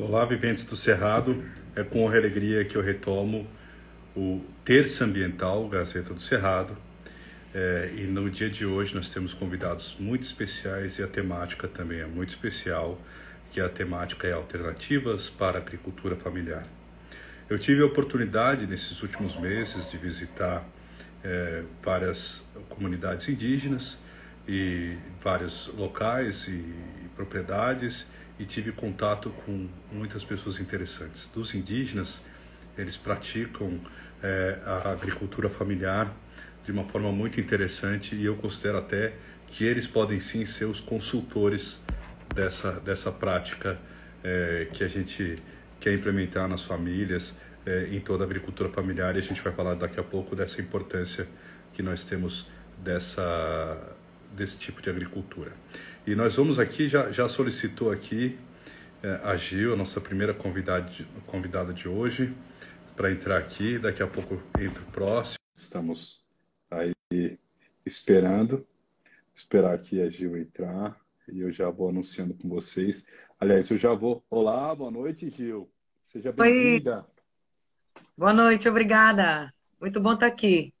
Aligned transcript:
Olá, 0.00 0.24
viventes 0.24 0.62
do 0.62 0.76
Cerrado. 0.76 1.42
É 1.74 1.82
com 1.82 2.06
alegria 2.06 2.64
que 2.64 2.76
eu 2.76 2.80
retomo 2.80 3.44
o 4.16 4.44
Terça 4.64 5.04
Ambiental 5.04 5.68
Gazeta 5.68 6.14
do 6.14 6.20
Cerrado. 6.20 6.76
É, 7.52 7.92
e 7.96 8.02
no 8.02 8.30
dia 8.30 8.48
de 8.48 8.64
hoje 8.64 8.94
nós 8.94 9.10
temos 9.10 9.34
convidados 9.34 9.96
muito 9.98 10.22
especiais 10.22 11.00
e 11.00 11.02
a 11.02 11.08
temática 11.08 11.66
também 11.66 11.98
é 11.98 12.06
muito 12.06 12.28
especial, 12.28 12.96
que 13.50 13.60
a 13.60 13.68
temática 13.68 14.28
é 14.28 14.32
alternativas 14.32 15.30
para 15.30 15.58
a 15.58 15.60
agricultura 15.60 16.14
familiar. 16.14 16.64
Eu 17.50 17.58
tive 17.58 17.82
a 17.82 17.86
oportunidade 17.86 18.68
nesses 18.68 19.02
últimos 19.02 19.34
meses 19.34 19.90
de 19.90 19.98
visitar 19.98 20.64
é, 21.24 21.64
várias 21.82 22.46
comunidades 22.68 23.28
indígenas 23.28 23.98
e 24.46 24.96
vários 25.20 25.66
locais 25.76 26.46
e 26.46 26.62
propriedades 27.16 28.06
e 28.38 28.44
tive 28.44 28.72
contato 28.72 29.30
com 29.44 29.68
muitas 29.92 30.24
pessoas 30.24 30.60
interessantes. 30.60 31.28
Dos 31.34 31.54
indígenas, 31.54 32.22
eles 32.76 32.96
praticam 32.96 33.80
é, 34.22 34.58
a 34.64 34.92
agricultura 34.92 35.48
familiar 35.48 36.14
de 36.64 36.72
uma 36.72 36.84
forma 36.84 37.10
muito 37.10 37.40
interessante 37.40 38.14
e 38.14 38.24
eu 38.24 38.36
considero 38.36 38.78
até 38.78 39.14
que 39.48 39.64
eles 39.64 39.86
podem 39.86 40.20
sim 40.20 40.44
ser 40.44 40.66
os 40.66 40.80
consultores 40.80 41.80
dessa, 42.34 42.72
dessa 42.72 43.10
prática 43.10 43.78
é, 44.22 44.68
que 44.72 44.84
a 44.84 44.88
gente 44.88 45.42
quer 45.80 45.94
implementar 45.94 46.48
nas 46.48 46.62
famílias, 46.62 47.34
é, 47.64 47.88
em 47.90 48.00
toda 48.00 48.24
a 48.24 48.26
agricultura 48.26 48.68
familiar 48.68 49.16
e 49.16 49.18
a 49.18 49.22
gente 49.22 49.40
vai 49.40 49.52
falar 49.52 49.74
daqui 49.74 49.98
a 49.98 50.02
pouco 50.02 50.36
dessa 50.36 50.60
importância 50.60 51.26
que 51.72 51.82
nós 51.82 52.04
temos 52.04 52.46
dessa, 52.78 53.96
desse 54.36 54.58
tipo 54.58 54.80
de 54.82 54.90
agricultura. 54.90 55.52
E 56.08 56.14
nós 56.14 56.36
vamos 56.36 56.58
aqui, 56.58 56.88
já, 56.88 57.12
já 57.12 57.28
solicitou 57.28 57.92
aqui 57.92 58.38
é, 59.02 59.20
a 59.24 59.36
Gil, 59.36 59.74
a 59.74 59.76
nossa 59.76 60.00
primeira 60.00 60.32
convidada 60.32 60.88
de, 60.88 61.04
convidada 61.26 61.70
de 61.74 61.86
hoje, 61.86 62.34
para 62.96 63.12
entrar 63.12 63.36
aqui. 63.36 63.78
Daqui 63.78 64.02
a 64.02 64.06
pouco 64.06 64.42
entra 64.58 64.82
o 64.82 64.86
próximo. 64.86 65.36
Estamos 65.54 66.24
aí 66.70 67.38
esperando, 67.84 68.66
esperar 69.34 69.74
aqui 69.74 70.00
a 70.00 70.08
Gil 70.08 70.38
entrar 70.38 70.98
e 71.30 71.40
eu 71.40 71.52
já 71.52 71.68
vou 71.68 71.90
anunciando 71.90 72.32
com 72.32 72.48
vocês. 72.48 73.06
Aliás, 73.38 73.70
eu 73.70 73.76
já 73.76 73.92
vou. 73.92 74.24
Olá, 74.30 74.74
boa 74.74 74.90
noite, 74.90 75.28
Gil. 75.28 75.70
Seja 76.04 76.32
bem-vinda. 76.32 77.04
Boa 78.16 78.32
noite, 78.32 78.66
obrigada. 78.66 79.52
Muito 79.78 80.00
bom 80.00 80.14
estar 80.14 80.24
aqui. 80.24 80.72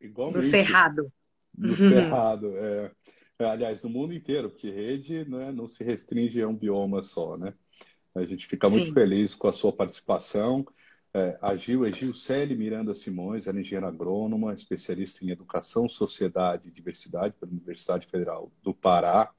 Igualmente. 0.00 0.44
No 0.44 0.48
Cerrado. 0.48 1.12
No 1.58 1.70
uhum. 1.70 1.76
Cerrado, 1.76 2.56
é. 2.56 2.92
Aliás, 3.38 3.82
no 3.82 3.90
mundo 3.90 4.14
inteiro, 4.14 4.50
porque 4.50 4.70
rede 4.70 5.28
né, 5.28 5.52
não 5.52 5.68
se 5.68 5.84
restringe 5.84 6.40
a 6.40 6.48
um 6.48 6.56
bioma 6.56 7.02
só, 7.02 7.36
né? 7.36 7.52
A 8.14 8.24
gente 8.24 8.46
fica 8.46 8.68
muito 8.68 8.86
Sim. 8.86 8.94
feliz 8.94 9.34
com 9.34 9.46
a 9.46 9.52
sua 9.52 9.72
participação. 9.72 10.66
É, 11.12 11.38
a 11.40 11.54
Gil 11.54 11.84
é 11.86 11.92
Gilcele 11.92 12.54
Miranda 12.54 12.94
Simões, 12.94 13.46
ela 13.46 13.58
é 13.58 13.60
engenheira 13.60 13.88
agrônoma, 13.88 14.54
especialista 14.54 15.24
em 15.24 15.30
educação, 15.30 15.88
sociedade 15.88 16.68
e 16.68 16.72
diversidade 16.72 17.34
pela 17.38 17.52
Universidade 17.52 18.06
Federal 18.06 18.50
do 18.62 18.74
Pará. 18.74 19.32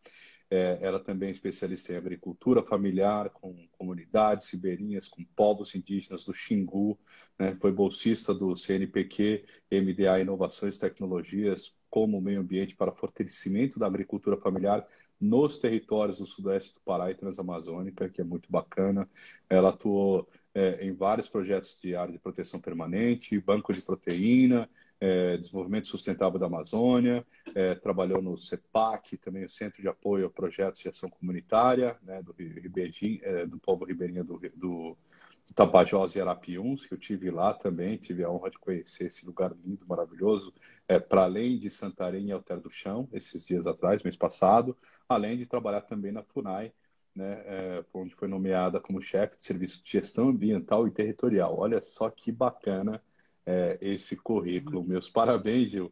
É, 0.49 0.79
ela 0.81 0.99
também 0.99 1.27
é 1.27 1.31
especialista 1.31 1.91
em 1.91 1.97
agricultura 1.97 2.63
familiar, 2.63 3.29
com 3.29 3.67
comunidades 3.77 4.49
ribeirinhas, 4.49 5.07
com 5.07 5.23
povos 5.35 5.75
indígenas 5.75 6.23
do 6.23 6.33
Xingu. 6.33 6.97
Né? 7.37 7.55
Foi 7.59 7.71
bolsista 7.71 8.33
do 8.33 8.55
CNPq, 8.55 9.43
MDA 9.71 10.19
Inovações 10.21 10.77
e 10.77 10.79
Tecnologias, 10.79 11.76
como 11.89 12.21
meio 12.21 12.41
ambiente 12.41 12.75
para 12.75 12.91
fortalecimento 12.91 13.79
da 13.79 13.87
agricultura 13.87 14.37
familiar 14.37 14.85
nos 15.19 15.57
territórios 15.57 16.19
do 16.19 16.25
sudoeste 16.25 16.75
do 16.75 16.81
Pará 16.81 17.09
e 17.09 17.15
Transamazônica, 17.15 18.09
que 18.09 18.21
é 18.21 18.23
muito 18.23 18.51
bacana. 18.51 19.09
Ela 19.49 19.69
atuou 19.69 20.29
é, 20.53 20.85
em 20.85 20.93
vários 20.93 21.27
projetos 21.27 21.79
de 21.81 21.95
área 21.95 22.11
de 22.11 22.19
proteção 22.19 22.59
permanente, 22.59 23.39
banco 23.39 23.73
de 23.73 23.81
proteína, 23.81 24.69
é, 24.99 25.37
desenvolvimento 25.37 25.87
sustentável 25.87 26.39
da 26.39 26.47
Amazônia, 26.47 27.25
é, 27.53 27.75
trabalhou 27.75 28.21
no 28.21 28.37
CEPAC, 28.37 29.17
também 29.17 29.43
o 29.43 29.49
Centro 29.49 29.81
de 29.81 29.87
Apoio 29.87 30.25
a 30.25 30.29
Projetos 30.29 30.81
de 30.81 30.89
Ação 30.89 31.09
Comunitária, 31.09 31.97
né, 32.01 32.21
do, 32.23 32.35
é, 32.39 33.45
do 33.45 33.59
povo 33.59 33.85
ribeirinho 33.85 34.23
do, 34.23 34.39
do 34.55 34.97
Tapajós 35.55 36.15
e 36.15 36.21
Arapiuns, 36.21 36.85
que 36.85 36.93
eu 36.93 36.97
tive 36.97 37.31
lá 37.31 37.53
também, 37.53 37.97
tive 37.97 38.23
a 38.23 38.29
honra 38.29 38.49
de 38.49 38.59
conhecer 38.59 39.07
esse 39.07 39.25
lugar 39.25 39.55
lindo, 39.63 39.85
maravilhoso, 39.87 40.53
é, 40.87 40.99
para 40.99 41.23
além 41.23 41.57
de 41.57 41.69
Santarém 41.69 42.27
e 42.27 42.31
Alter 42.31 42.59
do 42.59 42.69
Chão, 42.69 43.07
esses 43.11 43.45
dias 43.45 43.65
atrás, 43.65 44.03
mês 44.03 44.15
passado, 44.15 44.77
além 45.07 45.37
de 45.37 45.45
trabalhar 45.45 45.81
também 45.81 46.11
na 46.11 46.21
FUNAI, 46.21 46.71
né, 47.15 47.41
é, 47.45 47.85
onde 47.93 48.13
foi 48.13 48.27
nomeada 48.27 48.79
como 48.79 49.01
chefe 49.01 49.39
de 49.39 49.45
serviço 49.45 49.83
de 49.83 49.91
gestão 49.91 50.29
ambiental 50.29 50.87
e 50.87 50.91
territorial. 50.91 51.57
Olha 51.57 51.81
só 51.81 52.09
que 52.09 52.31
bacana 52.31 53.01
é, 53.45 53.77
esse 53.81 54.15
currículo. 54.15 54.83
Meus 54.83 55.09
parabéns, 55.09 55.71
Gil. 55.71 55.91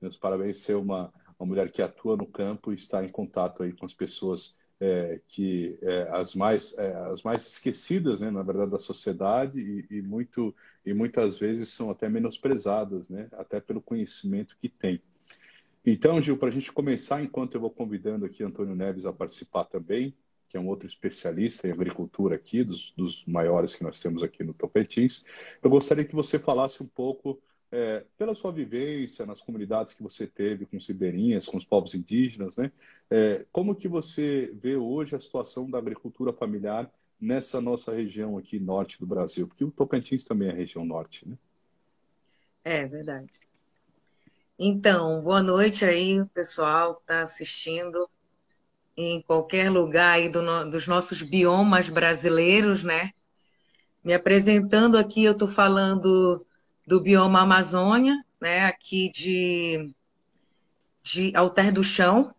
Meus 0.00 0.16
parabéns 0.16 0.58
ser 0.58 0.74
uma, 0.74 1.10
uma 1.38 1.46
mulher 1.46 1.70
que 1.70 1.80
atua 1.80 2.16
no 2.16 2.26
campo 2.26 2.72
e 2.72 2.76
está 2.76 3.02
em 3.02 3.08
contato 3.08 3.62
aí 3.62 3.72
com 3.72 3.86
as 3.86 3.94
pessoas 3.94 4.54
é, 4.80 5.20
que 5.28 5.78
é, 5.82 6.08
as 6.10 6.34
mais 6.34 6.76
é, 6.78 6.94
as 7.10 7.22
mais 7.22 7.46
esquecidas, 7.46 8.20
né, 8.20 8.30
na 8.30 8.42
verdade, 8.42 8.70
da 8.70 8.78
sociedade 8.78 9.58
e, 9.58 9.96
e, 9.96 10.02
muito 10.02 10.54
e 10.84 10.92
muitas 10.92 11.38
vezes 11.38 11.70
são 11.70 11.90
até 11.90 12.08
menosprezadas, 12.08 13.08
né, 13.08 13.28
até 13.32 13.60
pelo 13.60 13.80
conhecimento 13.80 14.56
que 14.60 14.68
tem. 14.68 15.00
Então, 15.84 16.20
Gil, 16.20 16.36
para 16.36 16.48
a 16.48 16.52
gente 16.52 16.72
começar, 16.72 17.22
enquanto 17.22 17.54
eu 17.54 17.60
vou 17.60 17.70
convidando 17.70 18.26
aqui 18.26 18.42
Antônio 18.42 18.74
Neves 18.74 19.06
a 19.06 19.12
participar 19.12 19.64
também, 19.64 20.14
que 20.48 20.56
é 20.56 20.60
um 20.60 20.66
outro 20.66 20.86
especialista 20.86 21.66
em 21.66 21.72
agricultura 21.72 22.36
aqui, 22.36 22.62
dos, 22.62 22.92
dos 22.96 23.24
maiores 23.24 23.74
que 23.74 23.82
nós 23.82 24.00
temos 24.00 24.22
aqui 24.22 24.44
no 24.44 24.52
Tocantins, 24.52 25.24
eu 25.62 25.70
gostaria 25.70 26.04
que 26.04 26.14
você 26.14 26.38
falasse 26.38 26.82
um 26.82 26.86
pouco 26.86 27.40
é, 27.70 28.04
pela 28.16 28.34
sua 28.34 28.52
vivência 28.52 29.26
nas 29.26 29.40
comunidades 29.40 29.92
que 29.92 30.02
você 30.02 30.26
teve 30.26 30.66
com 30.66 30.76
os 30.76 30.86
ribeirinhas, 30.86 31.46
com 31.46 31.56
os 31.56 31.64
povos 31.64 31.94
indígenas, 31.94 32.56
né? 32.56 32.70
É, 33.10 33.44
como 33.50 33.74
que 33.74 33.88
você 33.88 34.52
vê 34.54 34.76
hoje 34.76 35.16
a 35.16 35.20
situação 35.20 35.68
da 35.68 35.78
agricultura 35.78 36.32
familiar 36.32 36.90
nessa 37.20 37.60
nossa 37.60 37.94
região 37.94 38.38
aqui 38.38 38.58
norte 38.58 39.00
do 39.00 39.06
Brasil? 39.06 39.46
Porque 39.48 39.64
o 39.64 39.70
Tocantins 39.70 40.24
também 40.24 40.48
é 40.48 40.52
região 40.52 40.84
norte, 40.84 41.28
né? 41.28 41.36
É 42.64 42.86
verdade. 42.86 43.32
Então, 44.58 45.20
boa 45.22 45.42
noite 45.42 45.84
aí, 45.84 46.24
pessoal 46.32 46.94
que 46.94 47.02
está 47.02 47.22
assistindo 47.22 48.08
em 48.96 49.20
qualquer 49.20 49.70
lugar 49.70 50.14
aí 50.14 50.28
do, 50.30 50.70
dos 50.70 50.86
nossos 50.86 51.20
biomas 51.20 51.88
brasileiros, 51.88 52.82
né? 52.82 53.12
Me 54.02 54.14
apresentando 54.14 54.96
aqui, 54.96 55.24
eu 55.24 55.32
estou 55.32 55.48
falando 55.48 56.46
do 56.86 57.00
bioma 57.00 57.40
Amazônia, 57.40 58.14
né, 58.40 58.64
aqui 58.64 59.10
de, 59.10 59.90
de 61.02 61.34
Alter 61.34 61.72
do 61.72 61.82
Chão, 61.82 62.34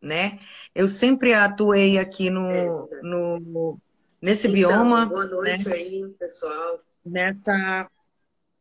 né? 0.00 0.38
Eu 0.74 0.88
sempre 0.88 1.32
atuei 1.32 1.98
aqui 1.98 2.30
no, 2.30 2.88
no 3.02 3.78
nesse 4.20 4.46
então, 4.46 4.54
bioma. 4.54 5.06
Boa 5.06 5.26
noite 5.26 5.68
né? 5.68 5.74
aí, 5.74 6.08
pessoal. 6.18 6.80
Nessa 7.04 7.88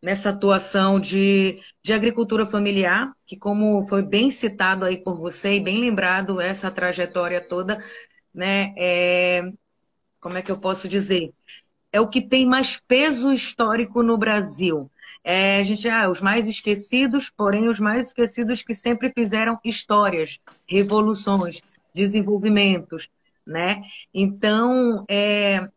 nessa 0.01 0.29
atuação 0.29 0.99
de, 0.99 1.59
de 1.81 1.91
agricultura 1.91 2.45
familiar, 2.45 3.11
que 3.25 3.35
como 3.35 3.87
foi 3.87 4.03
bem 4.03 4.29
citado 4.29 4.85
aí 4.85 4.97
por 4.97 5.17
você 5.17 5.55
e 5.55 5.59
bem 5.59 5.81
lembrado 5.81 6.39
essa 6.39 6.69
trajetória 6.69 7.41
toda, 7.41 7.83
né? 8.33 8.73
É, 8.77 9.51
como 10.19 10.37
é 10.37 10.41
que 10.41 10.51
eu 10.51 10.59
posso 10.59 10.87
dizer? 10.87 11.33
É 11.91 12.01
o 12.01 12.07
que 12.07 12.21
tem 12.21 12.45
mais 12.45 12.77
peso 12.87 13.31
histórico 13.31 14.03
no 14.03 14.17
Brasil. 14.17 14.89
É, 15.23 15.59
a 15.59 15.63
gente, 15.63 15.87
ah, 15.89 16.09
os 16.09 16.21
mais 16.21 16.47
esquecidos, 16.47 17.29
porém 17.29 17.67
os 17.67 17.79
mais 17.79 18.07
esquecidos 18.07 18.61
que 18.61 18.73
sempre 18.73 19.11
fizeram 19.11 19.59
histórias, 19.63 20.39
revoluções, 20.67 21.61
desenvolvimentos, 21.93 23.09
né? 23.45 23.81
Então, 24.13 25.05
é, 25.09 25.67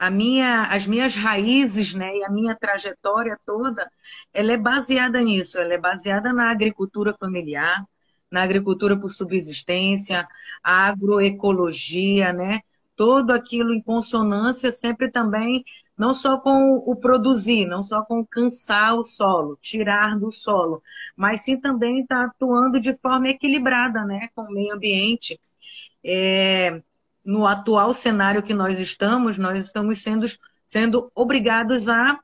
a 0.00 0.10
minha, 0.10 0.64
as 0.64 0.86
minhas 0.86 1.14
raízes, 1.14 1.92
né, 1.94 2.16
e 2.16 2.24
a 2.24 2.30
minha 2.30 2.56
trajetória 2.56 3.38
toda, 3.44 3.90
ela 4.32 4.52
é 4.52 4.56
baseada 4.56 5.20
nisso, 5.20 5.58
ela 5.58 5.74
é 5.74 5.78
baseada 5.78 6.32
na 6.32 6.50
agricultura 6.50 7.14
familiar, 7.20 7.84
na 8.30 8.42
agricultura 8.42 8.98
por 8.98 9.12
subsistência, 9.12 10.26
a 10.64 10.86
agroecologia, 10.86 12.32
né? 12.32 12.60
Todo 13.00 13.30
aquilo 13.30 13.72
em 13.72 13.80
consonância 13.80 14.70
sempre 14.70 15.10
também 15.10 15.64
não 15.96 16.12
só 16.12 16.36
com 16.36 16.74
o 16.84 16.94
produzir, 16.94 17.64
não 17.64 17.82
só 17.82 18.02
com 18.02 18.22
cansar 18.22 18.94
o 18.94 19.02
solo, 19.04 19.56
tirar 19.58 20.18
do 20.18 20.30
solo, 20.30 20.82
mas 21.16 21.40
sim 21.40 21.58
também 21.58 22.02
estar 22.02 22.16
tá 22.16 22.24
atuando 22.26 22.78
de 22.78 22.94
forma 22.98 23.30
equilibrada 23.30 24.04
né, 24.04 24.28
com 24.34 24.42
o 24.42 24.52
meio 24.52 24.74
ambiente. 24.74 25.40
É, 26.04 26.82
no 27.24 27.46
atual 27.46 27.94
cenário 27.94 28.42
que 28.42 28.52
nós 28.52 28.78
estamos, 28.78 29.38
nós 29.38 29.64
estamos 29.64 30.02
sendo, 30.02 30.26
sendo 30.66 31.10
obrigados 31.14 31.88
a, 31.88 32.20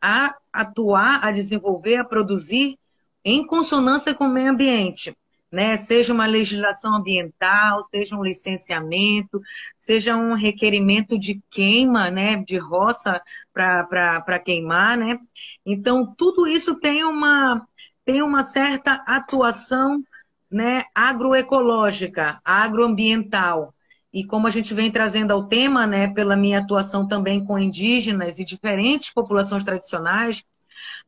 a 0.00 0.34
atuar, 0.50 1.22
a 1.22 1.30
desenvolver, 1.32 1.96
a 1.96 2.04
produzir 2.04 2.78
em 3.22 3.46
consonância 3.46 4.14
com 4.14 4.24
o 4.24 4.30
meio 4.30 4.52
ambiente. 4.52 5.14
Né? 5.54 5.76
Seja 5.76 6.12
uma 6.12 6.26
legislação 6.26 6.96
ambiental, 6.96 7.84
seja 7.84 8.16
um 8.16 8.24
licenciamento, 8.24 9.40
seja 9.78 10.16
um 10.16 10.34
requerimento 10.34 11.18
de 11.18 11.40
queima, 11.50 12.10
né? 12.10 12.42
De 12.44 12.58
roça 12.58 13.22
para 13.52 14.38
queimar, 14.40 14.98
né? 14.98 15.18
Então, 15.64 16.14
tudo 16.16 16.46
isso 16.46 16.74
tem 16.74 17.04
uma, 17.04 17.66
tem 18.04 18.20
uma 18.20 18.42
certa 18.42 19.02
atuação 19.06 20.02
né, 20.50 20.84
agroecológica, 20.94 22.40
agroambiental. 22.44 23.74
E 24.12 24.24
como 24.24 24.46
a 24.46 24.50
gente 24.50 24.72
vem 24.72 24.90
trazendo 24.90 25.32
ao 25.32 25.48
tema, 25.48 25.86
né, 25.86 26.06
pela 26.08 26.36
minha 26.36 26.60
atuação 26.60 27.08
também 27.08 27.44
com 27.44 27.58
indígenas 27.58 28.38
e 28.38 28.44
diferentes 28.44 29.12
populações 29.12 29.64
tradicionais, 29.64 30.44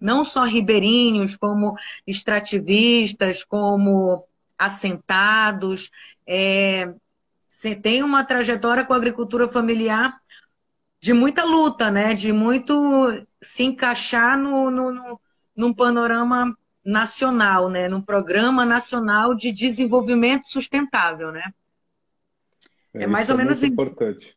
não 0.00 0.25
só 0.25 0.44
ribeirinhos, 0.44 1.37
como 1.37 1.76
extrativistas, 2.06 3.44
como 3.44 4.25
assentados, 4.58 5.91
é, 6.26 6.93
tem 7.82 8.03
uma 8.03 8.25
trajetória 8.25 8.85
com 8.85 8.93
a 8.93 8.97
agricultura 8.97 9.49
familiar 9.49 10.20
de 11.00 11.12
muita 11.12 11.44
luta, 11.44 11.91
né? 11.91 12.14
De 12.14 12.32
muito 12.32 13.26
se 13.43 13.62
encaixar 13.64 14.38
no, 14.38 14.70
no, 14.70 14.93
no, 14.93 15.20
num 15.55 15.75
panorama 15.75 16.56
nacional, 16.85 17.69
né? 17.69 17.88
Num 17.88 18.00
programa 18.00 18.64
nacional 18.64 19.35
de 19.35 19.53
desenvolvimento 19.53 20.49
sustentável, 20.49 21.32
né? 21.32 21.53
É, 22.94 23.05
é 23.05 23.06
mais 23.06 23.29
ou 23.29 23.35
é 23.35 23.38
menos 23.38 23.61
muito 23.61 23.73
importante. 23.73 24.37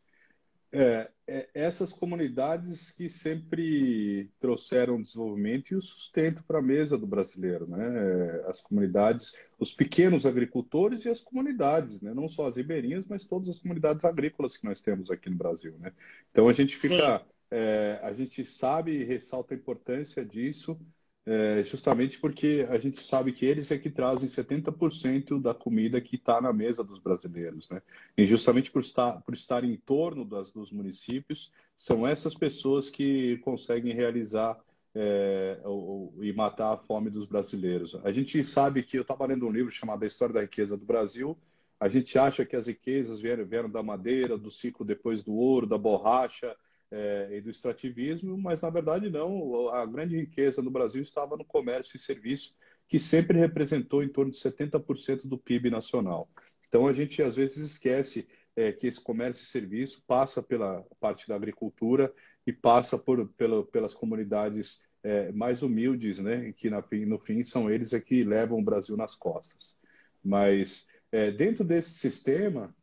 É, 0.72 0.82
é, 0.82 1.10
essas 1.54 1.92
comunidades 1.92 2.90
que 2.90 3.08
sempre 3.08 4.30
trouxeram 4.40 5.00
desenvolvimento 5.00 5.70
e 5.70 5.76
o 5.76 5.82
sustento 5.82 6.42
para 6.42 6.58
a 6.58 6.62
mesa 6.62 6.98
do 6.98 7.06
brasileiro, 7.06 7.66
né? 7.66 8.42
As 8.46 8.60
comunidades, 8.60 9.34
os 9.58 9.72
pequenos 9.72 10.26
agricultores 10.26 11.04
e 11.04 11.08
as 11.08 11.20
comunidades, 11.20 12.00
né? 12.00 12.12
Não 12.12 12.28
só 12.28 12.48
as 12.48 12.56
ribeirinhas, 12.56 13.06
mas 13.06 13.24
todas 13.24 13.48
as 13.48 13.58
comunidades 13.58 14.04
agrícolas 14.04 14.56
que 14.56 14.64
nós 14.64 14.80
temos 14.80 15.10
aqui 15.10 15.30
no 15.30 15.36
Brasil, 15.36 15.74
né? 15.78 15.92
Então 16.30 16.48
a 16.48 16.52
gente 16.52 16.76
fica, 16.76 17.22
é, 17.50 18.00
a 18.02 18.12
gente 18.12 18.44
sabe 18.44 18.92
e 18.92 19.04
ressalta 19.04 19.54
a 19.54 19.56
importância 19.56 20.24
disso 20.24 20.78
é, 21.26 21.62
justamente 21.64 22.18
porque 22.18 22.66
a 22.70 22.78
gente 22.78 23.00
sabe 23.00 23.32
que 23.32 23.44
eles 23.44 23.70
é 23.70 23.78
que 23.78 23.90
trazem 23.90 24.28
70% 24.28 25.40
da 25.40 25.52
comida 25.54 26.00
que 26.00 26.16
está 26.16 26.40
na 26.40 26.52
mesa 26.52 26.82
dos 26.82 26.98
brasileiros, 26.98 27.68
né? 27.68 27.82
E 28.16 28.24
justamente 28.24 28.70
por 28.70 28.80
estar, 28.80 29.20
por 29.20 29.34
estar 29.34 29.62
em 29.62 29.76
torno 29.76 30.24
das, 30.24 30.50
dos 30.50 30.72
municípios, 30.72 31.52
são 31.76 32.06
essas 32.06 32.34
pessoas 32.34 32.88
que 32.88 33.36
conseguem 33.38 33.94
realizar 33.94 34.58
é, 34.94 35.60
o, 35.64 36.12
o, 36.16 36.24
e 36.24 36.32
matar 36.32 36.72
a 36.72 36.76
fome 36.76 37.10
dos 37.10 37.26
brasileiros. 37.26 37.94
A 38.02 38.10
gente 38.10 38.42
sabe 38.42 38.82
que 38.82 38.96
eu 38.96 39.02
estava 39.02 39.26
lendo 39.26 39.46
um 39.46 39.52
livro 39.52 39.70
chamado 39.70 40.02
A 40.02 40.06
História 40.06 40.34
da 40.34 40.40
Riqueza 40.40 40.76
do 40.76 40.84
Brasil. 40.84 41.38
A 41.78 41.88
gente 41.88 42.18
acha 42.18 42.44
que 42.44 42.56
as 42.56 42.66
riquezas 42.66 43.20
vieram, 43.20 43.44
vieram 43.44 43.70
da 43.70 43.82
madeira, 43.82 44.36
do 44.36 44.50
ciclo 44.50 44.84
depois 44.84 45.22
do 45.22 45.34
ouro, 45.34 45.66
da 45.66 45.78
borracha, 45.78 46.56
é, 46.90 47.28
e 47.32 47.40
do 47.40 47.50
extrativismo, 47.50 48.36
mas 48.36 48.60
na 48.60 48.70
verdade 48.70 49.08
não. 49.08 49.68
A 49.70 49.86
grande 49.86 50.16
riqueza 50.16 50.60
no 50.60 50.70
Brasil 50.70 51.02
estava 51.02 51.36
no 51.36 51.44
comércio 51.44 51.96
e 51.96 52.00
serviço, 52.00 52.54
que 52.88 52.98
sempre 52.98 53.38
representou 53.38 54.02
em 54.02 54.08
torno 54.08 54.32
de 54.32 54.38
70% 54.38 55.26
do 55.26 55.38
PIB 55.38 55.70
nacional. 55.70 56.28
Então 56.68 56.86
a 56.86 56.92
gente 56.92 57.22
às 57.22 57.36
vezes 57.36 57.58
esquece 57.58 58.28
é, 58.56 58.72
que 58.72 58.86
esse 58.86 59.00
comércio 59.00 59.42
e 59.42 59.46
serviço 59.46 60.02
passa 60.06 60.42
pela 60.42 60.84
parte 60.98 61.28
da 61.28 61.36
agricultura 61.36 62.12
e 62.46 62.52
passa 62.52 62.98
por, 62.98 63.28
pela, 63.34 63.64
pelas 63.66 63.94
comunidades 63.94 64.82
é, 65.02 65.32
mais 65.32 65.62
humildes, 65.62 66.18
né? 66.18 66.52
Que 66.52 66.70
na, 66.70 66.84
no 67.06 67.18
fim 67.18 67.42
são 67.42 67.70
eles 67.70 67.92
é 67.92 68.00
que 68.00 68.24
levam 68.24 68.58
o 68.58 68.64
Brasil 68.64 68.96
nas 68.96 69.14
costas. 69.14 69.78
Mas 70.22 70.86
é, 71.10 71.30
dentro 71.30 71.64
desse 71.64 71.90
sistema 71.90 72.74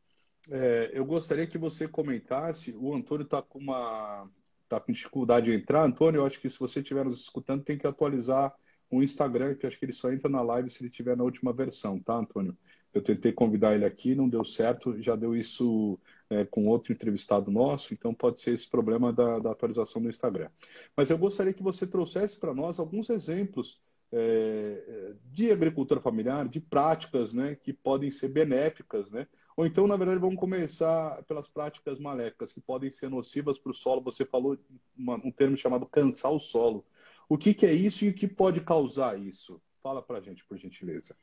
é, 0.51 0.91
eu 0.93 1.05
gostaria 1.05 1.47
que 1.47 1.57
você 1.57 1.87
comentasse. 1.87 2.75
O 2.77 2.93
Antônio 2.93 3.23
está 3.23 3.41
com 3.41 3.59
uma 3.59 4.29
tá 4.67 4.79
com 4.79 4.91
dificuldade 4.91 5.49
de 5.49 5.57
entrar. 5.57 5.83
Antônio, 5.83 6.19
eu 6.19 6.25
acho 6.25 6.41
que 6.41 6.49
se 6.49 6.59
você 6.59 6.81
estiver 6.81 7.05
nos 7.05 7.21
escutando, 7.21 7.63
tem 7.63 7.77
que 7.77 7.87
atualizar 7.87 8.53
o 8.89 9.01
Instagram, 9.01 9.55
que 9.55 9.65
acho 9.65 9.77
que 9.77 9.85
ele 9.85 9.93
só 9.93 10.11
entra 10.11 10.29
na 10.29 10.41
live 10.41 10.69
se 10.69 10.81
ele 10.81 10.89
estiver 10.89 11.15
na 11.15 11.23
última 11.23 11.53
versão, 11.53 11.99
tá, 11.99 12.15
Antônio? 12.15 12.57
Eu 12.93 13.01
tentei 13.01 13.31
convidar 13.31 13.75
ele 13.75 13.85
aqui, 13.85 14.15
não 14.15 14.29
deu 14.29 14.43
certo, 14.43 15.01
já 15.01 15.15
deu 15.15 15.35
isso 15.35 15.99
é, 16.29 16.45
com 16.45 16.67
outro 16.67 16.93
entrevistado 16.93 17.51
nosso, 17.51 17.93
então 17.93 18.13
pode 18.13 18.41
ser 18.41 18.51
esse 18.51 18.69
problema 18.69 19.11
da, 19.11 19.39
da 19.39 19.51
atualização 19.51 20.01
do 20.01 20.09
Instagram. 20.09 20.49
Mas 20.95 21.09
eu 21.09 21.17
gostaria 21.17 21.53
que 21.53 21.63
você 21.63 21.85
trouxesse 21.85 22.37
para 22.37 22.53
nós 22.53 22.79
alguns 22.79 23.09
exemplos 23.09 23.79
é, 24.11 25.13
de 25.25 25.51
agricultura 25.51 25.99
familiar, 25.99 26.47
de 26.47 26.59
práticas 26.59 27.33
né, 27.33 27.55
que 27.55 27.73
podem 27.73 28.09
ser 28.11 28.29
benéficas, 28.29 29.11
né? 29.11 29.27
Ou 29.55 29.65
então, 29.65 29.87
na 29.87 29.97
verdade, 29.97 30.19
vamos 30.19 30.39
começar 30.39 31.23
pelas 31.23 31.47
práticas 31.47 31.99
maléficas, 31.99 32.53
que 32.53 32.61
podem 32.61 32.91
ser 32.91 33.09
nocivas 33.09 33.57
para 33.57 33.71
o 33.71 33.75
solo. 33.75 34.03
Você 34.03 34.23
falou 34.23 34.55
uma, 34.95 35.15
um 35.15 35.31
termo 35.31 35.57
chamado 35.57 35.87
cansar 35.87 36.31
o 36.31 36.39
solo. 36.39 36.85
O 37.27 37.37
que, 37.39 37.55
que, 37.55 37.65
é 37.65 37.73
isso 37.73 38.05
e 38.05 38.09
o 38.09 38.13
que 38.13 38.27
pode 38.27 38.61
causar 38.61 39.19
isso? 39.19 39.59
Fala 39.81 39.99
para 39.99 40.19
a 40.19 40.21
gente, 40.21 40.45
por 40.45 40.57
gentileza. 40.57 41.15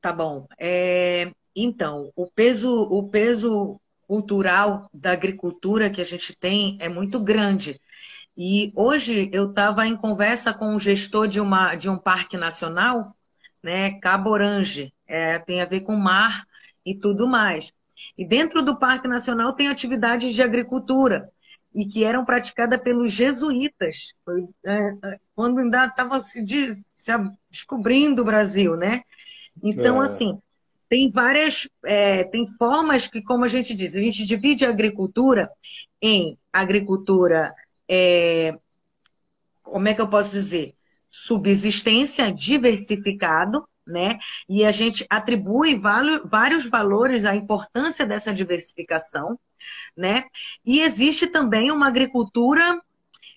Tá 0.00 0.12
bom. 0.12 0.48
É, 0.58 1.30
então, 1.54 2.12
o 2.16 2.26
peso, 2.26 2.72
o 2.72 3.08
peso 3.08 3.80
cultural 4.06 4.90
da 4.92 5.12
agricultura 5.12 5.90
que 5.90 6.00
a 6.00 6.04
gente 6.04 6.36
tem 6.36 6.76
é 6.80 6.88
muito 6.88 7.20
grande. 7.20 7.80
E 8.36 8.70
hoje 8.76 9.30
eu 9.32 9.48
estava 9.48 9.86
em 9.86 9.96
conversa 9.96 10.52
com 10.52 10.74
o 10.74 10.80
gestor 10.80 11.26
de, 11.26 11.40
uma, 11.40 11.74
de 11.74 11.88
um 11.88 11.96
parque 11.96 12.36
nacional, 12.36 13.16
né, 13.62 13.98
Cabo 14.00 14.30
Orange, 14.30 14.92
é, 15.06 15.38
tem 15.38 15.60
a 15.60 15.64
ver 15.64 15.80
com 15.80 15.96
mar 15.96 16.46
e 16.84 16.94
tudo 16.94 17.26
mais. 17.26 17.72
E 18.16 18.26
dentro 18.26 18.62
do 18.62 18.76
Parque 18.76 19.08
Nacional 19.08 19.54
tem 19.54 19.68
atividades 19.68 20.34
de 20.34 20.42
agricultura 20.42 21.30
e 21.74 21.86
que 21.86 22.04
eram 22.04 22.24
praticadas 22.24 22.80
pelos 22.80 23.12
jesuítas, 23.12 24.14
é, 24.64 24.94
é, 25.02 25.20
quando 25.34 25.58
ainda 25.58 25.86
estava 25.86 26.20
se, 26.22 26.44
de, 26.44 26.76
se, 26.96 27.12
descobrindo 27.50 28.22
o 28.22 28.24
Brasil, 28.24 28.76
né? 28.76 29.02
Então, 29.62 30.02
é. 30.02 30.06
assim, 30.06 30.38
tem 30.88 31.10
várias, 31.10 31.68
é, 31.84 32.24
tem 32.24 32.46
formas 32.58 33.06
que, 33.06 33.20
como 33.22 33.44
a 33.44 33.48
gente 33.48 33.74
diz, 33.74 33.96
a 33.96 34.00
gente 34.00 34.24
divide 34.24 34.64
a 34.64 34.70
agricultura 34.70 35.50
em 36.00 36.38
agricultura 36.52 37.54
é, 37.88 38.56
como 39.62 39.88
é 39.88 39.94
que 39.94 40.00
eu 40.00 40.08
posso 40.08 40.32
dizer? 40.32 40.74
Subsistência 41.10 42.32
diversificado, 42.32 43.66
né? 43.86 44.18
E 44.48 44.64
a 44.64 44.72
gente 44.72 45.06
atribui 45.08 45.80
vários 46.24 46.66
valores 46.68 47.24
à 47.24 47.34
importância 47.34 48.04
dessa 48.04 48.32
diversificação, 48.32 49.38
né? 49.96 50.24
E 50.64 50.80
existe 50.80 51.26
também 51.26 51.70
uma 51.70 51.88
agricultura, 51.88 52.80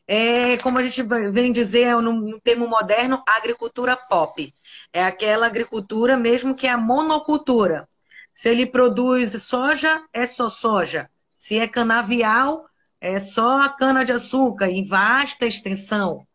é, 0.08 0.58
como 0.58 0.79
a 0.79 0.84
gente 0.84 1.03
vem 1.32 1.51
dizer 1.51 1.96
no 1.98 2.39
termo 2.41 2.68
moderno, 2.68 3.24
agricultura 3.27 3.96
pop. 3.96 4.53
É 4.91 5.03
aquela 5.03 5.46
agricultura 5.48 6.18
mesmo 6.18 6.56
que 6.56 6.68
é 6.68 6.72
a 6.72 6.77
monocultura. 6.77 7.88
Se 8.34 8.50
ele 8.50 8.65
produz 8.65 9.32
soja, 9.44 10.03
é 10.13 10.25
só 10.25 10.50
soja. 10.50 11.10
Se 11.38 11.58
é 11.58 11.68
canavial, 11.68 12.69
é 13.01 13.20
só 13.20 13.62
a 13.62 13.70
cana-de-açúcar 13.70 14.70
em 14.70 14.86
vasta 14.86 15.46
extensão. 15.46 16.25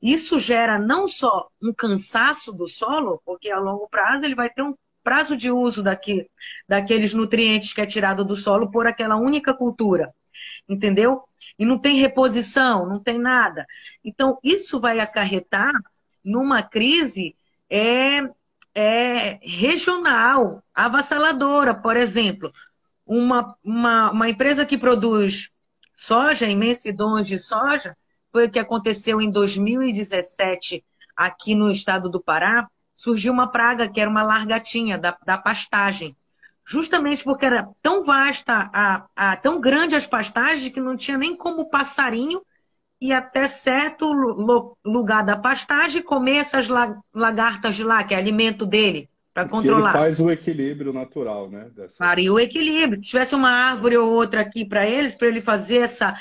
Isso 0.00 0.38
gera 0.38 0.78
não 0.78 1.08
só 1.08 1.48
um 1.62 1.72
cansaço 1.72 2.52
do 2.52 2.68
solo, 2.68 3.20
porque 3.24 3.50
a 3.50 3.58
longo 3.58 3.88
prazo 3.88 4.24
ele 4.24 4.34
vai 4.34 4.50
ter 4.50 4.62
um 4.62 4.74
prazo 5.02 5.36
de 5.36 5.50
uso 5.50 5.82
daqui, 5.82 6.28
daqueles 6.68 7.14
nutrientes 7.14 7.72
que 7.72 7.80
é 7.80 7.86
tirado 7.86 8.24
do 8.24 8.36
solo 8.36 8.70
por 8.70 8.86
aquela 8.86 9.16
única 9.16 9.54
cultura, 9.54 10.12
entendeu? 10.68 11.22
E 11.58 11.64
não 11.64 11.78
tem 11.78 12.00
reposição, 12.00 12.86
não 12.86 12.98
tem 12.98 13.18
nada. 13.18 13.66
Então, 14.02 14.38
isso 14.42 14.80
vai 14.80 14.98
acarretar 15.00 15.72
numa 16.24 16.62
crise 16.62 17.36
é, 17.70 18.28
é, 18.74 19.38
regional, 19.42 20.62
avassaladora. 20.74 21.74
Por 21.74 21.96
exemplo, 21.96 22.52
uma, 23.06 23.56
uma, 23.62 24.10
uma 24.10 24.28
empresa 24.28 24.66
que 24.66 24.78
produz 24.78 25.50
soja, 25.96 26.46
imensidões 26.46 27.26
de 27.26 27.38
soja, 27.38 27.96
foi 28.32 28.46
o 28.46 28.50
que 28.50 28.58
aconteceu 28.58 29.20
em 29.20 29.30
2017 29.30 30.84
aqui 31.16 31.54
no 31.54 31.70
estado 31.70 32.08
do 32.08 32.20
Pará. 32.20 32.68
Surgiu 32.96 33.32
uma 33.32 33.48
praga 33.48 33.88
que 33.88 34.00
era 34.00 34.10
uma 34.10 34.22
largatinha 34.22 34.98
da, 34.98 35.16
da 35.24 35.38
pastagem. 35.38 36.16
Justamente 36.66 37.22
porque 37.22 37.46
era 37.46 37.68
tão 37.82 38.04
vasta, 38.04 38.70
a, 38.72 39.06
a, 39.14 39.36
tão 39.36 39.60
grande 39.60 39.94
as 39.94 40.06
pastagens 40.06 40.72
que 40.72 40.80
não 40.80 40.96
tinha 40.96 41.18
nem 41.18 41.36
como 41.36 41.68
passarinho 41.68 42.42
ir 43.00 43.12
até 43.12 43.46
certo 43.46 44.10
lugar 44.84 45.22
da 45.22 45.36
pastagem 45.36 46.02
comer 46.02 46.36
essas 46.36 46.66
lagartas 47.12 47.76
de 47.76 47.84
lá, 47.84 48.02
que 48.02 48.14
é 48.14 48.16
alimento 48.16 48.64
dele 48.64 49.10
para 49.34 49.48
controlar. 49.48 49.90
Que 49.90 49.96
ele 49.98 50.04
faz 50.04 50.20
o 50.20 50.30
equilíbrio 50.30 50.92
natural, 50.92 51.50
né? 51.50 51.68
Dessa... 51.74 51.96
Faria 51.96 52.32
o 52.32 52.38
equilíbrio. 52.38 53.02
Se 53.02 53.08
tivesse 53.08 53.34
uma 53.34 53.50
árvore 53.50 53.96
ou 53.96 54.12
outra 54.12 54.40
aqui 54.40 54.64
para 54.64 54.86
eles, 54.86 55.14
para 55.14 55.26
ele 55.26 55.42
fazer 55.42 55.78
essa 55.78 56.16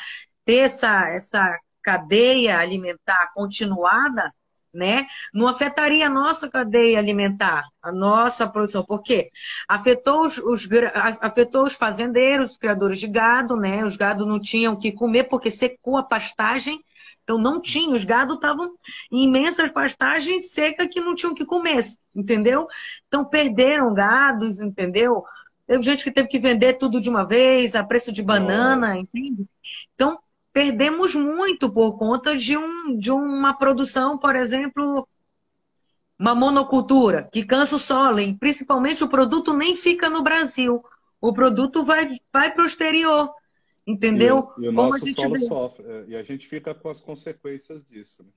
ter 0.45 0.57
essa, 0.57 1.07
essa 1.09 1.57
cadeia 1.81 2.57
alimentar 2.57 3.31
continuada, 3.33 4.33
né? 4.73 5.05
Não 5.33 5.47
afetaria 5.47 6.07
a 6.07 6.09
nossa 6.09 6.49
cadeia 6.49 6.97
alimentar, 6.97 7.63
a 7.81 7.91
nossa 7.91 8.47
produção. 8.47 8.83
Por 8.83 9.03
quê? 9.03 9.29
Afetou 9.69 10.25
os, 10.25 10.37
os, 10.39 10.67
afetou 11.21 11.65
os 11.65 11.73
fazendeiros, 11.73 12.51
os 12.51 12.57
criadores 12.57 12.99
de 12.99 13.07
gado, 13.07 13.55
né? 13.55 13.85
Os 13.85 13.95
gado 13.95 14.25
não 14.25 14.39
tinham 14.39 14.73
o 14.73 14.77
que 14.77 14.91
comer 14.91 15.25
porque 15.25 15.51
secou 15.51 15.97
a 15.97 16.03
pastagem. 16.03 16.83
Então 17.23 17.37
não 17.37 17.61
tinha, 17.61 17.95
os 17.95 18.03
gados 18.03 18.35
estavam 18.35 18.75
em 19.11 19.23
imensas 19.23 19.71
pastagens 19.71 20.51
secas 20.51 20.87
que 20.87 20.99
não 20.99 21.15
tinham 21.15 21.31
o 21.31 21.35
que 21.35 21.45
comer, 21.45 21.83
entendeu? 22.13 22.67
Então 23.07 23.23
perderam 23.23 23.93
gados, 23.93 24.59
entendeu? 24.59 25.23
Teve 25.65 25.83
gente 25.83 26.03
que 26.03 26.11
teve 26.11 26.27
que 26.27 26.39
vender 26.39 26.73
tudo 26.73 26.99
de 26.99 27.09
uma 27.09 27.23
vez, 27.23 27.75
a 27.75 27.83
preço 27.83 28.11
de 28.11 28.21
banana, 28.21 28.87
Nossa. 28.87 28.99
entende? 28.99 29.45
Então, 29.95 30.19
perdemos 30.51 31.15
muito 31.15 31.71
por 31.71 31.97
conta 31.97 32.35
de, 32.35 32.57
um, 32.57 32.97
de 32.97 33.11
uma 33.11 33.53
produção, 33.53 34.17
por 34.17 34.35
exemplo, 34.35 35.07
uma 36.19 36.35
monocultura, 36.35 37.27
que 37.31 37.43
cansa 37.43 37.77
o 37.77 37.79
solo, 37.79 38.19
e 38.19 38.37
principalmente 38.37 39.03
o 39.03 39.09
produto 39.09 39.53
nem 39.53 39.75
fica 39.75 40.09
no 40.09 40.21
Brasil. 40.21 40.83
O 41.19 41.33
produto 41.33 41.85
vai, 41.85 42.19
vai 42.31 42.51
para 42.51 42.63
o 42.63 42.67
exterior. 42.67 43.33
Entendeu? 43.85 44.51
E, 44.57 44.63
e 44.63 44.67
o 44.69 44.71
nosso 44.71 45.13
solo 45.13 45.33
vê. 45.33 45.39
sofre. 45.39 45.85
É, 45.85 46.05
e 46.09 46.15
a 46.15 46.23
gente 46.23 46.47
fica 46.47 46.73
com 46.73 46.89
as 46.89 47.01
consequências 47.01 47.85
disso. 47.85 48.23
Né? 48.23 48.29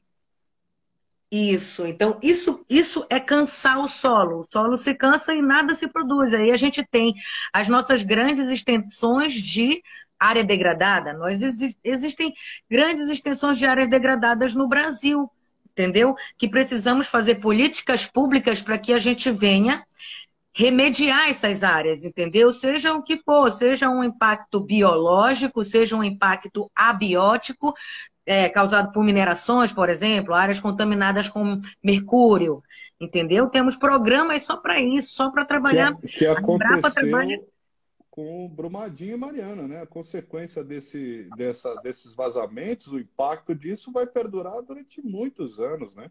Isso, 1.30 1.84
então 1.84 2.18
isso, 2.22 2.64
isso 2.68 3.04
é 3.10 3.18
cansar 3.18 3.78
o 3.78 3.88
solo. 3.88 4.40
O 4.40 4.46
solo 4.50 4.76
se 4.76 4.94
cansa 4.94 5.34
e 5.34 5.42
nada 5.42 5.74
se 5.74 5.88
produz. 5.88 6.32
Aí 6.32 6.50
a 6.50 6.56
gente 6.56 6.84
tem 6.84 7.14
as 7.52 7.68
nossas 7.68 8.02
grandes 8.02 8.48
extensões 8.48 9.34
de 9.34 9.82
área 10.18 10.44
degradada. 10.44 11.12
Nós 11.12 11.42
existem 11.84 12.32
grandes 12.70 13.08
extensões 13.08 13.58
de 13.58 13.66
áreas 13.66 13.90
degradadas 13.90 14.54
no 14.54 14.68
Brasil, 14.68 15.28
entendeu? 15.72 16.14
Que 16.38 16.48
precisamos 16.48 17.06
fazer 17.06 17.36
políticas 17.36 18.06
públicas 18.06 18.62
para 18.62 18.78
que 18.78 18.92
a 18.92 18.98
gente 18.98 19.30
venha 19.30 19.84
remediar 20.56 21.28
essas 21.28 21.62
áreas, 21.62 22.02
entendeu? 22.02 22.50
Seja 22.50 22.94
o 22.94 23.02
que 23.02 23.18
for, 23.18 23.52
seja 23.52 23.90
um 23.90 24.02
impacto 24.02 24.58
biológico, 24.58 25.62
seja 25.62 25.94
um 25.94 26.02
impacto 26.02 26.70
abiótico, 26.74 27.74
é, 28.24 28.48
causado 28.48 28.90
por 28.90 29.04
minerações, 29.04 29.70
por 29.70 29.90
exemplo, 29.90 30.32
áreas 30.32 30.58
contaminadas 30.58 31.28
com 31.28 31.60
mercúrio, 31.84 32.62
entendeu? 32.98 33.50
Temos 33.50 33.76
programas 33.76 34.44
só 34.44 34.56
para 34.56 34.80
isso, 34.80 35.12
só 35.12 35.30
para 35.30 35.44
trabalhar. 35.44 35.94
Que, 35.98 36.08
que 36.08 36.26
aconteceu 36.26 36.90
trabalha... 36.90 37.38
com 38.10 38.48
Brumadinho 38.48 39.12
e 39.12 39.18
Mariana, 39.18 39.68
né? 39.68 39.82
A 39.82 39.86
consequência 39.86 40.64
desse, 40.64 41.28
dessa, 41.36 41.74
desses 41.82 42.14
vazamentos, 42.14 42.86
o 42.86 42.98
impacto 42.98 43.54
disso 43.54 43.92
vai 43.92 44.06
perdurar 44.06 44.62
durante 44.62 45.02
muitos 45.02 45.60
anos, 45.60 45.94
né? 45.94 46.10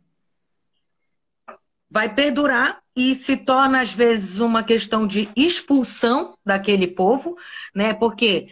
Vai 1.90 2.14
perdurar 2.14 2.80
e 2.96 3.14
se 3.16 3.38
torna, 3.38 3.82
às 3.82 3.94
vezes, 3.94 4.40
uma 4.40 4.64
questão 4.64 5.06
de 5.06 5.30
expulsão 5.36 6.36
daquele 6.46 6.88
povo, 6.88 7.36
né? 7.74 7.94
Porque 7.94 8.48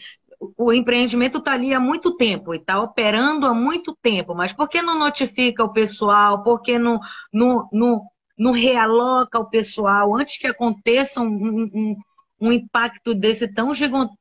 o 0.58 0.74
empreendimento 0.74 1.38
está 1.38 1.54
ali 1.54 1.74
há 1.74 1.80
muito 1.80 2.16
tempo 2.18 2.54
e 2.54 2.58
está 2.58 2.82
operando 2.82 3.46
há 3.46 3.54
muito 3.54 3.96
tempo, 4.02 4.36
mas 4.36 4.52
por 4.52 4.68
que 4.68 4.82
não 4.82 5.00
notifica 5.00 5.64
o 5.64 5.72
pessoal? 5.72 6.44
Por 6.44 6.62
que 6.62 6.78
não, 6.78 7.00
não, 7.32 7.70
não, 7.72 8.02
não 8.38 8.52
realoca 8.52 9.40
o 9.40 9.50
pessoal 9.50 10.16
antes 10.16 10.38
que 10.38 10.48
aconteça 10.48 11.22
um, 11.22 11.70
um, 11.74 11.96
um 12.40 12.52
impacto 12.52 13.14
desse 13.14 13.48
tão 13.48 13.72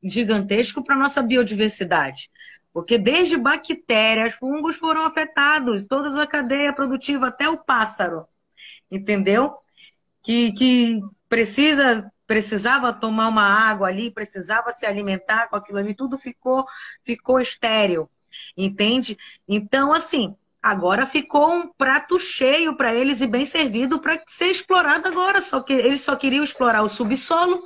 gigantesco 0.03 0.85
para 0.85 0.95
a 0.95 0.99
nossa 0.99 1.23
biodiversidade? 1.23 2.31
Porque 2.73 2.97
desde 2.97 3.37
bactérias, 3.37 4.35
fungos 4.35 4.77
foram 4.77 5.05
afetados, 5.05 5.85
toda 5.87 6.23
a 6.23 6.27
cadeia 6.27 6.73
produtiva, 6.73 7.29
até 7.29 7.49
o 7.49 7.59
pássaro, 7.59 8.25
entendeu? 8.93 9.55
Que, 10.23 10.53
que 10.53 11.01
precisa 11.29 12.13
precisava 12.33 12.95
tomar 12.95 13.29
uma 13.29 13.43
água 13.43 13.89
ali, 13.89 14.11
precisava 14.11 14.73
se 14.73 14.87
alimentar 14.87 15.49
com 15.49 15.57
aquilo 15.57 15.77
ali, 15.77 15.95
tudo 15.95 16.17
ficou, 16.17 16.65
ficou 17.05 17.39
estéril, 17.39 18.09
entende? 18.57 19.19
Então, 19.47 19.93
assim, 19.93 20.35
agora 20.63 21.05
ficou 21.05 21.53
um 21.53 21.69
prato 21.69 22.19
cheio 22.19 22.75
para 22.75 22.95
eles 22.95 23.21
e 23.21 23.27
bem 23.27 23.45
servido 23.45 23.99
para 23.99 24.23
ser 24.27 24.47
explorado 24.47 25.07
agora, 25.09 25.43
só 25.43 25.61
que 25.61 25.75
eles 25.75 26.01
só 26.01 26.17
queriam 26.17 26.43
explorar 26.43 26.83
o 26.83 26.89
subsolo, 26.89 27.65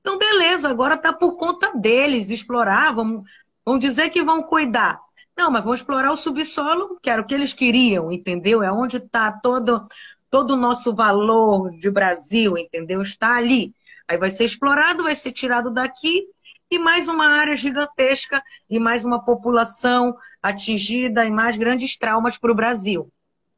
então 0.00 0.18
beleza, 0.18 0.68
agora 0.68 0.94
está 0.94 1.12
por 1.12 1.36
conta 1.36 1.72
deles 1.76 2.30
explorar, 2.30 2.92
vamos, 2.92 3.22
vamos 3.64 3.80
dizer 3.80 4.10
que 4.10 4.22
vão 4.24 4.42
cuidar. 4.42 4.98
Não, 5.36 5.48
mas 5.52 5.62
vão 5.62 5.74
explorar 5.74 6.10
o 6.10 6.16
subsolo, 6.16 6.98
que 7.00 7.08
era 7.08 7.22
o 7.22 7.24
que 7.24 7.32
eles 7.32 7.52
queriam, 7.52 8.10
entendeu? 8.10 8.60
É 8.60 8.72
onde 8.72 8.96
está 8.96 9.30
todo, 9.30 9.86
todo 10.30 10.52
o 10.52 10.56
nosso 10.56 10.94
valor 10.94 11.70
de 11.78 11.90
Brasil, 11.90 12.56
entendeu? 12.56 13.02
Está 13.02 13.36
ali. 13.36 13.74
Aí 14.06 14.16
vai 14.16 14.30
ser 14.30 14.44
explorado, 14.44 15.02
vai 15.02 15.14
ser 15.14 15.32
tirado 15.32 15.70
daqui 15.70 16.26
e 16.70 16.78
mais 16.78 17.08
uma 17.08 17.26
área 17.26 17.56
gigantesca 17.56 18.42
e 18.68 18.78
mais 18.78 19.04
uma 19.04 19.24
população 19.24 20.16
atingida 20.42 21.24
e 21.24 21.30
mais 21.30 21.56
grandes 21.56 21.96
traumas 21.96 22.36
para 22.36 22.52
o 22.52 22.54
Brasil, 22.54 23.10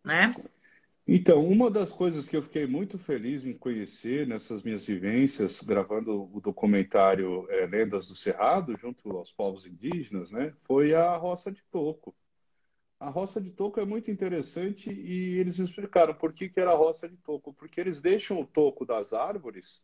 né? 0.05 0.35
Então, 1.13 1.45
uma 1.45 1.69
das 1.69 1.93
coisas 1.93 2.29
que 2.29 2.37
eu 2.37 2.43
fiquei 2.43 2.69
muito 2.69 2.97
feliz 2.97 3.45
em 3.45 3.53
conhecer 3.53 4.29
nessas 4.29 4.63
minhas 4.63 4.87
vivências, 4.87 5.61
gravando 5.61 6.31
o 6.33 6.41
documentário 6.41 7.47
é, 7.51 7.67
Lendas 7.67 8.07
do 8.07 8.15
Cerrado, 8.15 8.77
junto 8.77 9.11
aos 9.17 9.33
povos 9.33 9.67
indígenas, 9.67 10.31
né, 10.31 10.53
foi 10.63 10.95
a 10.95 11.17
roça 11.17 11.51
de 11.51 11.65
toco. 11.65 12.15
A 13.01 13.09
roça 13.09 13.41
de 13.41 13.51
toco 13.51 13.81
é 13.81 13.85
muito 13.87 14.11
interessante 14.11 14.93
e 14.93 15.39
eles 15.39 15.59
explicaram 15.59 16.13
por 16.15 16.35
que, 16.35 16.51
que 16.51 16.61
era 16.61 16.75
roça 16.75 17.09
de 17.09 17.17
toco. 17.17 17.55
Porque 17.55 17.81
eles 17.81 17.99
deixam 17.99 18.39
o 18.39 18.47
toco 18.47 18.85
das 18.85 19.15
árvores 19.15 19.83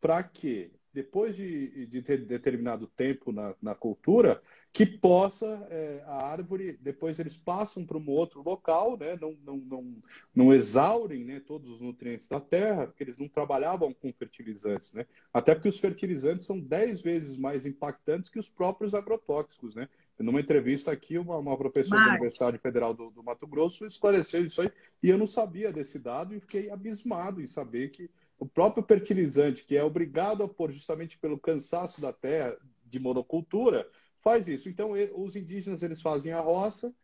para 0.00 0.22
que, 0.22 0.70
depois 0.92 1.36
de, 1.36 1.86
de 1.86 2.00
ter 2.02 2.24
determinado 2.24 2.86
tempo 2.86 3.32
na, 3.32 3.54
na 3.60 3.74
cultura, 3.74 4.42
que 4.72 4.86
possa 4.86 5.46
é, 5.70 6.02
a 6.06 6.26
árvore, 6.26 6.78
depois 6.80 7.18
eles 7.18 7.36
passam 7.36 7.84
para 7.84 7.98
um 7.98 8.10
outro 8.10 8.42
local, 8.42 8.96
né? 8.98 9.16
não, 9.20 9.32
não, 9.44 9.56
não, 9.58 10.02
não 10.34 10.54
exaurem 10.54 11.22
né, 11.22 11.40
todos 11.40 11.70
os 11.70 11.80
nutrientes 11.80 12.28
da 12.28 12.40
terra, 12.40 12.86
porque 12.86 13.02
eles 13.02 13.18
não 13.18 13.28
trabalhavam 13.28 13.92
com 13.92 14.12
fertilizantes. 14.12 14.92
Né? 14.94 15.06
Até 15.32 15.54
porque 15.54 15.68
os 15.68 15.78
fertilizantes 15.78 16.46
são 16.46 16.58
10 16.58 17.02
vezes 17.02 17.36
mais 17.36 17.66
impactantes 17.66 18.30
que 18.30 18.38
os 18.38 18.48
próprios 18.48 18.94
agrotóxicos. 18.94 19.74
Né? 19.74 19.88
Numa 20.18 20.40
entrevista 20.40 20.92
aqui, 20.92 21.18
uma, 21.18 21.38
uma 21.38 21.56
professora 21.56 22.00
Mas... 22.00 22.06
da 22.06 22.14
Universidade 22.14 22.58
Federal 22.58 22.94
do, 22.94 23.10
do 23.10 23.22
Mato 23.22 23.46
Grosso 23.46 23.84
esclareceu 23.84 24.46
isso 24.46 24.62
aí, 24.62 24.70
e 25.02 25.10
eu 25.10 25.18
não 25.18 25.26
sabia 25.26 25.72
desse 25.72 25.98
dado 25.98 26.34
e 26.34 26.40
fiquei 26.40 26.70
abismado 26.70 27.40
em 27.40 27.46
saber 27.46 27.90
que 27.90 28.08
o 28.38 28.46
próprio 28.46 28.84
fertilizante, 28.84 29.64
que 29.64 29.76
é 29.76 29.82
obrigado 29.82 30.42
a 30.42 30.48
pôr 30.48 30.70
justamente 30.70 31.18
pelo 31.18 31.38
cansaço 31.38 32.00
da 32.00 32.12
terra 32.12 32.56
de 32.84 32.98
monocultura, 32.98 33.88
faz 34.20 34.48
isso. 34.48 34.68
Então, 34.68 34.92
os 35.16 35.36
indígenas 35.36 35.82
eles 35.82 36.00
fazem 36.00 36.32
a 36.32 36.40
roça, 36.40 36.94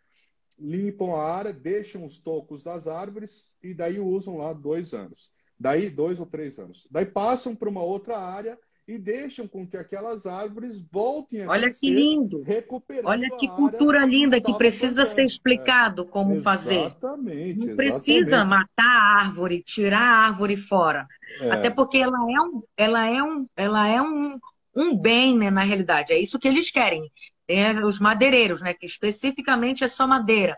limpam 0.58 1.14
a 1.14 1.22
área, 1.22 1.52
deixam 1.52 2.04
os 2.04 2.18
tocos 2.18 2.62
das 2.62 2.86
árvores 2.86 3.56
e 3.62 3.74
daí 3.74 3.98
usam 3.98 4.36
lá 4.36 4.52
dois 4.52 4.92
anos. 4.92 5.32
Daí, 5.58 5.90
dois 5.90 6.18
ou 6.18 6.26
três 6.26 6.58
anos. 6.58 6.86
Daí 6.90 7.06
passam 7.06 7.54
para 7.54 7.68
uma 7.68 7.82
outra 7.82 8.18
área 8.18 8.58
e 8.86 8.98
deixam 8.98 9.46
com 9.46 9.66
que 9.66 9.76
aquelas 9.76 10.26
árvores 10.26 10.80
voltem 10.90 11.44
a 11.44 11.50
Olha 11.50 11.70
que 11.70 11.90
lindo! 11.90 12.44
Olha 13.04 13.28
que 13.38 13.48
cultura 13.48 14.04
linda 14.04 14.40
que 14.40 14.52
precisa 14.54 15.06
ser 15.06 15.24
explicado 15.24 16.04
como 16.04 16.36
é. 16.36 16.40
fazer. 16.40 16.86
Exatamente. 16.86 17.66
Não 17.66 17.76
precisa 17.76 18.44
matar 18.44 18.68
a 18.78 19.20
árvore, 19.20 19.62
tirar 19.62 20.00
a 20.00 20.26
árvore 20.26 20.56
fora. 20.56 21.06
É. 21.40 21.50
Até 21.50 21.70
porque 21.70 21.98
ela 21.98 22.18
é 22.18 22.40
um, 22.40 22.62
ela 22.76 23.06
é 23.06 23.22
um, 23.22 23.46
ela 23.56 23.88
é 23.88 24.02
um, 24.02 24.38
um 24.74 24.96
bem, 24.96 25.36
né, 25.36 25.50
na 25.50 25.62
realidade. 25.62 26.12
É 26.12 26.18
isso 26.18 26.38
que 26.38 26.48
eles 26.48 26.70
querem. 26.70 27.10
Tem 27.46 27.82
os 27.84 27.98
madeireiros, 27.98 28.60
né, 28.60 28.74
que 28.74 28.86
especificamente 28.86 29.84
é 29.84 29.88
só 29.88 30.06
madeira. 30.06 30.56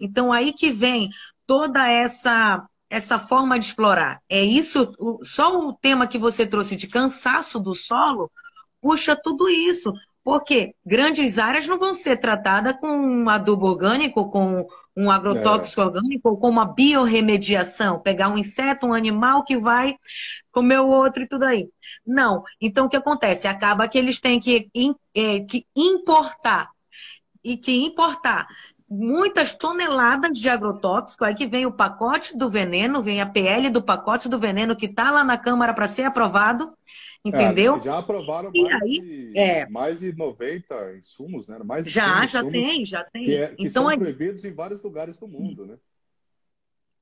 Então 0.00 0.32
aí 0.32 0.52
que 0.52 0.70
vem 0.70 1.10
toda 1.46 1.88
essa 1.90 2.64
essa 2.94 3.18
forma 3.18 3.58
de 3.58 3.66
explorar. 3.66 4.20
É 4.28 4.42
isso, 4.42 4.92
só 5.24 5.58
o 5.58 5.72
tema 5.72 6.06
que 6.06 6.16
você 6.16 6.46
trouxe 6.46 6.76
de 6.76 6.86
cansaço 6.86 7.58
do 7.58 7.74
solo 7.74 8.30
puxa 8.80 9.16
tudo 9.16 9.48
isso. 9.48 9.92
Porque 10.22 10.74
grandes 10.86 11.38
áreas 11.38 11.66
não 11.66 11.78
vão 11.78 11.94
ser 11.94 12.16
tratadas 12.16 12.76
com 12.78 12.88
um 12.88 13.28
adubo 13.28 13.66
orgânico, 13.66 14.30
com 14.30 14.66
um 14.96 15.10
agrotóxico 15.10 15.80
é. 15.82 15.84
orgânico, 15.84 16.28
ou 16.30 16.36
com 16.38 16.48
uma 16.48 16.64
biorremediação, 16.64 18.00
pegar 18.00 18.28
um 18.28 18.38
inseto, 18.38 18.86
um 18.86 18.94
animal 18.94 19.44
que 19.44 19.56
vai 19.58 19.96
comer 20.50 20.78
o 20.80 20.88
outro 20.88 21.22
e 21.22 21.28
tudo 21.28 21.44
aí. 21.44 21.68
Não. 22.06 22.42
Então, 22.58 22.86
o 22.86 22.88
que 22.88 22.96
acontece? 22.96 23.46
Acaba 23.46 23.88
que 23.88 23.98
eles 23.98 24.18
têm 24.18 24.40
que, 24.40 24.70
é, 25.14 25.40
que 25.40 25.66
importar. 25.76 26.70
E 27.42 27.58
que 27.58 27.84
importar 27.84 28.46
muitas 28.94 29.54
toneladas 29.54 30.38
de 30.38 30.48
agrotóxico, 30.48 31.24
aí 31.24 31.34
que 31.34 31.46
vem 31.46 31.66
o 31.66 31.72
pacote 31.72 32.36
do 32.36 32.48
veneno, 32.48 33.02
vem 33.02 33.20
a 33.20 33.26
PL 33.26 33.68
do 33.70 33.82
pacote 33.82 34.28
do 34.28 34.38
veneno 34.38 34.76
que 34.76 34.86
está 34.86 35.10
lá 35.10 35.24
na 35.24 35.36
Câmara 35.36 35.74
para 35.74 35.88
ser 35.88 36.04
aprovado, 36.04 36.72
entendeu? 37.24 37.76
É, 37.76 37.80
já 37.80 37.98
aprovaram 37.98 38.50
mais, 38.54 38.82
aí, 38.82 39.00
de, 39.00 39.38
é, 39.38 39.68
mais 39.68 40.00
de 40.00 40.12
90 40.16 40.96
insumos, 40.96 41.48
né? 41.48 41.58
Mais 41.64 41.86
já, 41.86 42.26
já 42.26 42.44
tem, 42.44 42.86
já 42.86 43.02
tem. 43.04 43.24
Que, 43.24 43.36
é, 43.36 43.48
que 43.48 43.66
então, 43.66 43.88
são 43.88 43.98
proibidos 43.98 44.44
em 44.44 44.52
vários 44.52 44.82
lugares 44.82 45.18
do 45.18 45.26
mundo, 45.26 45.66
né? 45.66 45.76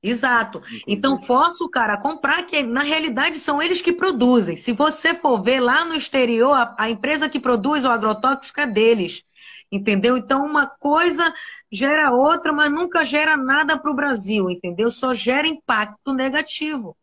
Exato. 0.01 0.57
Inclusive. 0.57 0.83
Então, 0.85 1.17
força 1.21 1.63
o 1.63 1.69
cara 1.69 1.93
a 1.93 1.97
comprar, 1.97 2.43
que 2.45 2.61
na 2.61 2.83
realidade 2.83 3.37
são 3.37 3.61
eles 3.61 3.81
que 3.81 3.93
produzem. 3.93 4.57
Se 4.57 4.73
você 4.73 5.13
for 5.13 5.41
ver 5.41 5.61
lá 5.61 5.85
no 5.85 5.95
exterior, 5.95 6.51
a, 6.51 6.75
a 6.77 6.89
empresa 6.89 7.29
que 7.29 7.39
produz 7.39 7.85
o 7.85 7.89
agrotóxico 7.89 8.59
é 8.59 8.67
deles. 8.67 9.23
Entendeu? 9.71 10.17
Então, 10.17 10.45
uma 10.45 10.67
coisa 10.67 11.33
gera 11.73 12.11
outra, 12.11 12.53
mas 12.53 12.71
nunca 12.71 13.03
gera 13.03 13.35
nada 13.35 13.77
para 13.77 13.91
o 13.91 13.95
Brasil, 13.95 14.49
entendeu? 14.49 14.89
Só 14.91 15.13
gera 15.13 15.47
impacto 15.47 16.13
negativo. 16.13 16.95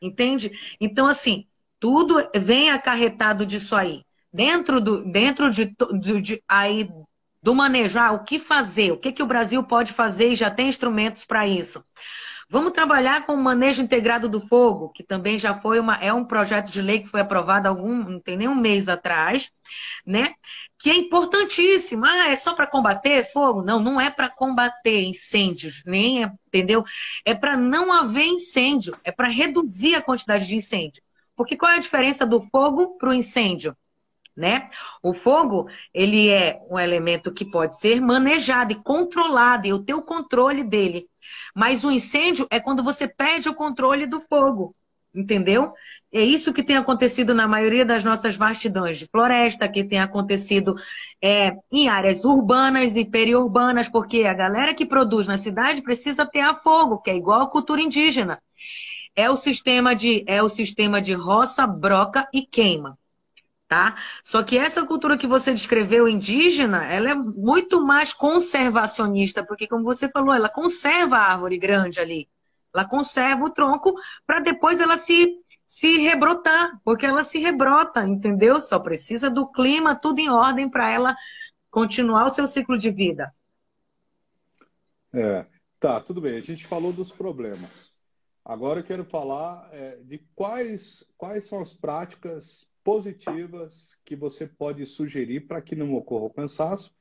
Entende? 0.00 0.52
Então, 0.80 1.06
assim, 1.06 1.46
tudo 1.80 2.24
vem 2.34 2.70
acarretado 2.70 3.44
disso 3.44 3.74
aí. 3.74 4.04
Dentro 4.32 4.80
do, 4.80 5.04
dentro 5.04 5.50
de, 5.50 5.74
de, 6.00 6.20
de 6.20 6.42
aí 6.48 6.88
do 7.42 7.54
manejo, 7.54 7.98
ah, 7.98 8.12
o 8.12 8.22
que 8.22 8.38
fazer, 8.38 8.92
o 8.92 8.96
que, 8.96 9.10
que 9.10 9.22
o 9.22 9.26
Brasil 9.26 9.62
pode 9.64 9.92
fazer 9.92 10.28
e 10.28 10.36
já 10.36 10.48
tem 10.48 10.68
instrumentos 10.68 11.24
para 11.24 11.46
isso. 11.46 11.84
Vamos 12.48 12.72
trabalhar 12.72 13.24
com 13.24 13.32
o 13.32 13.42
manejo 13.42 13.82
integrado 13.82 14.28
do 14.28 14.40
fogo, 14.46 14.90
que 14.90 15.02
também 15.02 15.38
já 15.38 15.58
foi 15.58 15.80
uma, 15.80 15.96
é 15.96 16.12
um 16.12 16.24
projeto 16.24 16.70
de 16.70 16.82
lei 16.82 17.00
que 17.00 17.08
foi 17.08 17.20
aprovado 17.20 17.66
algum, 17.66 17.96
não 17.96 18.20
tem 18.20 18.36
nem 18.36 18.46
um 18.46 18.54
mês 18.54 18.88
atrás, 18.88 19.50
né? 20.06 20.34
Que 20.82 20.90
é 20.90 20.96
importantíssimo. 20.96 22.04
Ah, 22.04 22.28
é 22.28 22.36
só 22.36 22.54
para 22.54 22.66
combater 22.66 23.30
fogo? 23.32 23.62
Não, 23.62 23.78
não 23.78 24.00
é 24.00 24.10
para 24.10 24.28
combater 24.28 25.02
incêndios, 25.04 25.82
nem 25.86 26.24
é, 26.24 26.32
entendeu? 26.48 26.84
É 27.24 27.34
para 27.34 27.56
não 27.56 27.92
haver 27.92 28.26
incêndio, 28.26 28.92
é 29.04 29.12
para 29.12 29.28
reduzir 29.28 29.94
a 29.94 30.02
quantidade 30.02 30.46
de 30.46 30.56
incêndio. 30.56 31.02
Porque 31.36 31.56
qual 31.56 31.72
é 31.72 31.76
a 31.76 31.80
diferença 31.80 32.26
do 32.26 32.40
fogo 32.40 32.96
para 32.98 33.10
o 33.10 33.14
incêndio? 33.14 33.76
né? 34.36 34.70
O 35.02 35.12
fogo, 35.12 35.68
ele 35.92 36.28
é 36.28 36.58
um 36.70 36.78
elemento 36.78 37.32
que 37.32 37.44
pode 37.44 37.78
ser 37.78 38.00
manejado 38.00 38.72
e 38.72 38.76
controlado, 38.76 39.66
e 39.66 39.94
o 39.94 40.02
controle 40.02 40.64
dele. 40.64 41.08
Mas 41.54 41.84
o 41.84 41.90
incêndio 41.90 42.46
é 42.50 42.58
quando 42.58 42.82
você 42.82 43.06
perde 43.06 43.48
o 43.48 43.54
controle 43.54 44.06
do 44.06 44.20
fogo, 44.20 44.74
entendeu? 45.14 45.74
É 46.12 46.22
isso 46.22 46.52
que 46.52 46.62
tem 46.62 46.76
acontecido 46.76 47.34
na 47.34 47.48
maioria 47.48 47.86
das 47.86 48.04
nossas 48.04 48.36
vastidões 48.36 48.98
de 48.98 49.06
floresta, 49.06 49.68
que 49.68 49.82
tem 49.82 49.98
acontecido 49.98 50.76
é, 51.22 51.56
em 51.70 51.88
áreas 51.88 52.24
urbanas 52.24 52.96
e 52.96 53.04
periurbanas, 53.04 53.88
porque 53.88 54.24
a 54.24 54.34
galera 54.34 54.74
que 54.74 54.84
produz 54.84 55.26
na 55.26 55.38
cidade 55.38 55.80
precisa 55.80 56.26
ter 56.26 56.40
a 56.40 56.54
fogo, 56.54 56.98
que 56.98 57.10
é 57.10 57.16
igual 57.16 57.40
a 57.40 57.50
cultura 57.50 57.80
indígena. 57.80 58.42
É 59.16 59.30
o 59.30 59.36
sistema 59.36 59.94
de, 59.94 60.22
é 60.26 60.42
o 60.42 60.48
sistema 60.48 61.00
de 61.00 61.14
roça, 61.14 61.66
broca 61.66 62.28
e 62.32 62.42
queima 62.46 62.98
tá? 63.72 63.96
Só 64.22 64.42
que 64.42 64.58
essa 64.58 64.84
cultura 64.84 65.16
que 65.16 65.26
você 65.26 65.50
descreveu 65.54 66.06
indígena, 66.06 66.84
ela 66.84 67.08
é 67.08 67.14
muito 67.14 67.80
mais 67.80 68.12
conservacionista, 68.12 69.42
porque 69.42 69.66
como 69.66 69.82
você 69.82 70.10
falou, 70.10 70.34
ela 70.34 70.50
conserva 70.50 71.16
a 71.16 71.32
árvore 71.32 71.56
grande 71.56 71.98
ali. 71.98 72.28
Ela 72.74 72.84
conserva 72.84 73.46
o 73.46 73.50
tronco 73.50 73.94
para 74.26 74.40
depois 74.40 74.78
ela 74.78 74.98
se 74.98 75.41
se 75.72 75.96
rebrotar, 75.96 76.78
porque 76.84 77.06
ela 77.06 77.24
se 77.24 77.38
rebrota, 77.38 78.06
entendeu? 78.06 78.60
Só 78.60 78.78
precisa 78.78 79.30
do 79.30 79.50
clima, 79.50 79.96
tudo 79.96 80.18
em 80.18 80.28
ordem 80.28 80.68
para 80.68 80.90
ela 80.90 81.16
continuar 81.70 82.26
o 82.26 82.30
seu 82.30 82.46
ciclo 82.46 82.76
de 82.76 82.90
vida. 82.90 83.34
É, 85.14 85.46
tá, 85.80 85.98
tudo 85.98 86.20
bem. 86.20 86.36
A 86.36 86.40
gente 86.40 86.66
falou 86.66 86.92
dos 86.92 87.10
problemas. 87.10 87.94
Agora 88.44 88.80
eu 88.80 88.84
quero 88.84 89.02
falar 89.02 89.66
é, 89.72 89.96
de 90.02 90.18
quais, 90.34 91.10
quais 91.16 91.46
são 91.46 91.62
as 91.62 91.72
práticas 91.72 92.68
positivas 92.84 93.96
que 94.04 94.14
você 94.14 94.46
pode 94.46 94.84
sugerir 94.84 95.48
para 95.48 95.62
que 95.62 95.74
não 95.74 95.94
ocorra 95.94 96.26
o 96.26 96.34
cansaço 96.34 96.94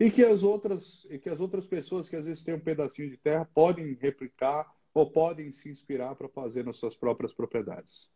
e 0.00 0.10
que 0.10 0.24
as 0.24 0.42
outras 0.42 1.06
e 1.10 1.16
que 1.16 1.30
as 1.30 1.38
outras 1.38 1.64
pessoas 1.64 2.08
que 2.08 2.16
às 2.16 2.26
vezes 2.26 2.42
têm 2.42 2.54
um 2.54 2.60
pedacinho 2.60 3.08
de 3.08 3.18
terra 3.18 3.48
podem 3.54 3.94
replicar 3.94 4.68
ou 4.92 5.08
podem 5.08 5.52
se 5.52 5.68
inspirar 5.68 6.16
para 6.16 6.28
fazer 6.28 6.64
nas 6.64 6.76
suas 6.76 6.96
próprias 6.96 7.32
propriedades. 7.32 8.15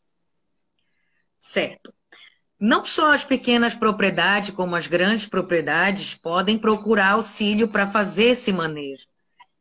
Certo. 1.40 1.92
Não 2.60 2.84
só 2.84 3.14
as 3.14 3.24
pequenas 3.24 3.74
propriedades, 3.74 4.50
como 4.50 4.76
as 4.76 4.86
grandes 4.86 5.26
propriedades 5.26 6.14
podem 6.14 6.58
procurar 6.58 7.12
auxílio 7.12 7.66
para 7.66 7.90
fazer 7.90 8.30
esse 8.30 8.52
manejo. 8.52 9.06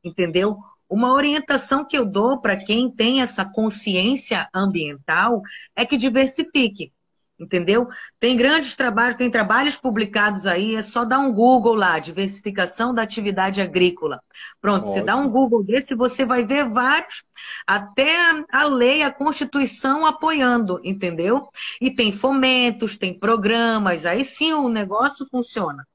Entendeu? 0.03 0.57
Uma 0.89 1.13
orientação 1.13 1.85
que 1.85 1.97
eu 1.97 2.05
dou 2.05 2.41
para 2.41 2.57
quem 2.57 2.91
tem 2.91 3.21
essa 3.21 3.45
consciência 3.45 4.49
ambiental 4.53 5.41
é 5.75 5.85
que 5.85 5.97
diversifique 5.97 6.91
entendeu? 7.39 7.87
Tem 8.19 8.35
grandes 8.35 8.75
trabalhos, 8.75 9.15
tem 9.15 9.31
trabalhos 9.31 9.77
publicados 9.77 10.45
aí, 10.45 10.75
é 10.75 10.81
só 10.81 11.05
dar 11.05 11.19
um 11.19 11.33
Google 11.33 11.73
lá, 11.73 11.97
diversificação 11.97 12.93
da 12.93 13.01
atividade 13.01 13.61
agrícola. 13.61 14.21
Pronto, 14.61 14.81
Ótimo. 14.81 14.93
você 14.93 15.01
dá 15.01 15.15
um 15.15 15.29
Google 15.29 15.63
desse, 15.63 15.95
você 15.95 16.25
vai 16.25 16.45
ver 16.45 16.67
vários, 16.67 17.23
até 17.65 18.17
a 18.51 18.65
lei, 18.65 19.03
a 19.03 19.11
Constituição 19.11 20.05
apoiando, 20.05 20.79
entendeu? 20.83 21.47
E 21.79 21.89
tem 21.89 22.11
fomentos, 22.11 22.97
tem 22.97 23.17
programas, 23.17 24.05
aí 24.05 24.25
sim 24.25 24.53
o 24.53 24.67
negócio 24.67 25.25
funciona, 25.31 25.87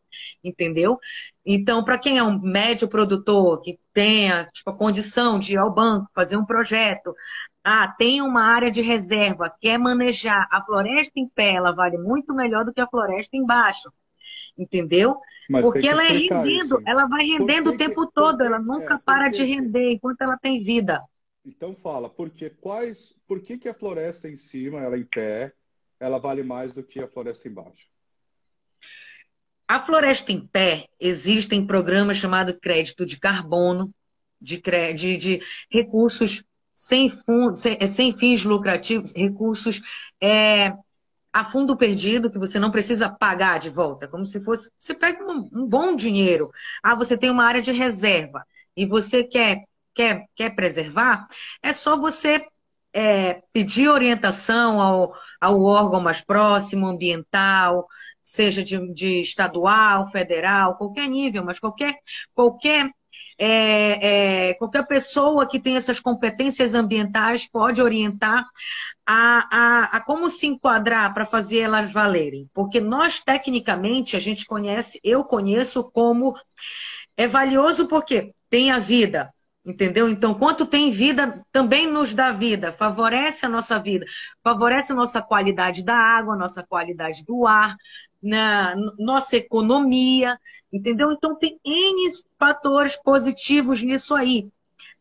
entendeu? 0.43 0.99
Então, 1.45 1.85
para 1.85 1.99
quem 1.99 2.17
é 2.17 2.23
um 2.23 2.41
médio 2.41 2.89
produtor, 2.89 3.61
que 3.61 3.79
tenha 3.93 4.49
tipo, 4.53 4.71
a 4.71 4.77
condição 4.77 5.39
de 5.39 5.53
ir 5.53 5.59
ao 5.59 5.73
banco, 5.73 6.09
fazer 6.15 6.39
um 6.39 6.45
projeto, 6.45 7.15
ah, 7.65 7.89
tem 7.89 8.21
uma 8.21 8.43
área 8.43 8.71
de 8.71 8.83
reserva, 8.83 9.51
quer 9.59 9.79
manejar 9.79 10.47
a 10.53 10.63
floresta 10.63 11.19
em 11.19 11.27
pé, 11.27 11.55
ela 11.55 11.73
vale 11.73 11.97
muito 11.97 12.35
melhor 12.35 12.63
do 12.63 12.75
que 12.75 12.81
a 12.81 12.87
floresta 12.87 13.39
embaixo. 13.39 13.91
Entendeu? 14.57 15.19
Mas 15.49 15.65
Porque 15.65 15.89
ela 15.89 16.05
é 16.05 16.13
rendendo, 16.13 16.81
ela 16.87 17.07
vai 17.07 17.25
rendendo 17.25 17.71
que, 17.71 17.75
o 17.75 17.79
tempo 17.79 18.07
todo, 18.07 18.43
ela 18.43 18.59
nunca 18.59 18.95
é, 18.95 18.99
para 18.99 19.29
de 19.31 19.43
render 19.43 19.93
enquanto 19.93 20.21
ela 20.21 20.37
tem 20.37 20.63
vida. 20.63 21.03
Então 21.45 21.75
fala, 21.75 22.09
porque 22.09 22.51
quais, 22.51 23.15
por 23.27 23.41
que, 23.41 23.57
que 23.57 23.69
a 23.69 23.75
floresta 23.75 24.29
em 24.29 24.37
cima, 24.37 24.81
ela 24.81 24.99
em 24.99 25.05
pé, 25.05 25.53
ela 25.99 26.19
vale 26.19 26.43
mais 26.43 26.75
do 26.75 26.83
que 26.83 27.01
a 27.01 27.09
floresta 27.09 27.49
embaixo? 27.49 27.89
A 29.67 29.81
floresta 29.81 30.31
em 30.31 30.47
pé, 30.47 30.87
existem 31.01 31.67
programas 31.67 32.19
chamados 32.19 32.57
crédito 32.61 33.07
de 33.07 33.19
carbono, 33.19 33.93
de, 34.41 34.63
de, 34.95 35.17
de 35.17 35.43
recursos 35.71 36.45
sem, 36.75 37.09
fundo, 37.11 37.57
sem, 37.57 37.77
é, 37.81 37.87
sem 37.87 38.17
fins 38.17 38.45
lucrativos, 38.45 39.13
recursos 39.15 39.81
é, 40.21 40.75
a 41.33 41.45
fundo 41.45 41.77
perdido, 41.77 42.31
que 42.31 42.39
você 42.39 42.59
não 42.59 42.71
precisa 42.71 43.09
pagar 43.09 43.59
de 43.59 43.71
volta, 43.71 44.09
como 44.09 44.25
se 44.27 44.41
fosse. 44.43 44.71
Você 44.79 44.95
pega 44.95 45.25
um, 45.25 45.49
um 45.53 45.67
bom 45.67 45.97
dinheiro. 45.97 46.51
Ah, 46.83 46.95
você 46.95 47.17
tem 47.17 47.31
uma 47.31 47.45
área 47.45 47.63
de 47.63 47.73
reserva 47.73 48.45
e 48.77 48.87
você 48.87 49.25
quer, 49.25 49.65
quer, 49.95 50.27
quer 50.37 50.51
preservar, 50.55 51.27
é 51.63 51.73
só 51.73 51.97
você 51.97 52.45
é, 52.93 53.43
pedir 53.53 53.89
orientação 53.89 54.81
ao, 54.81 55.15
ao 55.41 55.63
órgão 55.63 56.01
mais 56.01 56.21
próximo, 56.21 56.87
ambiental, 56.87 57.89
seja 58.23 58.65
de, 58.65 58.93
de 58.93 59.21
estadual, 59.21 60.11
federal, 60.11 60.77
qualquer 60.77 61.09
nível, 61.09 61.45
mas 61.45 61.59
qualquer, 61.59 61.97
qualquer 62.33 62.91
é, 63.39 64.49
é, 64.51 64.55
qualquer 64.55 64.87
pessoa 64.87 65.47
que 65.47 65.59
tem 65.59 65.77
essas 65.77 66.01
competências 66.01 66.75
ambientais 66.75 67.49
pode 67.49 67.83
orientar 67.83 68.47
a, 69.07 69.49
a, 69.51 69.97
a 69.97 70.01
como 70.01 70.31
se 70.31 70.47
enquadrar 70.47 71.13
para 71.13 71.27
fazer 71.27 71.61
elas 71.61 71.93
valerem. 71.93 72.49
Porque 72.55 72.81
nós, 72.81 73.21
tecnicamente, 73.21 74.17
a 74.17 74.21
gente 74.21 74.47
conhece, 74.47 75.01
eu 75.03 75.25
conheço 75.25 75.85
como 75.93 76.35
é 77.17 77.27
valioso 77.27 77.87
porque 77.87 78.33
tem 78.49 78.71
a 78.71 78.79
vida, 78.79 79.33
entendeu? 79.65 80.09
Então, 80.09 80.35
quanto 80.35 80.67
tem 80.67 80.91
vida, 80.91 81.45
também 81.53 81.87
nos 81.87 82.13
dá 82.13 82.33
vida, 82.33 82.73
favorece 82.73 83.47
a 83.47 83.49
nossa 83.49 83.79
vida, 83.79 84.05
favorece 84.43 84.93
a 84.93 84.97
nossa 84.97 85.23
qualidade 85.23 85.83
da 85.83 85.97
água, 85.97 86.37
nossa 86.37 86.63
qualidade 86.63 87.25
do 87.25 87.47
ar, 87.47 87.77
na 88.25 88.75
nossa 88.99 89.37
economia, 89.37 90.39
entendeu? 90.73 91.13
Então 91.13 91.37
tem 91.37 91.61
N 91.63 92.11
fatores 92.39 92.97
positivos 92.97 93.83
nisso 93.83 94.15
aí, 94.15 94.49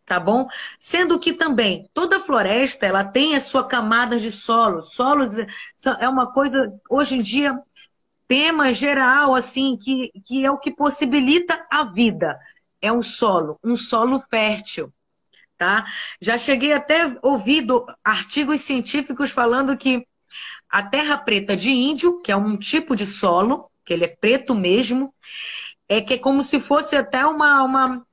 tá 0.05 0.19
bom? 0.19 0.47
Sendo 0.77 1.17
que 1.17 1.31
também 1.33 1.89
toda 1.93 2.19
floresta 2.19 2.85
ela 2.85 3.03
tem 3.05 3.35
a 3.35 3.41
sua 3.41 3.65
camada 3.65 4.19
de 4.19 4.29
solo. 4.29 4.83
Solos 4.83 5.35
é 5.99 6.09
uma 6.09 6.31
coisa 6.33 6.71
hoje 6.89 7.15
em 7.15 7.21
dia 7.21 7.57
tema 8.27 8.73
geral 8.73 9.35
assim 9.35 9.77
que, 9.77 10.11
que 10.25 10.45
é 10.45 10.51
o 10.51 10.57
que 10.57 10.71
possibilita 10.71 11.65
a 11.71 11.83
vida. 11.85 12.37
É 12.81 12.91
um 12.91 13.03
solo, 13.03 13.57
um 13.63 13.77
solo 13.77 14.21
fértil. 14.29 14.93
Tá? 15.57 15.85
Já 16.19 16.37
cheguei 16.37 16.73
até 16.73 17.17
ouvido 17.21 17.85
artigos 18.03 18.61
científicos 18.61 19.31
falando 19.31 19.77
que 19.77 20.05
a 20.73 20.81
terra 20.81 21.19
preta 21.19 21.55
de 21.55 21.69
índio, 21.69 22.19
que 22.23 22.31
é 22.31 22.35
um 22.35 22.57
tipo 22.57 22.95
de 22.95 23.05
solo, 23.05 23.69
que 23.85 23.93
ele 23.93 24.05
é 24.05 24.07
preto 24.07 24.55
mesmo, 24.55 25.13
é 25.87 26.01
que 26.01 26.15
é 26.15 26.17
como 26.17 26.43
se 26.43 26.59
fosse 26.59 26.95
até 26.95 27.23
uma, 27.27 27.61
uma 27.61 28.03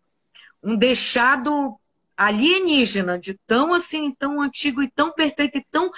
um 0.62 0.76
deixado 0.76 1.80
alienígena, 2.14 3.18
de 3.18 3.32
tão 3.46 3.72
assim, 3.72 4.12
tão 4.12 4.42
antigo 4.42 4.82
e 4.82 4.90
tão 4.90 5.10
perfeito 5.10 5.56
e 5.56 5.64
tão 5.70 5.90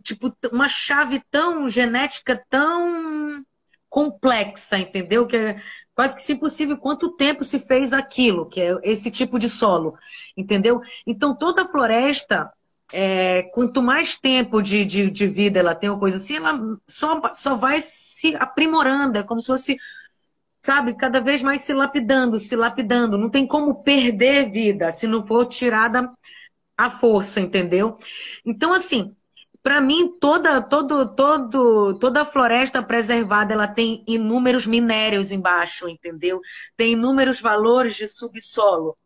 tipo 0.00 0.32
uma 0.52 0.68
chave 0.68 1.20
tão 1.28 1.68
genética 1.68 2.40
tão 2.48 3.44
complexa, 3.88 4.78
entendeu? 4.78 5.26
Que 5.26 5.36
é 5.36 5.62
quase 5.92 6.16
que 6.16 6.32
impossível 6.32 6.76
quanto 6.76 7.16
tempo 7.16 7.42
se 7.42 7.58
fez 7.58 7.92
aquilo, 7.92 8.48
que 8.48 8.60
é 8.60 8.78
esse 8.84 9.10
tipo 9.10 9.40
de 9.40 9.48
solo, 9.48 9.98
entendeu? 10.36 10.80
Então, 11.04 11.34
toda 11.34 11.66
floresta, 11.68 12.48
é, 12.92 13.44
quanto 13.54 13.82
mais 13.82 14.16
tempo 14.16 14.62
de, 14.62 14.84
de, 14.84 15.10
de, 15.10 15.26
vida 15.26 15.58
ela 15.58 15.74
tem, 15.74 15.90
ou 15.90 15.98
coisa 15.98 16.16
assim, 16.16 16.36
ela 16.36 16.58
só, 16.86 17.20
só 17.34 17.54
vai 17.54 17.80
se 17.82 18.34
aprimorando, 18.36 19.18
é 19.18 19.22
como 19.22 19.40
se 19.40 19.46
fosse, 19.46 19.78
sabe, 20.60 20.94
cada 20.94 21.20
vez 21.20 21.42
mais 21.42 21.62
se 21.62 21.72
lapidando, 21.72 22.38
se 22.38 22.56
lapidando. 22.56 23.18
Não 23.18 23.30
tem 23.30 23.46
como 23.46 23.82
perder 23.82 24.50
vida 24.50 24.92
se 24.92 25.06
não 25.06 25.26
for 25.26 25.46
tirada 25.46 26.10
a 26.76 26.90
força, 26.90 27.40
entendeu? 27.40 27.98
Então, 28.44 28.72
assim, 28.72 29.14
para 29.62 29.80
mim, 29.80 30.16
toda, 30.18 30.62
todo, 30.62 31.06
todo, 31.14 31.98
toda 31.98 32.24
floresta 32.24 32.82
preservada 32.82 33.52
ela 33.52 33.68
tem 33.68 34.02
inúmeros 34.06 34.66
minérios 34.66 35.30
embaixo, 35.30 35.88
entendeu? 35.88 36.40
Tem 36.76 36.92
inúmeros 36.92 37.40
valores 37.40 37.96
de 37.96 38.08
subsolo, 38.08 38.96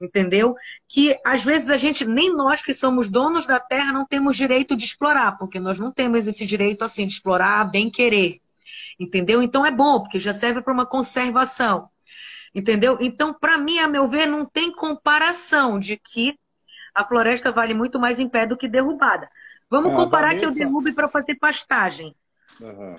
entendeu? 0.00 0.54
Que 0.88 1.18
às 1.24 1.42
vezes 1.42 1.70
a 1.70 1.76
gente, 1.76 2.04
nem 2.04 2.34
nós 2.34 2.62
que 2.62 2.74
somos 2.74 3.08
donos 3.08 3.46
da 3.46 3.58
terra, 3.58 3.92
não 3.92 4.06
temos 4.06 4.36
direito 4.36 4.76
de 4.76 4.84
explorar, 4.84 5.38
porque 5.38 5.58
nós 5.58 5.78
não 5.78 5.90
temos 5.90 6.26
esse 6.26 6.44
direito 6.46 6.82
assim 6.82 7.06
de 7.06 7.14
explorar 7.14 7.70
bem 7.70 7.90
querer, 7.90 8.40
entendeu? 8.98 9.42
Então 9.42 9.64
é 9.64 9.70
bom, 9.70 10.00
porque 10.00 10.20
já 10.20 10.32
serve 10.32 10.60
para 10.60 10.72
uma 10.72 10.86
conservação, 10.86 11.88
entendeu? 12.54 12.98
Então, 13.00 13.32
para 13.32 13.58
mim, 13.58 13.78
a 13.78 13.88
meu 13.88 14.08
ver, 14.08 14.26
não 14.26 14.44
tem 14.44 14.72
comparação 14.72 15.78
de 15.78 15.96
que 15.96 16.38
a 16.94 17.04
floresta 17.04 17.52
vale 17.52 17.74
muito 17.74 17.98
mais 17.98 18.18
em 18.18 18.28
pé 18.28 18.46
do 18.46 18.56
que 18.56 18.68
derrubada. 18.68 19.28
Vamos 19.68 19.92
é, 19.92 19.96
comparar 19.96 20.28
Vanessa... 20.28 20.40
que 20.40 20.46
eu 20.46 20.54
derrube 20.54 20.94
para 20.94 21.08
fazer 21.08 21.34
pastagem. 21.36 22.14
Uhum. 22.60 22.94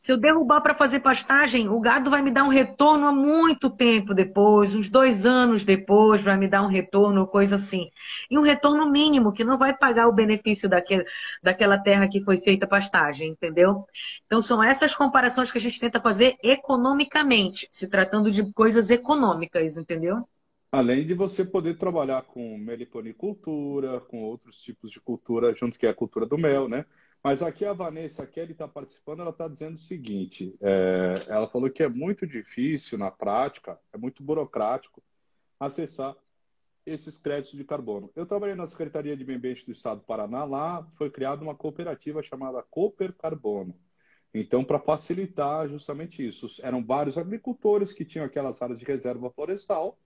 Se 0.00 0.10
eu 0.12 0.16
derrubar 0.16 0.62
para 0.62 0.74
fazer 0.74 1.00
pastagem, 1.00 1.68
o 1.68 1.78
gado 1.78 2.08
vai 2.08 2.22
me 2.22 2.30
dar 2.30 2.44
um 2.44 2.48
retorno 2.48 3.06
há 3.06 3.12
muito 3.12 3.68
tempo 3.68 4.14
depois, 4.14 4.74
uns 4.74 4.88
dois 4.88 5.26
anos 5.26 5.62
depois, 5.62 6.22
vai 6.22 6.38
me 6.38 6.48
dar 6.48 6.62
um 6.62 6.68
retorno, 6.68 7.26
coisa 7.26 7.56
assim. 7.56 7.90
E 8.30 8.38
um 8.38 8.42
retorno 8.42 8.90
mínimo, 8.90 9.30
que 9.30 9.44
não 9.44 9.58
vai 9.58 9.76
pagar 9.76 10.08
o 10.08 10.12
benefício 10.12 10.70
daquele, 10.70 11.04
daquela 11.42 11.76
terra 11.78 12.08
que 12.08 12.24
foi 12.24 12.40
feita 12.40 12.66
pastagem, 12.66 13.28
entendeu? 13.28 13.84
Então, 14.24 14.40
são 14.40 14.62
essas 14.64 14.94
comparações 14.94 15.50
que 15.50 15.58
a 15.58 15.60
gente 15.60 15.78
tenta 15.78 16.00
fazer 16.00 16.38
economicamente, 16.42 17.68
se 17.70 17.86
tratando 17.86 18.30
de 18.30 18.50
coisas 18.54 18.88
econômicas, 18.88 19.76
entendeu? 19.76 20.26
Além 20.72 21.06
de 21.06 21.12
você 21.12 21.44
poder 21.44 21.76
trabalhar 21.76 22.22
com 22.22 22.56
meliponicultura, 22.56 24.00
com 24.00 24.22
outros 24.22 24.62
tipos 24.62 24.90
de 24.90 24.98
cultura, 24.98 25.54
junto 25.54 25.78
que 25.78 25.84
é 25.84 25.90
a 25.90 25.94
cultura 25.94 26.24
do 26.24 26.38
mel, 26.38 26.68
né? 26.68 26.86
Mas 27.22 27.42
aqui 27.42 27.66
a 27.66 27.74
Vanessa 27.74 28.26
Kelly 28.26 28.52
está 28.52 28.66
participando, 28.66 29.20
ela 29.20 29.30
está 29.30 29.46
dizendo 29.46 29.74
o 29.74 29.78
seguinte: 29.78 30.56
é, 30.60 31.14
ela 31.28 31.48
falou 31.48 31.70
que 31.70 31.82
é 31.82 31.88
muito 31.88 32.26
difícil 32.26 32.96
na 32.96 33.10
prática, 33.10 33.78
é 33.92 33.98
muito 33.98 34.22
burocrático 34.22 35.02
acessar 35.58 36.16
esses 36.86 37.18
créditos 37.18 37.58
de 37.58 37.64
carbono. 37.64 38.10
Eu 38.16 38.24
trabalhei 38.24 38.54
na 38.54 38.66
Secretaria 38.66 39.16
de 39.16 39.24
Meio 39.24 39.38
Ambiente 39.38 39.66
do 39.66 39.72
Estado 39.72 40.00
do 40.00 40.06
Paraná, 40.06 40.44
lá 40.44 40.86
foi 40.96 41.10
criada 41.10 41.42
uma 41.42 41.54
cooperativa 41.54 42.22
chamada 42.22 42.62
Cooper 42.62 43.12
Carbono. 43.12 43.78
Então, 44.32 44.64
para 44.64 44.78
facilitar 44.78 45.68
justamente 45.68 46.26
isso, 46.26 46.46
eram 46.62 46.84
vários 46.84 47.18
agricultores 47.18 47.92
que 47.92 48.04
tinham 48.04 48.24
aquelas 48.24 48.62
áreas 48.62 48.78
de 48.78 48.84
reserva 48.84 49.30
florestal 49.30 49.98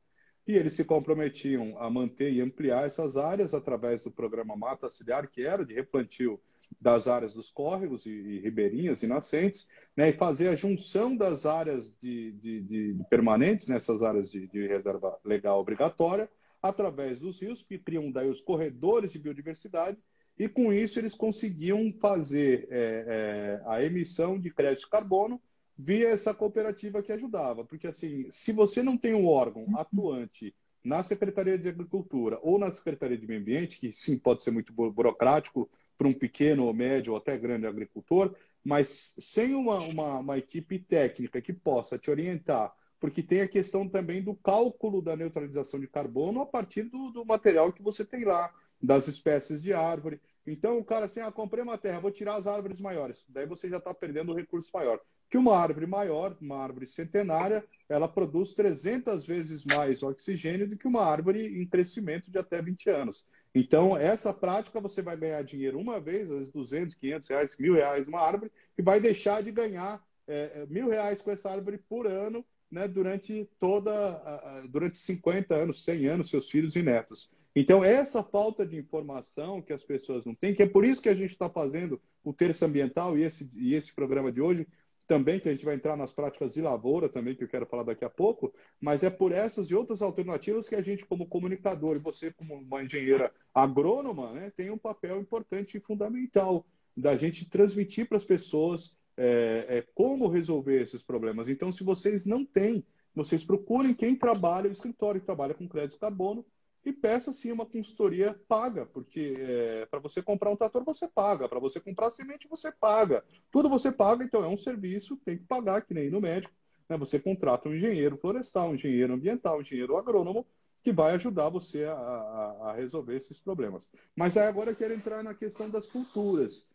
e 0.47 0.55
eles 0.55 0.73
se 0.73 0.85
comprometiam 0.85 1.79
a 1.79 1.89
manter 1.89 2.33
e 2.33 2.41
ampliar 2.41 2.87
essas 2.87 3.17
áreas 3.17 3.55
através 3.55 4.03
do 4.03 4.11
programa 4.11 4.57
Mata 4.57 4.91
Ciliar, 4.91 5.29
que 5.29 5.43
era 5.43 5.65
de 5.65 5.75
replantio 5.75 6.41
das 6.81 7.09
áreas 7.09 7.35
dos 7.35 7.51
córregos 7.51 8.07
e, 8.07 8.11
e 8.11 8.41
ribeirinhas 8.41 9.03
e 9.03 9.07
nascentes, 9.07 9.69
né, 9.97 10.11
e 10.11 10.13
fazer 10.13 10.49
a 10.49 10.57
junção 10.57 11.17
das 11.17 11.47
áreas 11.47 11.97
de, 11.99 12.33
de, 12.33 12.61
de 12.61 12.97
permanentes, 13.09 13.67
nessas 13.67 14.03
áreas 14.03 14.31
de, 14.31 14.47
de, 14.49 14.67
reserva 14.67 15.19
legal 15.25 15.61
obrigatória, 15.61 16.29
através 16.63 17.21
dos 17.21 17.41
rios, 17.41 17.63
que 17.63 17.79
criam 17.79 18.11
daí 18.11 18.29
os 18.29 18.41
corredores 18.41 19.13
de 19.13 19.19
biodiversidade, 19.19 19.99
e 20.39 20.49
com 20.49 20.73
isso 20.73 20.99
eles 20.99 21.15
conseguiam 21.15 21.93
fazer 22.01 22.67
é, 22.71 23.61
é, 23.63 23.63
a 23.67 23.83
emissão 23.85 24.39
de 24.39 24.51
crédito 24.51 24.85
de 24.85 24.91
carbono 24.91 25.41
via 25.77 26.09
essa 26.09 26.35
cooperativa 26.35 27.03
que 27.03 27.13
ajudava. 27.13 27.65
Porque, 27.65 27.87
assim, 27.87 28.27
se 28.31 28.53
você 28.53 28.83
não 28.83 28.97
tem 28.97 29.15
um 29.15 29.27
órgão 29.27 29.67
atuante 29.77 30.55
na 30.83 31.03
Secretaria 31.03 31.59
de 31.59 31.69
Agricultura 31.69 32.39
ou 32.43 32.59
na 32.59 32.71
Secretaria 32.71 33.17
de 33.17 33.27
Meio 33.27 33.41
Ambiente, 33.41 33.79
que 33.79 33.93
sim 33.93 34.19
pode 34.19 34.45
ser 34.45 34.51
muito 34.51 34.73
burocrático 34.73 35.71
para 35.97 36.09
um 36.09 36.13
pequeno, 36.13 36.73
médio 36.73 37.13
ou 37.13 37.19
até 37.19 37.37
grande 37.37 37.67
agricultor, 37.67 38.35
mas 38.65 39.15
sem 39.19 39.55
uma, 39.55 39.79
uma, 39.81 40.19
uma 40.19 40.39
equipe 40.39 40.79
técnica 40.79 41.41
que 41.41 41.53
possa 41.53 41.99
te 41.99 42.11
orientar, 42.11 42.75
porque 42.99 43.23
tem 43.23 43.43
a 43.43 43.49
questão 43.49 43.89
também 43.89 44.23
do 44.23 44.35
cálculo 44.35 45.03
da 45.03 45.17
neutralização 45.17 45.79
de 45.79 45.87
carbono 45.87 46.41
a 46.41 46.47
partir 46.47 46.85
do, 46.85 47.11
do 47.11 47.25
material 47.25 47.73
que 47.73 47.83
você 47.83 48.05
tem 48.05 48.25
lá, 48.25 48.53
das 48.83 49.09
espécies 49.09 49.63
de 49.63 49.73
árvore. 49.73 50.21
Então, 50.47 50.79
o 50.79 50.85
cara 50.85 51.07
assim, 51.07 51.21
ah, 51.21 51.33
comprei 51.33 51.63
uma 51.63 51.79
terra, 51.79 52.01
vou 52.01 52.11
tirar 52.11 52.37
as 52.37 52.47
árvores 52.47 52.81
maiores. 52.81 53.25
Daí 53.29 53.47
você 53.47 53.69
já 53.69 53.79
está 53.79 53.95
perdendo 53.95 54.33
o 54.33 54.35
recurso 54.35 54.71
maior 54.75 55.01
que 55.35 55.39
uma 55.39 55.59
árvore 55.59 55.85
maior, 55.85 56.37
uma 56.41 56.59
árvore 56.59 56.87
centenária, 56.87 57.65
ela 57.89 58.07
produz 58.07 58.55
300 58.55 59.27
vezes 59.27 59.65
mais 59.65 60.01
oxigênio 60.01 60.69
do 60.69 60.77
que 60.77 60.87
uma 60.87 61.05
árvore 61.05 61.61
em 61.61 61.67
crescimento 61.67 62.31
de 62.31 62.39
até 62.39 62.63
20 62.63 62.89
anos. 62.91 63.25
Então, 63.55 63.97
essa 63.97 64.33
prática 64.33 64.81
você 64.81 65.01
vai 65.01 65.17
ganhar 65.17 65.43
dinheiro 65.43 65.79
uma 65.79 66.01
vez, 66.01 66.31
às 66.31 66.39
vezes 66.39 66.53
200, 66.53 66.95
500 66.97 67.29
reais, 67.29 67.57
mil 67.59 67.75
reais 67.75 68.09
uma 68.09 68.21
árvore, 68.21 68.51
e 68.77 68.83
vai 68.83 68.99
deixar 69.01 69.43
de 69.43 69.53
ganhar 69.53 70.05
é, 70.27 70.63
é 70.63 70.67
mil 70.67 70.89
reais 70.89 71.23
com 71.23 71.31
essa 71.31 71.51
árvore 71.51 71.79
por 71.79 72.07
ano 72.07 72.45
né, 72.75 72.89
durante 72.89 73.49
toda, 73.61 74.63
durante 74.69 74.99
50 74.99 75.55
anos, 75.55 75.85
100 75.85 76.07
anos, 76.07 76.31
seus 76.31 76.51
filhos 76.51 76.75
e 76.75 76.83
netos. 76.83 77.31
Então, 77.55 77.85
essa 77.85 78.21
falta 78.21 78.67
de 78.67 78.77
informação 78.77 79.63
que 79.63 79.73
as 79.73 79.85
pessoas 79.85 80.25
não 80.25 80.35
têm, 80.35 80.53
que 80.53 80.65
é 80.65 80.69
por 80.69 80.85
isso 80.85 81.01
que 81.01 81.09
a 81.09 81.15
gente 81.15 81.31
está 81.31 81.49
fazendo 81.49 82.03
o 82.25 82.33
terço 82.33 82.65
ambiental 82.65 83.17
e 83.17 83.23
esse, 83.23 83.49
e 83.55 83.75
esse 83.75 83.95
programa 83.95 84.33
de 84.33 84.41
hoje, 84.41 84.67
também, 85.07 85.39
que 85.39 85.49
a 85.49 85.53
gente 85.53 85.65
vai 85.65 85.75
entrar 85.75 85.97
nas 85.97 86.13
práticas 86.13 86.55
de 86.55 86.61
lavoura 86.61 87.09
também, 87.09 87.35
que 87.35 87.45
eu 87.45 87.49
quero 87.49 87.67
falar 87.67 87.83
daqui 87.83 88.05
a 88.05 88.11
pouco, 88.11 88.53
mas 88.81 89.03
é 89.03 89.11
por 89.11 89.33
essas 89.33 89.69
e 89.69 89.75
outras 89.75 90.01
alternativas 90.01 90.69
que 90.69 90.75
a 90.75 90.83
gente, 90.83 91.05
como 91.05 91.27
comunicador, 91.27 91.97
e 91.97 92.01
você, 92.01 92.33
como 92.33 92.55
uma 92.55 92.83
engenheira 92.83 93.33
agrônoma, 93.55 94.33
né, 94.33 94.51
tem 94.51 94.71
um 94.71 94.79
papel 94.79 95.21
importante 95.21 95.77
e 95.77 95.81
fundamental 95.81 96.67
da 96.97 97.17
gente 97.17 97.49
transmitir 97.49 98.09
para 98.09 98.17
as 98.17 98.25
pessoas 98.25 98.97
é, 99.17 99.67
é, 99.69 99.85
como 99.95 100.29
resolver 100.29 100.81
esses 100.81 101.03
problemas. 101.03 101.49
Então, 101.49 101.71
se 101.71 101.85
vocês 101.85 102.25
não 102.25 102.45
têm, 102.45 102.85
vocês 103.15 103.45
procurem 103.45 103.95
quem 103.95 104.17
trabalha, 104.17 104.69
o 104.69 104.73
escritório 104.73 105.21
que 105.21 105.27
trabalha 105.27 105.55
com 105.55 105.69
crédito 105.69 105.99
carbono, 105.99 106.45
e 106.85 106.93
peça 106.93 107.33
sim 107.33 107.51
uma 107.51 107.65
consultoria 107.65 108.39
paga, 108.47 108.85
porque 108.85 109.37
é, 109.39 109.87
para 109.87 110.01
você 110.01 110.23
comprar 110.23 110.51
um 110.51 110.57
trator 110.57 110.85
você 110.85 111.09
paga, 111.09 111.49
para 111.49 111.59
você 111.59 111.81
comprar 111.81 112.11
semente 112.11 112.47
você 112.47 112.71
paga, 112.71 113.25
tudo 113.51 113.69
você 113.69 113.91
paga, 113.91 114.23
então 114.23 114.45
é 114.45 114.49
um 114.49 114.59
serviço, 114.59 115.17
tem 115.25 115.39
que 115.39 115.45
pagar, 115.45 115.83
que 115.83 115.95
nem 115.95 116.11
no 116.11 116.21
médico. 116.21 116.55
Né? 116.89 116.97
Você 116.99 117.19
contrata 117.19 117.69
um 117.69 117.75
engenheiro 117.75 118.19
florestal, 118.19 118.71
um 118.71 118.75
engenheiro 118.75 119.15
ambiental, 119.15 119.59
um 119.59 119.63
engenheiro 119.63 119.97
agrônomo, 119.97 120.47
que 120.83 120.93
vai 120.93 121.15
ajudar 121.15 121.49
você 121.49 121.85
a, 121.85 121.95
a, 121.95 122.71
a 122.71 122.73
resolver 122.75 123.17
esses 123.17 123.39
problemas. 123.39 123.91
Mas 124.15 124.37
aí 124.37 124.47
agora 124.47 124.71
eu 124.71 124.77
quero 124.77 124.93
entrar 124.93 125.23
na 125.23 125.33
questão 125.33 125.71
das 125.71 125.87
culturas. 125.87 126.69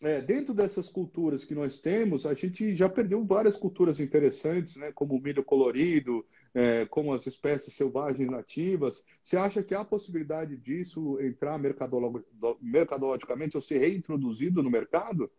É, 0.00 0.20
dentro 0.22 0.54
dessas 0.54 0.88
culturas 0.88 1.44
que 1.44 1.54
nós 1.54 1.78
temos, 1.78 2.24
a 2.24 2.32
gente 2.32 2.74
já 2.74 2.88
perdeu 2.88 3.22
várias 3.24 3.56
culturas 3.56 4.00
interessantes, 4.00 4.76
né? 4.76 4.90
como 4.92 5.14
o 5.14 5.20
milho 5.20 5.44
colorido, 5.44 6.24
é, 6.54 6.86
como 6.86 7.12
as 7.12 7.26
espécies 7.26 7.74
selvagens 7.74 8.30
nativas. 8.30 9.04
Você 9.22 9.36
acha 9.36 9.62
que 9.62 9.74
há 9.74 9.84
possibilidade 9.84 10.56
disso 10.56 11.18
entrar 11.20 11.58
mercadologicamente 11.58 13.56
ou 13.56 13.60
ser 13.62 13.78
reintroduzido 13.78 14.62
no 14.62 14.70
mercado? 14.70 15.30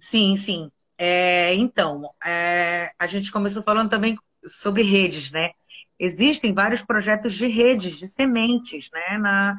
Sim, 0.00 0.36
sim. 0.36 0.70
É, 0.96 1.54
então, 1.54 2.08
é, 2.24 2.92
a 2.98 3.06
gente 3.06 3.32
começou 3.32 3.62
falando 3.62 3.90
também 3.90 4.16
sobre 4.46 4.82
redes, 4.82 5.30
né? 5.30 5.52
Existem 5.98 6.52
vários 6.52 6.82
projetos 6.82 7.34
de 7.34 7.46
redes, 7.46 7.96
de 7.96 8.08
sementes, 8.08 8.90
né? 8.92 9.18
Na, 9.18 9.56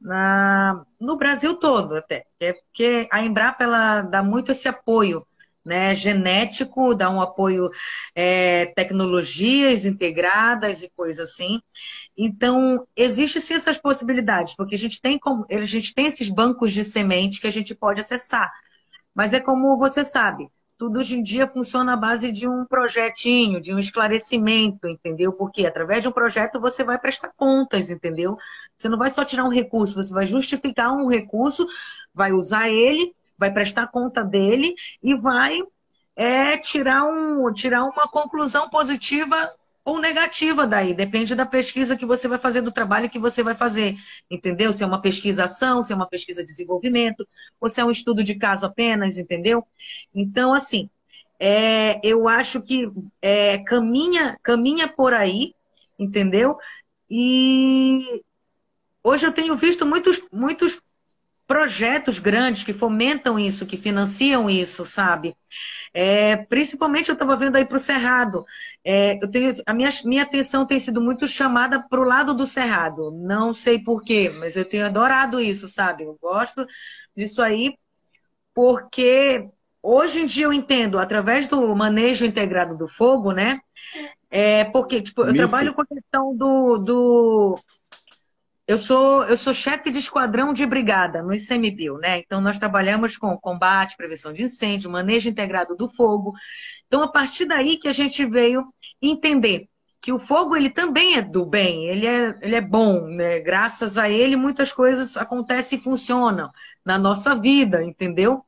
na, 0.00 0.86
no 1.00 1.16
Brasil 1.16 1.56
todo 1.56 1.94
até. 1.96 2.26
É 2.40 2.52
porque 2.52 3.08
a 3.10 3.22
Embrapa 3.22 3.64
ela 3.64 4.02
dá 4.02 4.22
muito 4.22 4.52
esse 4.52 4.68
apoio 4.68 5.26
né, 5.64 5.94
genético, 5.96 6.94
dá 6.94 7.10
um 7.10 7.20
apoio 7.20 7.70
é, 8.14 8.66
tecnologias 8.76 9.84
integradas 9.84 10.82
e 10.82 10.90
coisas 10.96 11.30
assim. 11.30 11.60
Então, 12.16 12.86
existe 12.96 13.40
sim 13.40 13.54
essas 13.54 13.78
possibilidades, 13.78 14.54
porque 14.54 14.74
a 14.74 14.78
gente 14.78 15.00
tem 15.00 15.18
como, 15.18 15.46
a 15.50 15.66
gente 15.66 15.94
tem 15.94 16.06
esses 16.06 16.28
bancos 16.28 16.72
de 16.72 16.84
semente 16.84 17.40
que 17.40 17.46
a 17.46 17.52
gente 17.52 17.74
pode 17.74 18.00
acessar. 18.00 18.52
Mas 19.14 19.32
é 19.32 19.40
como 19.40 19.78
você 19.78 20.04
sabe, 20.04 20.48
tudo 20.76 20.98
hoje 20.98 21.16
em 21.16 21.22
dia 21.22 21.48
funciona 21.48 21.94
à 21.94 21.96
base 21.96 22.32
de 22.32 22.48
um 22.48 22.64
projetinho, 22.66 23.60
de 23.60 23.72
um 23.72 23.78
esclarecimento, 23.78 24.88
entendeu? 24.88 25.32
Porque 25.32 25.66
através 25.66 26.02
de 26.02 26.08
um 26.08 26.12
projeto 26.12 26.60
você 26.60 26.82
vai 26.84 26.98
prestar 26.98 27.32
contas, 27.36 27.90
entendeu? 27.90 28.36
Você 28.76 28.88
não 28.88 28.98
vai 28.98 29.10
só 29.10 29.24
tirar 29.24 29.44
um 29.44 29.48
recurso, 29.48 30.02
você 30.02 30.12
vai 30.12 30.26
justificar 30.26 30.92
um 30.92 31.08
recurso, 31.08 31.66
vai 32.12 32.32
usar 32.32 32.68
ele 32.68 33.14
vai 33.38 33.52
prestar 33.52 33.88
conta 33.88 34.22
dele 34.22 34.74
e 35.02 35.14
vai 35.14 35.60
é, 36.16 36.56
tirar, 36.56 37.04
um, 37.04 37.52
tirar 37.52 37.84
uma 37.84 38.08
conclusão 38.08 38.68
positiva 38.68 39.50
ou 39.84 40.00
negativa 40.00 40.66
daí, 40.66 40.94
depende 40.94 41.34
da 41.34 41.44
pesquisa 41.44 41.96
que 41.96 42.06
você 42.06 42.26
vai 42.26 42.38
fazer, 42.38 42.62
do 42.62 42.72
trabalho 42.72 43.10
que 43.10 43.18
você 43.18 43.42
vai 43.42 43.54
fazer, 43.54 43.96
entendeu? 44.30 44.72
Se 44.72 44.82
é 44.82 44.86
uma 44.86 45.00
pesquisação, 45.00 45.82
se 45.82 45.92
é 45.92 45.96
uma 45.96 46.08
pesquisa 46.08 46.40
de 46.40 46.48
desenvolvimento, 46.48 47.28
ou 47.60 47.68
se 47.68 47.80
é 47.82 47.84
um 47.84 47.90
estudo 47.90 48.24
de 48.24 48.34
caso 48.34 48.64
apenas, 48.64 49.18
entendeu? 49.18 49.62
Então, 50.14 50.54
assim, 50.54 50.88
é, 51.38 52.00
eu 52.02 52.26
acho 52.26 52.62
que 52.62 52.90
é, 53.20 53.58
caminha, 53.58 54.38
caminha 54.42 54.88
por 54.88 55.12
aí, 55.12 55.54
entendeu? 55.98 56.56
E 57.10 58.22
hoje 59.02 59.26
eu 59.26 59.32
tenho 59.32 59.54
visto 59.54 59.84
muitos, 59.84 60.22
muitos 60.32 60.80
projetos 61.46 62.18
grandes 62.18 62.62
que 62.62 62.72
fomentam 62.72 63.38
isso, 63.38 63.66
que 63.66 63.76
financiam 63.76 64.48
isso, 64.48 64.86
sabe? 64.86 65.36
É, 65.92 66.36
principalmente 66.36 67.08
eu 67.08 67.12
estava 67.12 67.36
vendo 67.36 67.56
aí 67.56 67.64
para 67.64 67.76
o 67.76 67.80
Cerrado. 67.80 68.44
É, 68.84 69.18
eu 69.22 69.30
tenho, 69.30 69.52
a 69.64 69.72
minha, 69.72 69.90
minha 70.04 70.22
atenção 70.22 70.66
tem 70.66 70.80
sido 70.80 71.00
muito 71.00 71.26
chamada 71.28 71.80
para 71.88 72.00
o 72.00 72.04
lado 72.04 72.34
do 72.34 72.46
Cerrado. 72.46 73.12
Não 73.12 73.54
sei 73.54 73.78
porquê, 73.78 74.30
mas 74.30 74.56
eu 74.56 74.64
tenho 74.64 74.86
adorado 74.86 75.40
isso, 75.40 75.68
sabe? 75.68 76.04
Eu 76.04 76.18
gosto 76.20 76.66
disso 77.16 77.40
aí, 77.40 77.76
porque 78.52 79.48
hoje 79.82 80.22
em 80.22 80.26
dia 80.26 80.46
eu 80.46 80.52
entendo, 80.52 80.98
através 80.98 81.46
do 81.46 81.74
manejo 81.76 82.24
integrado 82.24 82.76
do 82.76 82.88
fogo, 82.88 83.32
né? 83.32 83.60
É, 84.30 84.64
porque 84.64 85.00
tipo, 85.00 85.22
eu 85.22 85.32
trabalho 85.32 85.72
com 85.74 85.82
a 85.82 85.86
questão 85.86 86.36
do, 86.36 86.76
do 86.78 87.60
eu 88.66 88.78
sou, 88.78 89.24
eu 89.24 89.36
sou 89.36 89.52
chefe 89.52 89.90
de 89.90 89.98
esquadrão 89.98 90.52
de 90.52 90.64
brigada 90.64 91.22
no 91.22 91.34
ICMBio, 91.34 91.98
né? 91.98 92.18
Então, 92.20 92.40
nós 92.40 92.58
trabalhamos 92.58 93.16
com 93.16 93.36
combate, 93.36 93.96
prevenção 93.96 94.32
de 94.32 94.42
incêndio, 94.42 94.90
manejo 94.90 95.28
integrado 95.28 95.76
do 95.76 95.88
fogo. 95.88 96.32
Então, 96.86 97.02
a 97.02 97.08
partir 97.08 97.44
daí 97.44 97.76
que 97.76 97.88
a 97.88 97.92
gente 97.92 98.24
veio 98.24 98.66
entender 99.02 99.68
que 100.00 100.12
o 100.12 100.18
fogo 100.18 100.56
ele 100.56 100.70
também 100.70 101.16
é 101.16 101.22
do 101.22 101.44
bem, 101.46 101.86
ele 101.86 102.06
é, 102.06 102.38
ele 102.40 102.54
é 102.54 102.60
bom, 102.60 103.06
né? 103.06 103.40
Graças 103.40 103.98
a 103.98 104.08
ele, 104.08 104.34
muitas 104.36 104.72
coisas 104.72 105.16
acontecem 105.16 105.78
e 105.78 105.82
funcionam 105.82 106.50
na 106.84 106.98
nossa 106.98 107.34
vida, 107.34 107.82
entendeu? 107.82 108.44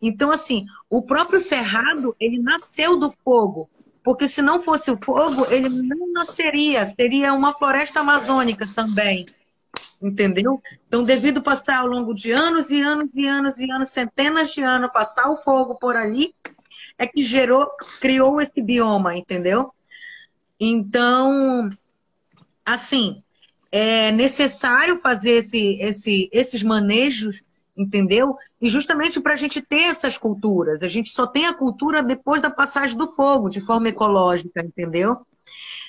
Então, 0.00 0.30
assim, 0.30 0.64
o 0.88 1.02
próprio 1.02 1.40
Cerrado, 1.40 2.16
ele 2.18 2.38
nasceu 2.38 2.98
do 2.98 3.10
fogo, 3.22 3.68
porque 4.02 4.26
se 4.28 4.40
não 4.40 4.62
fosse 4.62 4.90
o 4.90 4.98
fogo, 5.02 5.46
ele 5.50 5.68
não 5.68 6.10
nasceria, 6.12 6.86
seria 6.94 7.34
uma 7.34 7.54
floresta 7.54 8.00
amazônica 8.00 8.64
também 8.74 9.26
entendeu? 10.02 10.62
Então, 10.86 11.04
devido 11.04 11.42
passar 11.42 11.78
ao 11.78 11.86
longo 11.86 12.14
de 12.14 12.32
anos 12.32 12.70
e 12.70 12.80
anos 12.80 13.10
e 13.14 13.26
anos 13.26 13.58
e 13.58 13.70
anos, 13.70 13.90
centenas 13.90 14.52
de 14.52 14.62
anos, 14.62 14.92
passar 14.92 15.30
o 15.30 15.42
fogo 15.42 15.74
por 15.74 15.96
ali, 15.96 16.34
é 16.96 17.06
que 17.06 17.24
gerou, 17.24 17.68
criou 18.00 18.40
esse 18.40 18.60
bioma, 18.60 19.16
entendeu? 19.16 19.68
Então, 20.58 21.68
assim, 22.64 23.22
é 23.70 24.10
necessário 24.10 25.00
fazer 25.00 25.32
esse, 25.32 25.78
esse, 25.80 26.28
esses 26.32 26.62
manejos, 26.62 27.42
entendeu? 27.76 28.36
E 28.60 28.68
justamente 28.68 29.20
para 29.20 29.34
a 29.34 29.36
gente 29.36 29.62
ter 29.62 29.82
essas 29.82 30.18
culturas. 30.18 30.82
A 30.82 30.88
gente 30.88 31.10
só 31.10 31.26
tem 31.26 31.46
a 31.46 31.54
cultura 31.54 32.02
depois 32.02 32.42
da 32.42 32.50
passagem 32.50 32.96
do 32.96 33.06
fogo, 33.06 33.48
de 33.48 33.60
forma 33.60 33.88
ecológica, 33.88 34.60
entendeu? 34.60 35.18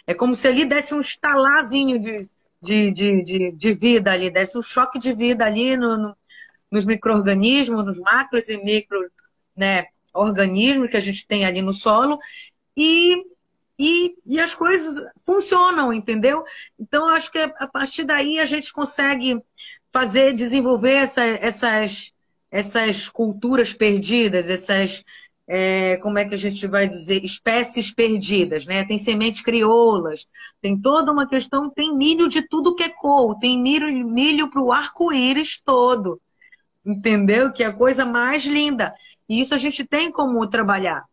É 0.06 0.14
como 0.14 0.36
se 0.36 0.48
ali 0.48 0.66
desse 0.66 0.94
um 0.94 1.02
estalarzinho 1.02 2.00
de, 2.00 2.30
de, 2.62 2.92
de, 2.92 3.24
de, 3.24 3.52
de 3.52 3.74
vida 3.74 4.12
ali, 4.12 4.30
desse 4.30 4.58
um 4.58 4.62
choque 4.62 5.00
de 5.00 5.14
vida 5.14 5.46
ali 5.46 5.78
no, 5.78 5.98
no, 5.98 6.18
nos 6.70 6.86
micro-organismos, 6.86 7.86
nos 7.86 7.98
macros 8.00 8.50
e 8.50 8.58
micro 8.58 9.00
né, 9.56 9.88
organismos 10.14 10.90
que 10.90 10.98
a 10.98 11.02
gente 11.02 11.26
tem 11.26 11.46
ali 11.46 11.62
no 11.62 11.74
solo, 11.74 12.20
e, 12.76 13.24
e, 13.78 14.16
e 14.26 14.40
as 14.40 14.54
coisas 14.54 15.04
funcionam, 15.26 15.94
entendeu? 15.94 16.44
Então, 16.78 17.10
acho 17.10 17.32
que 17.32 17.40
a 17.40 17.68
partir 17.68 18.04
daí 18.04 18.40
a 18.40 18.46
gente 18.46 18.72
consegue 18.72 19.42
fazer, 19.92 20.34
desenvolver 20.34 20.94
essa, 20.94 21.24
essas, 21.24 22.14
essas 22.52 23.10
culturas 23.10 23.74
perdidas, 23.74 24.50
essas 24.50 25.04
é, 25.52 25.98
como 25.98 26.20
é 26.20 26.26
que 26.26 26.36
a 26.36 26.38
gente 26.38 26.68
vai 26.68 26.88
dizer, 26.88 27.26
espécies 27.26 27.92
perdidas, 27.92 28.68
né? 28.68 28.86
Tem 28.86 29.00
sementes 29.00 29.42
crioulas, 29.42 30.28
tem 30.62 30.80
toda 30.80 31.12
uma 31.12 31.28
questão, 31.28 31.72
tem 31.72 31.98
milho 31.98 32.30
de 32.30 32.44
tudo 32.44 32.76
que 32.76 32.84
é 32.84 32.90
cor, 32.90 33.36
tem 33.40 33.60
milho, 33.60 33.88
milho 34.08 34.48
para 34.52 34.62
o 34.62 34.72
arco-íris 34.72 35.60
todo, 35.66 36.22
entendeu? 36.86 37.52
Que 37.52 37.64
é 37.64 37.66
a 37.66 37.74
coisa 37.74 38.06
mais 38.06 38.46
linda. 38.46 38.94
E 39.28 39.42
isso 39.42 39.56
a 39.56 39.58
gente 39.58 39.84
tem 39.84 40.12
como 40.12 40.46
trabalhar. 40.46 41.04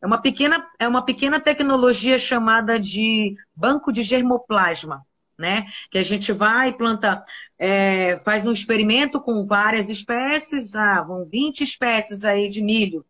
É 0.00 0.06
uma 0.06 0.18
pequena, 0.18 0.66
é 0.78 0.88
uma 0.88 1.04
pequena 1.04 1.38
tecnologia 1.38 2.18
chamada 2.18 2.80
de 2.80 3.36
banco 3.54 3.92
de 3.92 4.02
germoplasma, 4.02 5.02
né? 5.38 5.66
Que 5.90 5.98
a 5.98 6.02
gente 6.02 6.32
vai 6.32 6.70
e 6.70 6.72
planta, 6.72 7.22
é, 7.58 8.18
faz 8.24 8.46
um 8.46 8.52
experimento 8.52 9.20
com 9.20 9.44
várias 9.44 9.90
espécies, 9.90 10.74
ah, 10.74 11.02
vão 11.02 11.26
20 11.26 11.60
espécies 11.62 12.24
aí 12.24 12.48
de 12.48 12.62
milho 12.62 13.04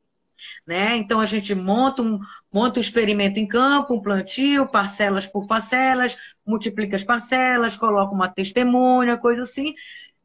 né? 0.66 0.96
Então 0.96 1.20
a 1.20 1.26
gente 1.26 1.54
monta 1.54 2.02
um, 2.02 2.20
monta 2.52 2.78
um 2.78 2.82
experimento 2.82 3.38
em 3.38 3.46
campo, 3.46 3.94
um 3.94 4.02
plantio, 4.02 4.66
parcelas 4.66 5.26
por 5.26 5.46
parcelas, 5.46 6.16
multiplica 6.46 6.96
as 6.96 7.04
parcelas, 7.04 7.76
coloca 7.76 8.14
uma 8.14 8.28
testemunha, 8.28 9.16
coisa 9.16 9.42
assim. 9.42 9.74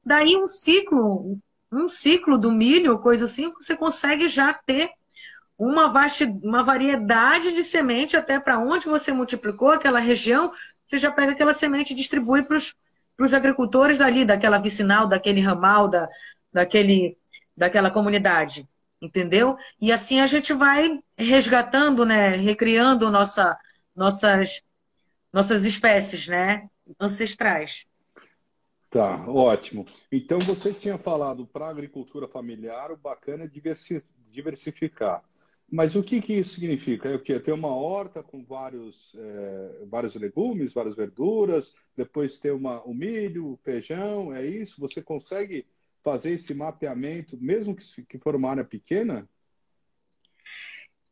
Daí 0.06 0.36
um 0.36 0.48
ciclo, 0.48 1.40
um 1.72 1.90
ciclo 1.90 2.38
do 2.38 2.52
milho, 2.52 3.00
coisa 3.00 3.26
assim, 3.26 3.52
você 3.54 3.76
consegue 3.76 4.28
já 4.30 4.54
ter 4.54 4.90
uma, 5.58 5.92
vasta, 5.92 6.26
uma 6.44 6.64
variedade 6.64 7.54
de 7.54 7.64
semente 7.64 8.16
até 8.16 8.40
para 8.40 8.60
onde 8.60 8.88
você 8.88 9.12
multiplicou 9.12 9.72
aquela 9.72 10.00
região, 10.00 10.54
você 10.88 10.98
já 10.98 11.12
pega 11.12 11.32
aquela 11.32 11.54
semente 11.54 11.94
e 11.94 11.96
distribui 11.96 12.44
para 12.44 12.58
os 13.20 13.34
agricultores 13.34 13.98
dali, 13.98 14.24
daquela 14.24 14.60
vicinal, 14.60 15.08
daquele 15.08 15.42
ramal, 15.42 15.88
da, 15.90 16.08
daquele, 16.54 17.18
daquela 17.56 17.90
comunidade 17.90 18.68
entendeu? 19.02 19.58
E 19.80 19.92
assim 19.92 20.20
a 20.20 20.28
gente 20.28 20.54
vai 20.54 21.00
resgatando, 21.18 22.06
né, 22.06 22.30
recriando 22.30 23.10
nossa, 23.12 23.58
nossas, 23.96 24.62
nossas 25.32 25.66
espécies, 25.66 26.28
né, 26.28 26.68
ancestrais. 27.00 27.86
Tá, 28.90 29.28
ótimo. 29.30 29.86
Então 30.12 30.40
você 30.40 30.74
tinha 30.74 30.98
falado 30.98 31.46
para 31.46 31.68
agricultura 31.68 32.28
familiar, 32.28 32.92
o 32.92 32.98
bacana 32.98 33.44
é 33.44 34.02
diversificar. 34.32 35.24
Mas 35.70 35.98
o 35.98 36.04
que, 36.04 36.22
que 36.22 36.34
isso 36.34 36.54
significa? 36.54 37.10
É 37.10 37.16
o 37.16 37.20
quê? 37.20 37.38
Ter 37.40 37.52
uma 37.52 37.76
horta 37.76 38.24
com 38.24 38.42
vários, 38.42 39.14
é, 39.18 39.86
vários 39.90 40.16
legumes, 40.16 40.74
várias 40.74 40.96
verduras, 40.96 41.74
depois 41.96 42.40
ter 42.40 42.52
uma, 42.54 42.82
o 42.84 42.94
milho, 42.94 43.52
o 43.52 43.58
feijão, 43.58 44.34
é 44.34 44.46
isso? 44.46 44.80
Você 44.80 45.02
consegue 45.02 45.68
fazer 46.08 46.32
esse 46.32 46.54
mapeamento, 46.54 47.38
mesmo 47.38 47.76
que, 47.76 47.84
que 48.04 48.18
for 48.18 48.34
uma 48.34 48.50
área 48.50 48.64
pequena? 48.64 49.28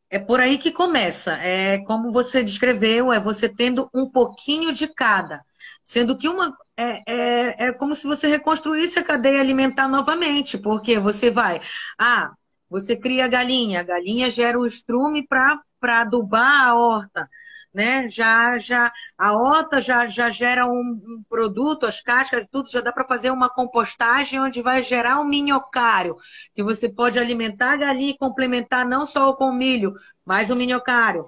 É 0.08 0.18
por 0.18 0.40
aí 0.40 0.56
que 0.56 0.72
começa. 0.72 1.34
É 1.34 1.84
como 1.84 2.10
você 2.10 2.42
descreveu, 2.42 3.12
é 3.12 3.20
você 3.20 3.46
tendo 3.46 3.90
um 3.92 4.08
pouquinho 4.08 4.72
de 4.72 4.88
cada. 4.88 5.44
Sendo 5.84 6.16
que 6.16 6.26
uma 6.26 6.56
é, 6.74 7.02
é, 7.06 7.66
é 7.66 7.72
como 7.72 7.94
se 7.94 8.06
você 8.06 8.26
reconstruísse 8.26 8.98
a 8.98 9.04
cadeia 9.04 9.38
alimentar 9.38 9.86
novamente, 9.86 10.56
porque 10.56 10.98
você 10.98 11.30
vai, 11.30 11.60
ah, 11.98 12.32
você 12.70 12.96
cria 12.96 13.26
a 13.26 13.28
galinha, 13.28 13.80
a 13.80 13.82
galinha 13.82 14.30
gera 14.30 14.58
o 14.58 14.66
estrume 14.66 15.26
para 15.28 15.60
adubar 16.00 16.68
a 16.68 16.74
horta 16.74 17.28
né? 17.76 18.08
Já, 18.08 18.56
já 18.56 18.90
a 19.18 19.34
horta 19.34 19.82
já, 19.82 20.06
já 20.06 20.30
gera 20.30 20.66
um, 20.66 20.80
um 20.80 21.22
produto, 21.28 21.84
as 21.84 22.00
cascas 22.00 22.44
e 22.44 22.48
tudo, 22.48 22.70
já 22.70 22.80
dá 22.80 22.90
para 22.90 23.04
fazer 23.04 23.30
uma 23.30 23.50
compostagem 23.50 24.40
onde 24.40 24.62
vai 24.62 24.82
gerar 24.82 25.20
um 25.20 25.24
minhocário, 25.24 26.16
que 26.54 26.62
você 26.62 26.88
pode 26.88 27.18
alimentar 27.18 27.72
a 27.74 27.76
galinha 27.76 28.12
e 28.12 28.18
complementar 28.18 28.88
não 28.88 29.04
só 29.04 29.30
com 29.34 29.52
milho, 29.52 29.92
mas 30.24 30.48
o 30.48 30.56
minhocário. 30.56 31.26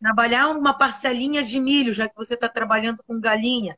Trabalhar 0.00 0.50
uma 0.50 0.72
parcelinha 0.72 1.42
de 1.42 1.58
milho, 1.58 1.92
já 1.92 2.08
que 2.08 2.14
você 2.14 2.34
está 2.34 2.48
trabalhando 2.48 3.02
com 3.04 3.20
galinha. 3.20 3.76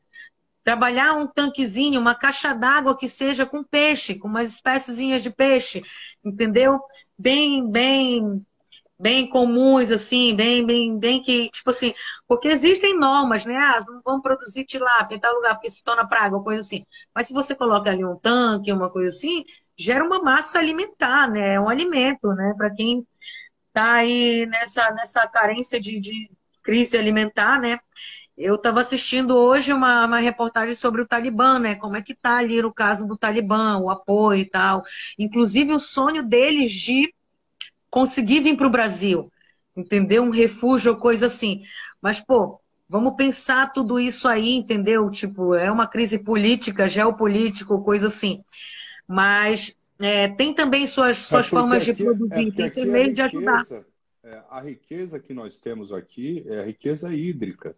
Trabalhar 0.63 1.13
um 1.13 1.25
tanquezinho, 1.25 1.99
uma 1.99 2.13
caixa 2.13 2.53
d'água 2.53 2.95
que 2.95 3.09
seja 3.09 3.47
com 3.47 3.63
peixe, 3.63 4.13
com 4.13 4.27
umas 4.27 4.51
espécies 4.51 5.23
de 5.23 5.31
peixe, 5.31 5.81
entendeu? 6.23 6.79
Bem, 7.17 7.67
bem 7.67 8.45
bem 8.97 9.27
comuns, 9.27 9.91
assim, 9.91 10.35
bem, 10.35 10.65
bem, 10.65 10.97
bem 10.97 11.21
que, 11.21 11.49
tipo 11.49 11.69
assim, 11.69 11.93
porque 12.27 12.47
existem 12.47 12.97
normas, 12.97 13.45
né? 13.45 13.55
Ah, 13.55 13.79
não 13.87 14.01
vão 14.03 14.21
produzir 14.21 14.65
tilápia 14.65 15.15
em 15.15 15.19
tal 15.19 15.33
lugar, 15.35 15.55
porque 15.55 15.69
se 15.69 15.83
torna 15.83 16.07
praga, 16.07 16.39
coisa 16.39 16.61
assim. 16.61 16.85
Mas 17.13 17.27
se 17.27 17.33
você 17.33 17.53
coloca 17.55 17.89
ali 17.89 18.05
um 18.05 18.15
tanque, 18.17 18.71
uma 18.71 18.89
coisa 18.89 19.15
assim, 19.15 19.43
gera 19.77 20.03
uma 20.03 20.21
massa 20.21 20.59
alimentar, 20.59 21.29
né? 21.29 21.55
É 21.55 21.59
um 21.59 21.69
alimento, 21.69 22.33
né? 22.33 22.53
Para 22.57 22.69
quem 22.71 23.05
está 23.67 23.95
aí 23.95 24.45
nessa, 24.47 24.91
nessa 24.91 25.27
carência 25.27 25.79
de, 25.79 25.99
de 25.99 26.31
crise 26.63 26.97
alimentar, 26.97 27.59
né? 27.59 27.79
eu 28.37 28.55
estava 28.55 28.81
assistindo 28.81 29.35
hoje 29.35 29.71
uma, 29.71 30.05
uma, 30.05 30.19
reportagem 30.19 30.75
sobre 30.75 31.01
o 31.01 31.07
Talibã, 31.07 31.57
né? 31.57 31.75
Como 31.75 31.95
é 31.95 32.01
que 32.01 32.13
tá 32.13 32.37
ali 32.37 32.61
no 32.61 32.73
caso 32.73 33.07
do 33.07 33.17
Talibã, 33.17 33.77
o 33.77 33.89
apoio 33.89 34.41
e 34.41 34.45
tal. 34.45 34.83
Inclusive 35.17 35.73
o 35.73 35.79
sonho 35.79 36.21
deles 36.21 36.71
de 36.73 37.13
conseguir 37.95 38.41
vir 38.41 38.57
para 38.57 38.67
o 38.67 38.69
Brasil, 38.69 39.31
entendeu? 39.73 40.21
Um 40.21 40.29
refúgio 40.29 40.91
ou 40.91 40.97
coisa 40.97 41.27
assim. 41.27 41.63
Mas, 42.01 42.19
pô, 42.19 42.59
vamos 42.89 43.15
pensar 43.15 43.71
tudo 43.71 43.97
isso 43.97 44.27
aí, 44.27 44.51
entendeu? 44.51 45.09
Tipo, 45.09 45.55
é 45.55 45.71
uma 45.71 45.87
crise 45.87 46.19
política, 46.19 46.89
geopolítica, 46.89 47.77
coisa 47.77 48.07
assim. 48.07 48.43
Mas 49.07 49.77
é, 49.97 50.27
tem 50.27 50.53
também 50.53 50.85
suas, 50.85 51.19
suas 51.19 51.47
formas 51.47 51.83
aqui, 51.83 51.93
de 51.93 52.03
produzir, 52.03 52.49
é 52.49 52.51
tem 52.51 52.69
seus 52.69 52.85
meios 52.85 53.15
de 53.15 53.21
ajudar. 53.21 53.63
É, 54.25 54.41
a 54.49 54.59
riqueza 54.59 55.17
que 55.17 55.33
nós 55.33 55.57
temos 55.57 55.93
aqui 55.93 56.43
é 56.49 56.59
a 56.59 56.65
riqueza 56.65 57.15
hídrica. 57.15 57.77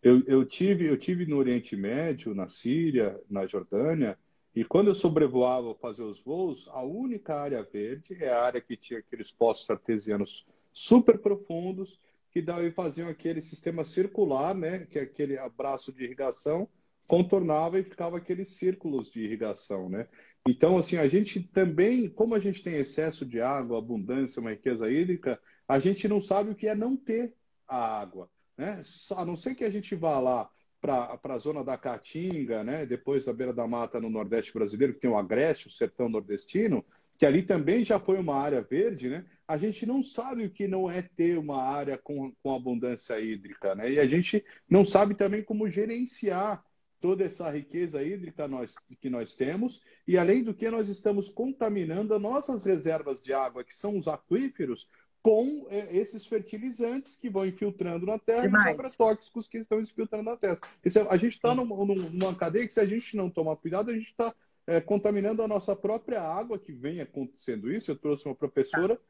Eu, 0.00 0.22
eu, 0.28 0.44
tive, 0.44 0.86
eu 0.86 0.96
tive 0.96 1.26
no 1.26 1.38
Oriente 1.38 1.74
Médio, 1.74 2.36
na 2.36 2.46
Síria, 2.46 3.20
na 3.28 3.48
Jordânia, 3.48 4.16
e 4.56 4.64
quando 4.64 4.88
eu 4.88 4.94
sobrevoava 4.94 5.74
fazer 5.74 6.02
os 6.02 6.18
voos, 6.18 6.66
a 6.68 6.82
única 6.82 7.34
área 7.34 7.62
verde 7.62 8.16
é 8.18 8.30
a 8.30 8.42
área 8.42 8.60
que 8.60 8.74
tinha 8.74 9.00
aqueles 9.00 9.30
poços 9.30 9.68
artesianos 9.68 10.46
super 10.72 11.18
profundos, 11.18 12.00
que 12.30 12.40
daí 12.40 12.70
faziam 12.70 13.06
aquele 13.10 13.42
sistema 13.42 13.84
circular, 13.84 14.54
né, 14.54 14.86
que 14.86 14.98
é 14.98 15.02
aquele 15.02 15.36
abraço 15.36 15.92
de 15.92 16.04
irrigação, 16.04 16.66
contornava 17.06 17.78
e 17.78 17.84
ficava 17.84 18.16
aqueles 18.16 18.56
círculos 18.56 19.10
de 19.10 19.22
irrigação, 19.22 19.90
né? 19.90 20.08
Então, 20.48 20.78
assim, 20.78 20.96
a 20.96 21.06
gente 21.06 21.40
também, 21.40 22.08
como 22.08 22.34
a 22.34 22.40
gente 22.40 22.62
tem 22.62 22.76
excesso 22.76 23.26
de 23.26 23.40
água, 23.40 23.78
abundância, 23.78 24.40
uma 24.40 24.50
riqueza 24.50 24.90
hídrica, 24.90 25.38
a 25.68 25.78
gente 25.78 26.08
não 26.08 26.20
sabe 26.20 26.50
o 26.50 26.54
que 26.54 26.66
é 26.66 26.74
não 26.74 26.96
ter 26.96 27.34
a 27.68 28.00
água. 28.00 28.30
Né? 28.56 28.80
A 29.16 29.24
não 29.24 29.36
ser 29.36 29.54
que 29.54 29.64
a 29.64 29.70
gente 29.70 29.94
vá 29.94 30.18
lá 30.18 30.48
para 30.80 31.18
a 31.22 31.38
zona 31.38 31.64
da 31.64 31.76
Caatinga, 31.76 32.62
né? 32.62 32.86
depois 32.86 33.24
da 33.24 33.32
beira 33.32 33.52
da 33.52 33.66
mata 33.66 34.00
no 34.00 34.10
Nordeste 34.10 34.52
brasileiro, 34.52 34.94
que 34.94 35.00
tem 35.00 35.10
o 35.10 35.16
Agreste, 35.16 35.68
o 35.68 35.70
sertão 35.70 36.08
nordestino, 36.08 36.84
que 37.18 37.24
ali 37.24 37.42
também 37.42 37.84
já 37.84 37.98
foi 37.98 38.18
uma 38.18 38.36
área 38.36 38.62
verde, 38.62 39.08
né? 39.08 39.24
a 39.48 39.56
gente 39.56 39.86
não 39.86 40.02
sabe 40.02 40.44
o 40.44 40.50
que 40.50 40.66
não 40.68 40.90
é 40.90 41.02
ter 41.02 41.38
uma 41.38 41.62
área 41.62 41.96
com, 41.96 42.32
com 42.42 42.54
abundância 42.54 43.18
hídrica. 43.18 43.74
Né? 43.74 43.92
E 43.92 43.98
a 43.98 44.06
gente 44.06 44.44
não 44.68 44.84
sabe 44.84 45.14
também 45.14 45.42
como 45.42 45.68
gerenciar 45.68 46.64
toda 47.00 47.24
essa 47.24 47.48
riqueza 47.50 48.02
hídrica 48.02 48.48
nós, 48.48 48.74
que 49.00 49.08
nós 49.08 49.34
temos, 49.34 49.82
e 50.06 50.18
além 50.18 50.42
do 50.42 50.54
que 50.54 50.68
nós 50.70 50.88
estamos 50.88 51.28
contaminando 51.28 52.14
as 52.14 52.20
nossas 52.20 52.64
reservas 52.64 53.20
de 53.20 53.32
água, 53.32 53.64
que 53.64 53.74
são 53.74 53.98
os 53.98 54.08
aquíferos, 54.08 54.88
com 55.26 55.66
é, 55.68 55.96
esses 55.96 56.24
fertilizantes 56.24 57.16
que 57.16 57.28
vão 57.28 57.44
infiltrando 57.44 58.06
na 58.06 58.16
terra 58.16 58.42
Demais. 58.42 58.64
e 58.64 58.68
os 58.68 58.74
agrotóxicos 58.74 59.48
que 59.48 59.58
estão 59.58 59.80
infiltrando 59.80 60.22
na 60.22 60.36
terra. 60.36 60.56
Isso, 60.84 61.00
a 61.00 61.16
gente 61.16 61.32
está 61.32 61.52
numa, 61.52 61.74
numa, 61.84 62.32
cadeia 62.36 62.64
que, 62.64 62.72
se 62.72 62.78
a 62.78 62.86
gente 62.86 63.16
não 63.16 63.28
tomar 63.28 63.56
cuidado, 63.56 63.90
a 63.90 63.92
gente 63.92 64.06
está 64.06 64.32
é, 64.68 64.80
contaminando 64.80 65.42
a 65.42 65.48
nossa 65.48 65.74
própria 65.74 66.22
água, 66.22 66.60
que 66.60 66.70
vem 66.70 67.00
acontecendo 67.00 67.72
isso. 67.72 67.90
Eu 67.90 67.96
trouxe 67.96 68.24
uma 68.24 68.36
professora 68.36 68.94
tá. 68.94 69.02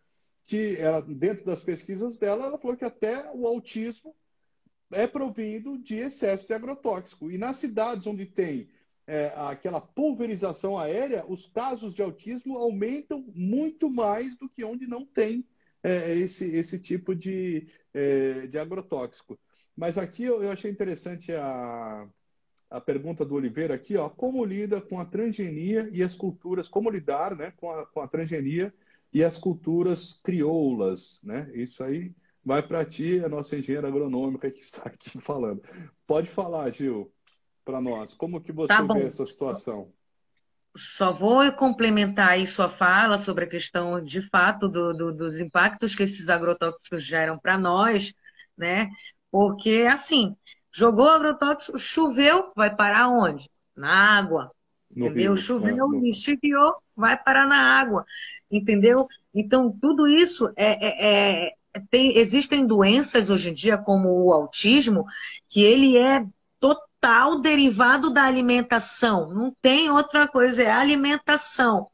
que, 0.44 0.76
ela, 0.78 1.02
dentro 1.02 1.44
das 1.44 1.62
pesquisas 1.62 2.16
dela, 2.16 2.46
ela 2.46 2.56
falou 2.56 2.78
que 2.78 2.84
até 2.86 3.30
o 3.34 3.46
autismo 3.46 4.16
é 4.92 5.06
provido 5.06 5.76
de 5.76 5.96
excesso 5.96 6.46
de 6.46 6.54
agrotóxico. 6.54 7.30
E 7.30 7.36
nas 7.36 7.56
cidades 7.56 8.06
onde 8.06 8.24
tem 8.24 8.70
é, 9.06 9.34
aquela 9.36 9.82
pulverização 9.82 10.78
aérea, 10.78 11.26
os 11.28 11.46
casos 11.46 11.92
de 11.92 12.00
autismo 12.00 12.56
aumentam 12.56 13.22
muito 13.34 13.90
mais 13.90 14.34
do 14.38 14.48
que 14.48 14.64
onde 14.64 14.86
não 14.86 15.04
tem 15.04 15.44
é, 15.86 16.12
esse, 16.16 16.44
esse 16.56 16.80
tipo 16.80 17.14
de, 17.14 17.68
é, 17.94 18.48
de 18.48 18.58
agrotóxico. 18.58 19.38
Mas 19.76 19.96
aqui 19.96 20.24
eu, 20.24 20.42
eu, 20.42 20.50
achei 20.50 20.68
interessante 20.68 21.30
a, 21.32 22.08
a 22.68 22.80
pergunta 22.80 23.24
do 23.24 23.36
Oliveira 23.36 23.74
aqui, 23.74 23.96
ó, 23.96 24.08
como 24.08 24.44
lida 24.44 24.80
com 24.80 24.98
a 24.98 25.04
transgenia 25.04 25.88
e 25.92 26.02
as 26.02 26.16
culturas, 26.16 26.68
como 26.68 26.90
lidar 26.90 27.36
né, 27.36 27.52
com, 27.56 27.70
a, 27.70 27.86
com 27.86 28.00
a 28.00 28.08
transgenia 28.08 28.74
e 29.12 29.22
as 29.22 29.38
culturas 29.38 30.20
crioulas, 30.24 31.20
né? 31.22 31.48
Isso 31.54 31.84
aí 31.84 32.12
vai 32.44 32.66
para 32.66 32.84
ti, 32.84 33.20
a 33.24 33.28
nossa 33.28 33.56
engenheira 33.56 33.86
agronômica 33.86 34.50
que 34.50 34.60
está 34.60 34.88
aqui 34.88 35.10
falando. 35.22 35.62
Pode 36.04 36.28
falar, 36.28 36.68
Gil, 36.70 37.12
para 37.64 37.80
nós. 37.80 38.12
Como 38.12 38.40
que 38.40 38.50
você 38.50 38.74
tá 38.74 38.82
vê 38.82 39.04
essa 39.04 39.24
situação? 39.24 39.92
Só 40.76 41.12
vou 41.12 41.50
complementar 41.52 42.30
aí 42.30 42.46
sua 42.46 42.68
fala 42.68 43.18
sobre 43.18 43.44
a 43.44 43.48
questão, 43.48 44.02
de 44.02 44.22
fato, 44.28 44.68
do, 44.68 44.92
do, 44.92 45.12
dos 45.12 45.38
impactos 45.38 45.94
que 45.94 46.02
esses 46.02 46.28
agrotóxicos 46.28 47.04
geram 47.04 47.38
para 47.38 47.58
nós, 47.58 48.14
né? 48.56 48.90
Porque, 49.30 49.86
assim, 49.90 50.36
jogou 50.72 51.08
agrotóxico, 51.08 51.78
choveu, 51.78 52.52
vai 52.54 52.74
parar 52.74 53.08
onde? 53.08 53.48
Na 53.76 54.18
água, 54.18 54.50
no 54.94 55.06
entendeu? 55.06 55.34
Rio, 55.34 55.42
choveu, 55.42 55.68
é, 55.68 55.76
no... 55.76 56.76
vai 56.94 57.16
parar 57.16 57.46
na 57.46 57.78
água, 57.78 58.04
entendeu? 58.50 59.06
Então, 59.34 59.70
tudo 59.70 60.06
isso 60.06 60.52
é, 60.56 60.86
é, 60.86 61.46
é 61.48 61.52
tem, 61.90 62.16
existem 62.16 62.66
doenças 62.66 63.28
hoje 63.28 63.50
em 63.50 63.54
dia, 63.54 63.76
como 63.76 64.08
o 64.08 64.32
autismo, 64.32 65.04
que 65.48 65.62
ele 65.62 65.96
é 65.96 66.24
total 67.06 67.40
derivado 67.40 68.10
da 68.10 68.24
alimentação. 68.24 69.30
Não 69.32 69.54
tem 69.62 69.88
outra 69.90 70.26
coisa, 70.26 70.62
é 70.62 70.70
alimentação. 70.70 71.88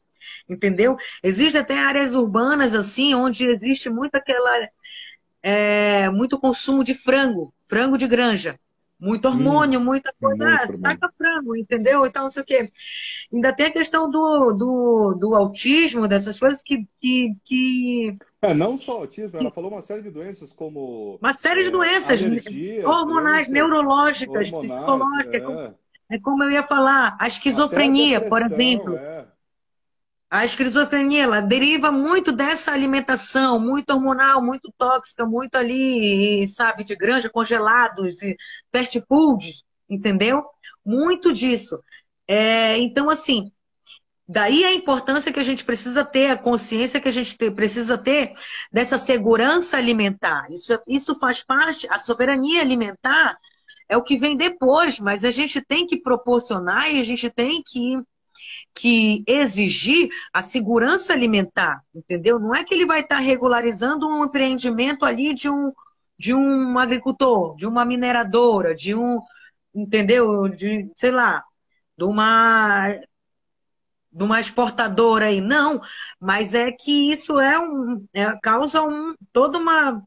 Entendeu? 0.49 0.97
Existem 1.21 1.61
até 1.61 1.77
áreas 1.77 2.15
urbanas, 2.15 2.73
assim, 2.73 3.13
onde 3.13 3.45
existe 3.47 3.89
muito 3.89 4.15
aquela. 4.15 4.67
É, 5.43 6.09
muito 6.09 6.39
consumo 6.39 6.83
de 6.83 6.95
frango, 6.95 7.53
frango 7.67 7.97
de 7.97 8.07
granja. 8.07 8.59
Muito 9.03 9.27
hormônio, 9.27 9.79
hum, 9.79 9.83
muita 9.83 10.13
coisa. 10.19 10.45
Ah, 10.45 10.67
taca 10.81 11.11
frango, 11.17 11.57
entendeu? 11.57 12.05
Então, 12.05 12.23
não 12.23 12.31
sei 12.31 12.41
o 12.41 12.45
quê. 12.45 12.71
Ainda 13.31 13.51
tem 13.51 13.65
a 13.65 13.71
questão 13.71 14.09
do, 14.09 14.53
do, 14.53 15.13
do 15.19 15.35
autismo, 15.35 16.07
dessas 16.07 16.39
coisas 16.39 16.63
que, 16.63 16.87
que, 17.01 17.35
que 17.43 18.15
é, 18.41 18.53
não 18.53 18.77
só 18.77 18.99
autismo, 18.99 19.39
ela 19.39 19.51
falou 19.51 19.71
uma 19.71 19.81
série 19.81 20.01
de 20.01 20.09
doenças 20.09 20.51
como. 20.51 21.17
Uma 21.21 21.31
série 21.31 21.63
de 21.63 21.69
é, 21.69 21.71
doenças 21.71 22.23
alergias, 22.23 22.83
hormonais, 22.83 23.47
doenças 23.47 23.53
neurológicas, 23.53 24.51
hormonais, 24.51 24.73
psicológicas. 24.73 25.75
É. 26.09 26.15
é. 26.15 26.19
como 26.19 26.43
eu 26.43 26.51
ia 26.51 26.63
falar, 26.63 27.15
a 27.19 27.27
esquizofrenia, 27.27 28.17
a 28.17 28.29
por 28.29 28.41
exemplo. 28.41 28.97
É. 28.97 29.25
A 30.33 30.45
esquizofrenia, 30.45 31.23
ela 31.25 31.41
deriva 31.41 31.91
muito 31.91 32.31
dessa 32.31 32.71
alimentação, 32.71 33.59
muito 33.59 33.91
hormonal, 33.91 34.41
muito 34.41 34.73
tóxica, 34.75 35.27
muito 35.27 35.53
ali, 35.55 36.47
sabe, 36.47 36.83
de 36.83 36.95
granja, 36.95 37.29
congelados, 37.29 38.15
fast 38.71 38.99
foods, 39.07 39.63
entendeu? 39.87 40.43
Muito 40.83 41.31
disso. 41.31 41.79
É, 42.27 42.79
então, 42.79 43.11
assim, 43.11 43.51
Daí 44.27 44.63
a 44.63 44.73
importância 44.73 45.33
que 45.33 45.39
a 45.39 45.43
gente 45.43 45.65
precisa 45.65 46.03
ter, 46.03 46.31
a 46.31 46.37
consciência 46.37 46.99
que 46.99 47.09
a 47.09 47.11
gente 47.11 47.35
precisa 47.51 47.97
ter 47.97 48.33
dessa 48.71 48.97
segurança 48.97 49.77
alimentar. 49.77 50.47
Isso, 50.49 50.79
isso 50.87 51.19
faz 51.19 51.43
parte, 51.43 51.87
a 51.91 51.99
soberania 51.99 52.61
alimentar 52.61 53.37
é 53.87 53.97
o 53.97 54.01
que 54.01 54.17
vem 54.17 54.35
depois, 54.37 54.99
mas 54.99 55.23
a 55.23 55.29
gente 55.31 55.61
tem 55.61 55.85
que 55.85 55.97
proporcionar 55.97 56.89
e 56.91 56.99
a 56.99 57.03
gente 57.03 57.29
tem 57.29 57.61
que, 57.61 58.01
que 58.75 59.23
exigir 59.27 60.09
a 60.33 60.41
segurança 60.41 61.13
alimentar, 61.13 61.81
entendeu? 61.93 62.39
Não 62.39 62.55
é 62.55 62.63
que 62.63 62.73
ele 62.73 62.85
vai 62.85 63.01
estar 63.01 63.19
regularizando 63.19 64.07
um 64.07 64.25
empreendimento 64.25 65.05
ali 65.05 65.33
de 65.33 65.49
um, 65.49 65.71
de 66.17 66.33
um 66.33 66.77
agricultor, 66.79 67.55
de 67.55 67.67
uma 67.67 67.85
mineradora, 67.85 68.73
de 68.75 68.95
um, 68.95 69.21
entendeu? 69.73 70.47
De, 70.49 70.89
sei 70.95 71.11
lá, 71.11 71.43
de 71.97 72.03
uma 72.05 72.95
de 74.15 74.23
uma 74.23 74.39
exportadora 74.39 75.25
aí, 75.25 75.41
não, 75.41 75.81
mas 76.19 76.53
é 76.53 76.71
que 76.71 77.11
isso 77.11 77.39
é 77.39 77.57
um 77.59 78.05
é, 78.13 78.31
causa 78.43 78.83
um 78.83 79.15
toda 79.31 79.57
uma 79.57 80.03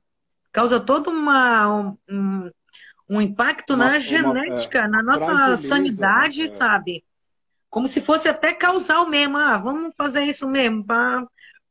causa 0.53 0.79
todo 0.79 1.11
uma 1.11 1.93
um, 2.09 2.51
um 3.09 3.21
impacto 3.21 3.75
uma, 3.75 3.91
na 3.91 3.99
genética, 3.99 4.81
é, 4.81 4.89
na 4.89 5.03
nossa 5.03 5.57
sanidade, 5.57 6.45
é. 6.45 6.49
sabe? 6.49 7.05
Como 7.77 7.87
se 7.87 8.01
fosse 8.01 8.27
até 8.27 8.55
causal 8.55 9.07
mesmo, 9.07 9.37
ah, 9.37 9.59
vamos 9.59 9.93
fazer 9.99 10.25
isso 10.25 10.49
mesmo, 10.49 10.83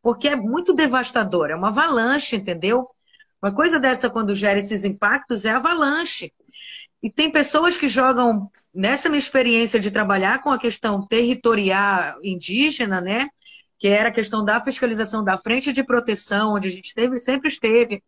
porque 0.04 0.28
é 0.28 0.36
muito 0.36 0.72
devastador, 0.72 1.50
é 1.50 1.56
uma 1.56 1.70
avalanche, 1.70 2.36
entendeu? 2.36 2.88
Uma 3.42 3.52
coisa 3.52 3.80
dessa 3.80 4.08
quando 4.08 4.36
gera 4.36 4.60
esses 4.60 4.86
impactos 4.86 5.46
é 5.46 5.50
avalanche. 5.50 6.32
E 7.02 7.10
tem 7.10 7.32
pessoas 7.32 7.76
que 7.76 7.88
jogam, 7.88 8.52
nessa 8.72 9.10
minha 9.10 9.18
experiência 9.18 9.80
de 9.80 9.90
trabalhar 9.90 10.44
com 10.44 10.52
a 10.52 10.60
questão 10.60 11.04
territorial 11.08 12.20
indígena, 12.24 13.02
né? 13.02 13.28
Que 13.80 13.88
era 13.88 14.10
a 14.10 14.14
questão 14.14 14.46
da 14.46 14.64
fiscalização 14.64 15.24
da 15.24 15.40
frente 15.40 15.74
de 15.74 15.84
proteção, 15.84 16.54
onde 16.54 16.68
a 16.68 16.72
gente 16.72 16.94
teve, 16.94 17.18
sempre 17.18 17.50
esteve, 17.50 18.04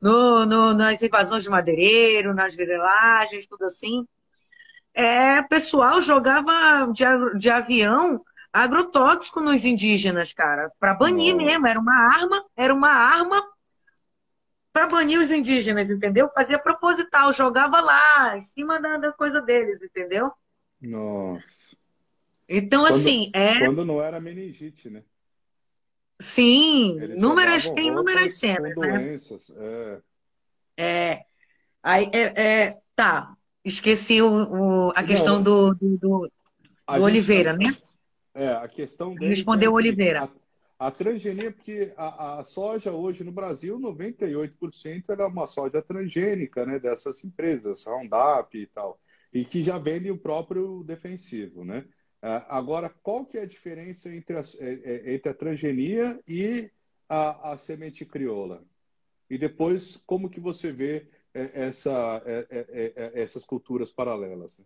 no, 0.00 0.46
no, 0.46 0.72
nas 0.72 1.02
invasões 1.02 1.44
de 1.44 1.50
madeireiro, 1.50 2.32
nas 2.32 2.54
grelagens, 2.54 3.46
tudo 3.46 3.66
assim. 3.66 4.06
É, 4.94 5.42
pessoal 5.42 6.00
jogava 6.00 6.86
de, 6.92 7.04
de 7.38 7.50
avião 7.50 8.24
agrotóxico 8.52 9.40
nos 9.40 9.64
indígenas, 9.64 10.32
cara, 10.32 10.70
para 10.78 10.94
banir 10.94 11.34
Nossa. 11.34 11.46
mesmo. 11.46 11.66
Era 11.66 11.80
uma 11.80 11.94
arma, 11.94 12.44
era 12.56 12.72
uma 12.72 12.90
arma 12.90 13.42
para 14.72 14.86
banir 14.86 15.20
os 15.20 15.30
indígenas, 15.30 15.90
entendeu? 15.90 16.30
Fazia 16.32 16.58
proposital, 16.58 17.32
jogava 17.32 17.80
lá, 17.80 18.38
em 18.38 18.42
cima 18.42 18.80
da, 18.80 18.96
da 18.96 19.12
coisa 19.12 19.40
deles, 19.42 19.82
entendeu? 19.82 20.32
Nossa. 20.80 21.76
Então, 22.48 22.82
quando, 22.82 22.94
assim, 22.94 23.30
é. 23.34 23.58
Quando 23.60 23.84
não 23.84 24.00
era 24.00 24.20
meningite, 24.20 24.88
né? 24.88 25.02
Sim, 26.20 26.96
inúmeras, 27.02 27.68
tem 27.70 27.88
inúmeras 27.88 28.38
cenas, 28.38 28.76
né? 28.76 28.98
Doenças, 28.98 29.52
é. 29.56 30.00
É. 30.76 31.24
Aí, 31.82 32.10
é, 32.12 32.42
é, 32.42 32.78
tá, 32.94 33.36
esqueci 33.64 34.20
o, 34.20 34.28
o 34.28 34.92
a 34.94 35.02
questão 35.02 35.36
não, 35.36 35.42
do, 35.42 35.74
do, 35.74 35.98
do, 35.98 36.32
do 36.86 37.02
Oliveira, 37.02 37.54
né? 37.54 37.74
É, 38.34 38.48
a 38.48 38.68
questão 38.68 39.14
dele. 39.14 39.30
Respondeu 39.30 39.72
o 39.72 39.76
Oliveira. 39.76 40.28
A, 40.78 40.86
a 40.88 40.90
transgenia, 40.90 41.52
porque 41.52 41.92
a, 41.96 42.40
a, 42.40 42.44
soja 42.44 42.92
hoje 42.92 43.24
no 43.24 43.32
Brasil, 43.32 43.78
98% 43.78 45.04
era 45.08 45.28
uma 45.28 45.46
soja 45.46 45.80
transgênica, 45.80 46.66
né? 46.66 46.78
Dessas 46.78 47.24
empresas, 47.24 47.84
Roundup 47.84 48.58
e 48.58 48.66
tal. 48.66 49.00
E 49.32 49.44
que 49.44 49.62
já 49.62 49.78
vende 49.78 50.10
o 50.10 50.18
próprio 50.18 50.82
defensivo, 50.84 51.64
né? 51.64 51.84
É, 52.20 52.42
agora, 52.48 52.88
qual 53.02 53.24
que 53.24 53.38
é 53.38 53.42
a 53.42 53.46
diferença 53.46 54.12
entre 54.12 54.36
a, 54.36 54.40
é, 54.58 54.72
é, 54.84 55.14
entre 55.14 55.30
a 55.30 55.34
transgenia 55.34 56.20
e 56.26 56.70
a, 57.08 57.52
a 57.52 57.58
semente 57.58 58.04
crioula? 58.04 58.64
E 59.30 59.38
depois, 59.38 59.96
como 60.06 60.28
que 60.28 60.40
você 60.40 60.72
vê 60.72 61.08
essa, 61.34 62.22
essas 63.14 63.44
culturas 63.44 63.90
paralelas? 63.90 64.58
Né? 64.58 64.64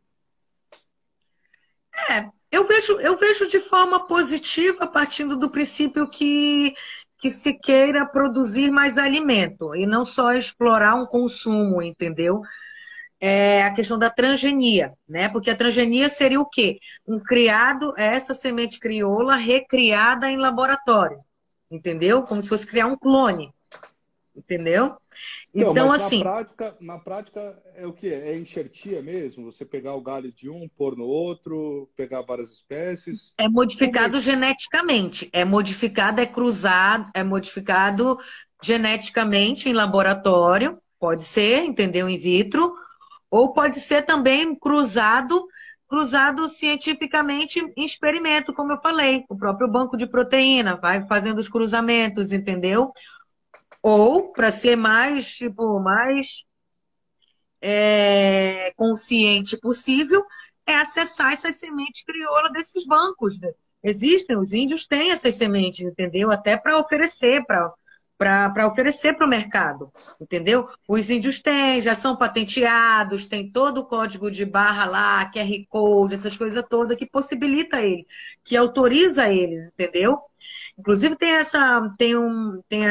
É, 2.11 2.31
eu 2.51 2.66
vejo, 2.66 3.01
eu 3.01 3.19
vejo 3.19 3.49
de 3.49 3.59
forma 3.59 4.07
positiva, 4.07 4.87
partindo 4.87 5.37
do 5.37 5.51
princípio 5.51 6.09
que, 6.09 6.75
que 7.19 7.31
se 7.31 7.55
queira 7.55 8.07
produzir 8.07 8.71
mais 8.71 8.97
alimento 8.99 9.75
e 9.75 9.87
não 9.87 10.05
só 10.05 10.35
explorar 10.35 10.95
um 10.95 11.07
consumo, 11.07 11.83
entendeu? 11.83 12.41
É 13.21 13.64
a 13.64 13.75
questão 13.75 13.99
da 13.99 14.09
transgenia, 14.09 14.95
né? 15.09 15.29
Porque 15.29 15.51
a 15.51 15.57
transgenia 15.57 16.09
seria 16.09 16.41
o 16.41 16.47
quê? 16.47 16.79
Um 17.07 17.19
criado, 17.19 17.93
essa 17.97 18.33
semente 18.33 18.79
crioula 18.79 19.35
recriada 19.35 20.31
em 20.31 20.37
laboratório, 20.37 21.19
entendeu? 21.71 22.23
Como 22.23 22.41
se 22.41 22.49
fosse 22.49 22.66
criar 22.66 22.87
um 22.87 22.97
clone, 22.97 23.53
entendeu? 24.37 24.97
Então, 25.55 25.73
então 25.73 25.93
assim. 25.93 26.19
Na 26.19 26.25
prática, 26.25 26.77
na 26.81 26.99
prática 26.99 27.62
é 27.75 27.87
o 27.87 27.93
que? 27.93 28.09
É 28.09 28.37
enxertia 28.37 29.03
mesmo? 29.03 29.51
Você 29.51 29.64
pegar 29.64 29.95
o 29.95 30.01
galho 30.01 30.33
de 30.33 30.51
um, 30.51 30.69
pôr 30.69 30.97
no 30.97 31.05
outro, 31.05 31.89
pegar 31.97 32.23
várias 32.23 32.53
espécies? 32.53 33.33
É 33.39 33.49
modificado 33.49 34.19
é? 34.19 34.21
geneticamente. 34.21 35.29
É 35.33 35.45
modificado, 35.45 36.21
é 36.21 36.27
cruzado, 36.27 37.11
é 37.14 37.25
modificado 37.25 38.19
geneticamente 38.62 39.69
em 39.69 39.73
laboratório, 39.73 40.79
pode 40.99 41.25
ser, 41.25 41.64
entendeu? 41.64 42.09
In 42.09 42.19
vitro, 42.19 42.75
ou 43.31 43.53
pode 43.53 43.81
ser 43.81 44.03
também 44.03 44.55
cruzado 44.55 45.47
cruzado 45.89 46.47
cientificamente 46.49 47.61
em 47.75 47.85
experimento, 47.85 48.53
como 48.53 48.73
eu 48.73 48.81
falei, 48.81 49.25
o 49.29 49.35
próprio 49.37 49.66
banco 49.66 49.97
de 49.97 50.07
proteína 50.07 50.77
vai 50.77 51.07
fazendo 51.07 51.39
os 51.39 51.49
cruzamentos, 51.49 52.31
entendeu? 52.31 52.93
Ou, 53.83 54.33
para 54.33 54.51
ser 54.51 54.76
mais, 54.76 55.29
tipo, 55.31 55.79
mais 55.81 56.45
é, 57.61 58.72
consciente 58.76 59.57
possível, 59.57 60.24
é 60.66 60.76
acessar 60.76 61.33
essas 61.33 61.57
sementes 61.57 62.03
crioulas 62.05 62.53
desses 62.53 62.87
bancos. 62.87 63.39
Né? 63.41 63.51
Existem, 63.83 64.37
os 64.37 64.53
índios 64.53 64.87
têm 64.87 65.11
essas 65.11 65.35
sementes, 65.35 65.81
entendeu? 65.81 66.31
Até 66.31 66.57
para 66.57 66.79
oferecer, 66.79 67.45
para 67.47 67.72
para 68.18 68.66
oferecer 68.66 69.14
para 69.16 69.24
o 69.26 69.29
mercado, 69.29 69.93
entendeu? 70.20 70.68
Os 70.89 71.09
índios 71.09 71.41
têm, 71.41 71.81
já 71.81 71.95
são 71.95 72.16
patenteados, 72.16 73.26
tem 73.26 73.49
todo 73.49 73.79
o 73.79 73.87
código 73.87 74.29
de 74.29 74.45
barra 74.45 74.87
lá, 74.87 75.31
QR 75.31 75.64
Code, 75.68 76.14
essas 76.14 76.37
coisas 76.37 76.64
todas 76.68 76.99
que 76.99 77.07
possibilita 77.07 77.81
ele, 77.81 78.05
que 78.43 78.57
autoriza 78.57 79.33
eles, 79.33 79.66
entendeu? 79.66 80.18
Inclusive 80.79 81.16
tem 81.16 81.33
essa, 81.33 81.93
tem 81.99 82.16
um, 82.16 82.62
tem, 82.68 82.83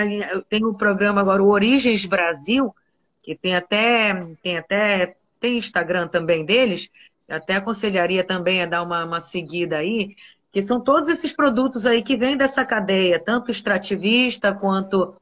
tem 0.49 0.65
um 0.65 0.73
programa 0.73 1.21
agora, 1.21 1.41
o 1.41 1.47
Origens 1.47 2.05
Brasil, 2.05 2.75
que 3.23 3.33
tem 3.33 3.55
até, 3.55 4.19
tem 4.43 4.57
até, 4.57 5.15
tem 5.39 5.57
Instagram 5.57 6.07
também 6.07 6.43
deles, 6.43 6.89
até 7.29 7.55
aconselharia 7.55 8.23
também 8.23 8.61
a 8.61 8.65
dar 8.65 8.83
uma, 8.83 9.05
uma 9.05 9.21
seguida 9.21 9.77
aí, 9.77 10.15
que 10.51 10.65
são 10.65 10.81
todos 10.81 11.07
esses 11.07 11.31
produtos 11.31 11.85
aí 11.85 12.01
que 12.01 12.17
vêm 12.17 12.35
dessa 12.35 12.65
cadeia, 12.65 13.19
tanto 13.19 13.51
extrativista 13.51 14.53
quanto 14.53 15.15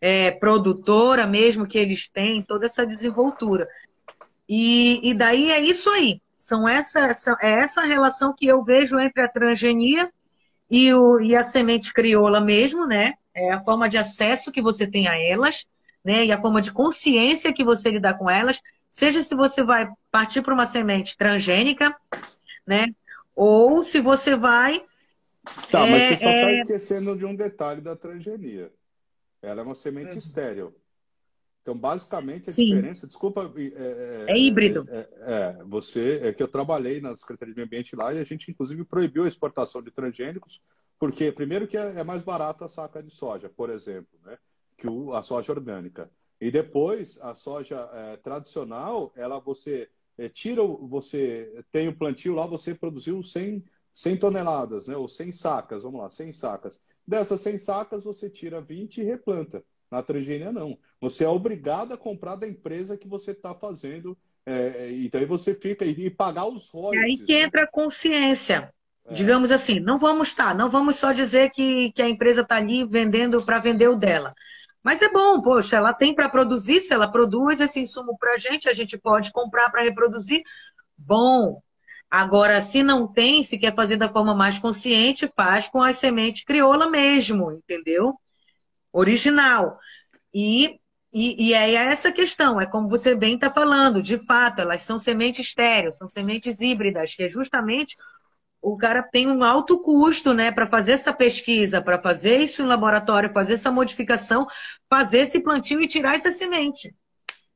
é, 0.00 0.30
produtora 0.30 1.26
mesmo 1.26 1.66
que 1.66 1.78
eles 1.78 2.08
têm, 2.08 2.42
toda 2.42 2.66
essa 2.66 2.86
desenvoltura. 2.86 3.68
E, 4.48 5.00
e 5.02 5.12
daí 5.12 5.50
é 5.50 5.60
isso 5.60 5.90
aí. 5.90 6.20
São 6.36 6.68
essa, 6.68 7.10
é 7.40 7.62
essa 7.62 7.82
relação 7.82 8.32
que 8.32 8.46
eu 8.46 8.62
vejo 8.62 8.98
entre 8.98 9.22
a 9.22 9.28
transgenia 9.28 10.10
e, 10.70 10.92
o, 10.92 11.20
e 11.20 11.34
a 11.34 11.42
semente 11.42 11.92
crioula 11.92 12.40
mesmo, 12.40 12.86
né? 12.86 13.14
É 13.34 13.52
a 13.52 13.62
forma 13.62 13.88
de 13.88 13.98
acesso 13.98 14.50
que 14.50 14.62
você 14.62 14.86
tem 14.86 15.06
a 15.06 15.16
elas, 15.16 15.66
né? 16.04 16.24
E 16.24 16.32
a 16.32 16.40
forma 16.40 16.60
de 16.60 16.72
consciência 16.72 17.52
que 17.52 17.64
você 17.64 17.90
lidar 17.90 18.14
com 18.14 18.28
elas, 18.28 18.60
seja 18.90 19.22
se 19.22 19.34
você 19.34 19.62
vai 19.62 19.88
partir 20.10 20.42
para 20.42 20.54
uma 20.54 20.66
semente 20.66 21.16
transgênica, 21.16 21.94
né? 22.66 22.86
Ou 23.34 23.84
se 23.84 24.00
você 24.00 24.34
vai. 24.34 24.82
Tá, 25.70 25.86
é, 25.86 25.90
mas 25.90 26.02
você 26.02 26.16
só 26.16 26.30
está 26.30 26.50
é... 26.50 26.54
esquecendo 26.60 27.16
de 27.16 27.24
um 27.24 27.34
detalhe 27.34 27.80
da 27.80 27.94
transgenia. 27.94 28.72
Ela 29.42 29.60
é 29.60 29.64
uma 29.64 29.74
semente 29.74 30.12
uhum. 30.12 30.18
estéreo. 30.18 30.74
Então, 31.66 31.76
basicamente, 31.76 32.48
a 32.48 32.52
Sim. 32.52 32.66
diferença, 32.66 33.08
desculpa. 33.08 33.52
É, 33.56 34.26
é, 34.28 34.32
é 34.34 34.38
híbrido. 34.38 34.86
É, 34.88 35.08
é, 35.22 35.64
você, 35.64 36.20
é 36.22 36.32
que 36.32 36.40
eu 36.40 36.46
trabalhei 36.46 37.00
na 37.00 37.12
Secretaria 37.16 37.52
de 37.52 37.56
Meio 37.56 37.66
Ambiente 37.66 37.96
lá 37.96 38.14
e 38.14 38.20
a 38.20 38.24
gente, 38.24 38.48
inclusive, 38.48 38.84
proibiu 38.84 39.24
a 39.24 39.28
exportação 39.28 39.82
de 39.82 39.90
transgênicos, 39.90 40.62
porque, 40.96 41.32
primeiro, 41.32 41.66
que 41.66 41.76
é, 41.76 41.98
é 41.98 42.04
mais 42.04 42.22
barato 42.22 42.64
a 42.64 42.68
saca 42.68 43.02
de 43.02 43.10
soja, 43.10 43.48
por 43.48 43.68
exemplo, 43.68 44.16
né, 44.24 44.38
que 44.76 44.86
o, 44.86 45.12
a 45.12 45.24
soja 45.24 45.50
orgânica. 45.50 46.08
E 46.40 46.52
depois, 46.52 47.18
a 47.20 47.34
soja 47.34 47.90
é, 47.92 48.16
tradicional, 48.18 49.12
ela 49.16 49.40
você 49.40 49.90
é, 50.16 50.28
tira, 50.28 50.62
você 50.62 51.64
tem 51.72 51.88
o 51.88 51.98
plantio 51.98 52.32
lá, 52.32 52.46
você 52.46 52.76
produziu 52.76 53.24
100, 53.24 53.64
100 53.92 54.16
toneladas, 54.18 54.86
né, 54.86 54.96
ou 54.96 55.08
100 55.08 55.32
sacas, 55.32 55.82
vamos 55.82 56.00
lá, 56.00 56.08
100 56.08 56.32
sacas. 56.32 56.80
Dessas 57.04 57.40
100 57.40 57.58
sacas, 57.58 58.04
você 58.04 58.30
tira 58.30 58.60
20 58.60 58.98
e 58.98 59.04
replanta. 59.04 59.64
Na 59.90 60.02
transgênia, 60.02 60.52
não. 60.52 60.78
Você 61.00 61.24
é 61.24 61.28
obrigado 61.28 61.92
a 61.92 61.96
comprar 61.98 62.36
da 62.36 62.48
empresa 62.48 62.96
que 62.96 63.06
você 63.06 63.30
está 63.30 63.54
fazendo. 63.54 64.16
É, 64.44 64.90
então 64.92 65.20
aí 65.20 65.26
você 65.26 65.54
fica 65.54 65.84
e, 65.84 66.08
pagar 66.08 66.46
os 66.46 66.70
royalties. 66.70 67.02
É 67.02 67.04
aí 67.04 67.18
que 67.18 67.34
né? 67.34 67.42
entra 67.42 67.62
a 67.64 67.66
consciência. 67.66 68.72
É. 69.04 69.14
Digamos 69.14 69.50
assim, 69.50 69.78
não 69.80 69.98
vamos 69.98 70.28
estar, 70.28 70.48
tá, 70.48 70.54
não 70.54 70.68
vamos 70.68 70.96
só 70.96 71.12
dizer 71.12 71.50
que, 71.50 71.92
que 71.92 72.02
a 72.02 72.08
empresa 72.08 72.40
está 72.40 72.56
ali 72.56 72.84
vendendo 72.84 73.42
para 73.42 73.58
vender 73.58 73.88
o 73.88 73.96
dela. 73.96 74.34
Mas 74.82 75.02
é 75.02 75.08
bom, 75.08 75.40
poxa, 75.42 75.76
ela 75.76 75.92
tem 75.92 76.14
para 76.14 76.28
produzir, 76.28 76.80
se 76.80 76.94
ela 76.94 77.10
produz 77.10 77.60
esse 77.60 77.80
insumo 77.80 78.16
para 78.16 78.34
a 78.34 78.38
gente, 78.38 78.68
a 78.68 78.72
gente 78.72 78.96
pode 78.96 79.32
comprar 79.32 79.68
para 79.70 79.82
reproduzir. 79.82 80.42
Bom. 80.96 81.60
Agora, 82.08 82.62
se 82.62 82.84
não 82.84 83.06
tem, 83.06 83.42
se 83.42 83.58
quer 83.58 83.74
fazer 83.74 83.96
da 83.96 84.08
forma 84.08 84.32
mais 84.32 84.60
consciente, 84.60 85.28
faz 85.34 85.66
com 85.66 85.82
as 85.82 85.98
sementes 85.98 86.44
crioula 86.44 86.88
mesmo, 86.88 87.50
entendeu? 87.50 88.16
Original. 88.96 89.78
E, 90.32 90.80
e, 91.12 91.48
e 91.48 91.54
é 91.54 91.70
essa 91.74 92.10
questão, 92.10 92.60
é 92.60 92.66
como 92.66 92.88
você 92.88 93.14
bem 93.14 93.34
está 93.34 93.50
falando, 93.50 94.02
de 94.02 94.18
fato, 94.18 94.60
elas 94.60 94.82
são 94.82 94.98
sementes 94.98 95.46
estéreis, 95.46 95.96
são 95.96 96.08
sementes 96.08 96.60
híbridas, 96.60 97.14
que 97.14 97.24
é 97.24 97.28
justamente 97.28 97.96
o 98.60 98.76
cara 98.76 99.02
tem 99.02 99.28
um 99.28 99.44
alto 99.44 99.78
custo, 99.78 100.34
né, 100.34 100.50
para 100.50 100.66
fazer 100.66 100.92
essa 100.92 101.12
pesquisa, 101.12 101.80
para 101.80 102.00
fazer 102.00 102.38
isso 102.38 102.62
em 102.62 102.66
laboratório, 102.66 103.32
fazer 103.32 103.54
essa 103.54 103.70
modificação, 103.70 104.46
fazer 104.90 105.20
esse 105.20 105.38
plantio 105.40 105.80
e 105.80 105.86
tirar 105.86 106.16
essa 106.16 106.32
semente. 106.32 106.94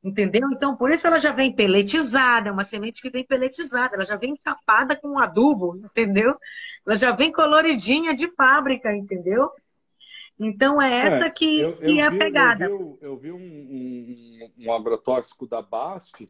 Entendeu? 0.03 0.49
Então, 0.51 0.75
por 0.75 0.89
isso 0.89 1.05
ela 1.05 1.19
já 1.19 1.31
vem 1.31 1.53
peletizada, 1.53 2.49
é 2.49 2.51
uma 2.51 2.63
semente 2.63 3.01
que 3.01 3.09
vem 3.09 3.25
peletizada, 3.25 3.95
ela 3.95 4.05
já 4.05 4.15
vem 4.15 4.31
encapada 4.31 4.95
com 4.95 5.19
adubo, 5.19 5.75
entendeu? 5.83 6.35
Ela 6.87 6.95
já 6.95 7.11
vem 7.11 7.31
coloridinha 7.31 8.15
de 8.15 8.27
fábrica, 8.33 8.95
entendeu? 8.95 9.51
Então 10.43 10.81
é 10.81 11.05
essa 11.05 11.27
é, 11.27 11.29
que, 11.29 11.59
eu, 11.59 11.75
eu 11.81 11.97
é 11.97 12.01
a 12.01 12.09
pegada. 12.09 12.65
Eu 12.65 12.97
vi, 12.99 13.05
eu 13.05 13.17
vi 13.17 13.31
um, 13.31 13.37
um, 13.37 14.51
um, 14.57 14.73
agrotóxico 14.73 15.45
da 15.45 15.61
BASF 15.61 16.27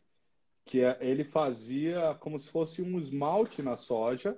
que 0.65 0.83
é, 0.83 0.97
ele 0.99 1.23
fazia 1.23 2.13
como 2.19 2.37
se 2.37 2.49
fosse 2.49 2.81
um 2.81 2.99
esmalte 2.99 3.61
na 3.61 3.77
soja 3.77 4.37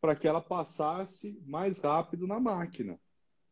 para 0.00 0.16
que 0.16 0.26
ela 0.26 0.40
passasse 0.40 1.40
mais 1.46 1.78
rápido 1.78 2.26
na 2.26 2.40
máquina, 2.40 2.98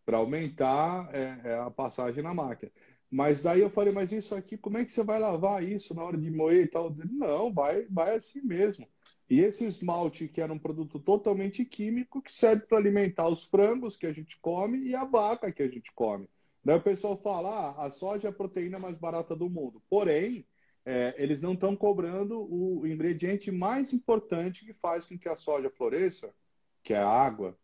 para 0.05 0.19
aumentar 0.19 1.09
é, 1.15 1.41
é, 1.45 1.59
a 1.61 1.71
passagem 1.71 2.21
na 2.21 2.35
máquina. 2.35 2.73
Mas 3.09 3.41
daí 3.41 3.61
eu 3.61 3.71
falei, 3.71 3.93
mas 3.93 4.13
isso 4.13 4.35
aqui, 4.35 4.59
como 4.59 4.77
é 4.77 4.85
que 4.85 4.91
você 4.91 5.05
vai 5.05 5.21
lavar 5.21 5.63
isso 5.63 5.95
na 5.95 6.03
hora 6.03 6.19
de 6.19 6.31
moer 6.33 6.65
e 6.65 6.69
tal? 6.69 6.93
Não, 7.13 7.53
vai, 7.53 7.87
vai 7.89 8.17
assim 8.17 8.41
mesmo. 8.43 8.89
E 9.31 9.39
esse 9.39 9.65
esmalte, 9.65 10.27
que 10.27 10.41
era 10.41 10.53
um 10.53 10.59
produto 10.59 10.99
totalmente 10.99 11.65
químico, 11.65 12.21
que 12.21 12.33
serve 12.33 12.67
para 12.67 12.79
alimentar 12.79 13.29
os 13.29 13.45
frangos 13.45 13.97
que 13.97 14.07
a 14.07 14.13
gente 14.13 14.37
come 14.41 14.79
e 14.79 14.95
a 14.97 15.05
vaca 15.05 15.53
que 15.53 15.63
a 15.63 15.69
gente 15.69 15.93
come. 15.95 16.29
Daí 16.65 16.77
o 16.77 16.83
pessoal 16.83 17.17
fala, 17.17 17.49
ah, 17.49 17.87
a 17.87 17.91
soja 17.93 18.27
é 18.27 18.31
a 18.31 18.35
proteína 18.35 18.81
mais 18.81 18.99
barata 18.99 19.37
do 19.37 19.49
mundo. 19.49 19.81
Porém, 19.89 20.45
é, 20.85 21.15
eles 21.17 21.41
não 21.41 21.53
estão 21.53 21.77
cobrando 21.77 22.41
o 22.41 22.85
ingrediente 22.85 23.53
mais 23.53 23.93
importante 23.93 24.67
que 24.67 24.75
faz 24.75 25.07
com 25.07 25.17
que 25.17 25.29
a 25.29 25.37
soja 25.37 25.71
floresça, 25.71 26.35
que 26.83 26.93
é 26.93 26.99
a 26.99 27.09
água. 27.09 27.57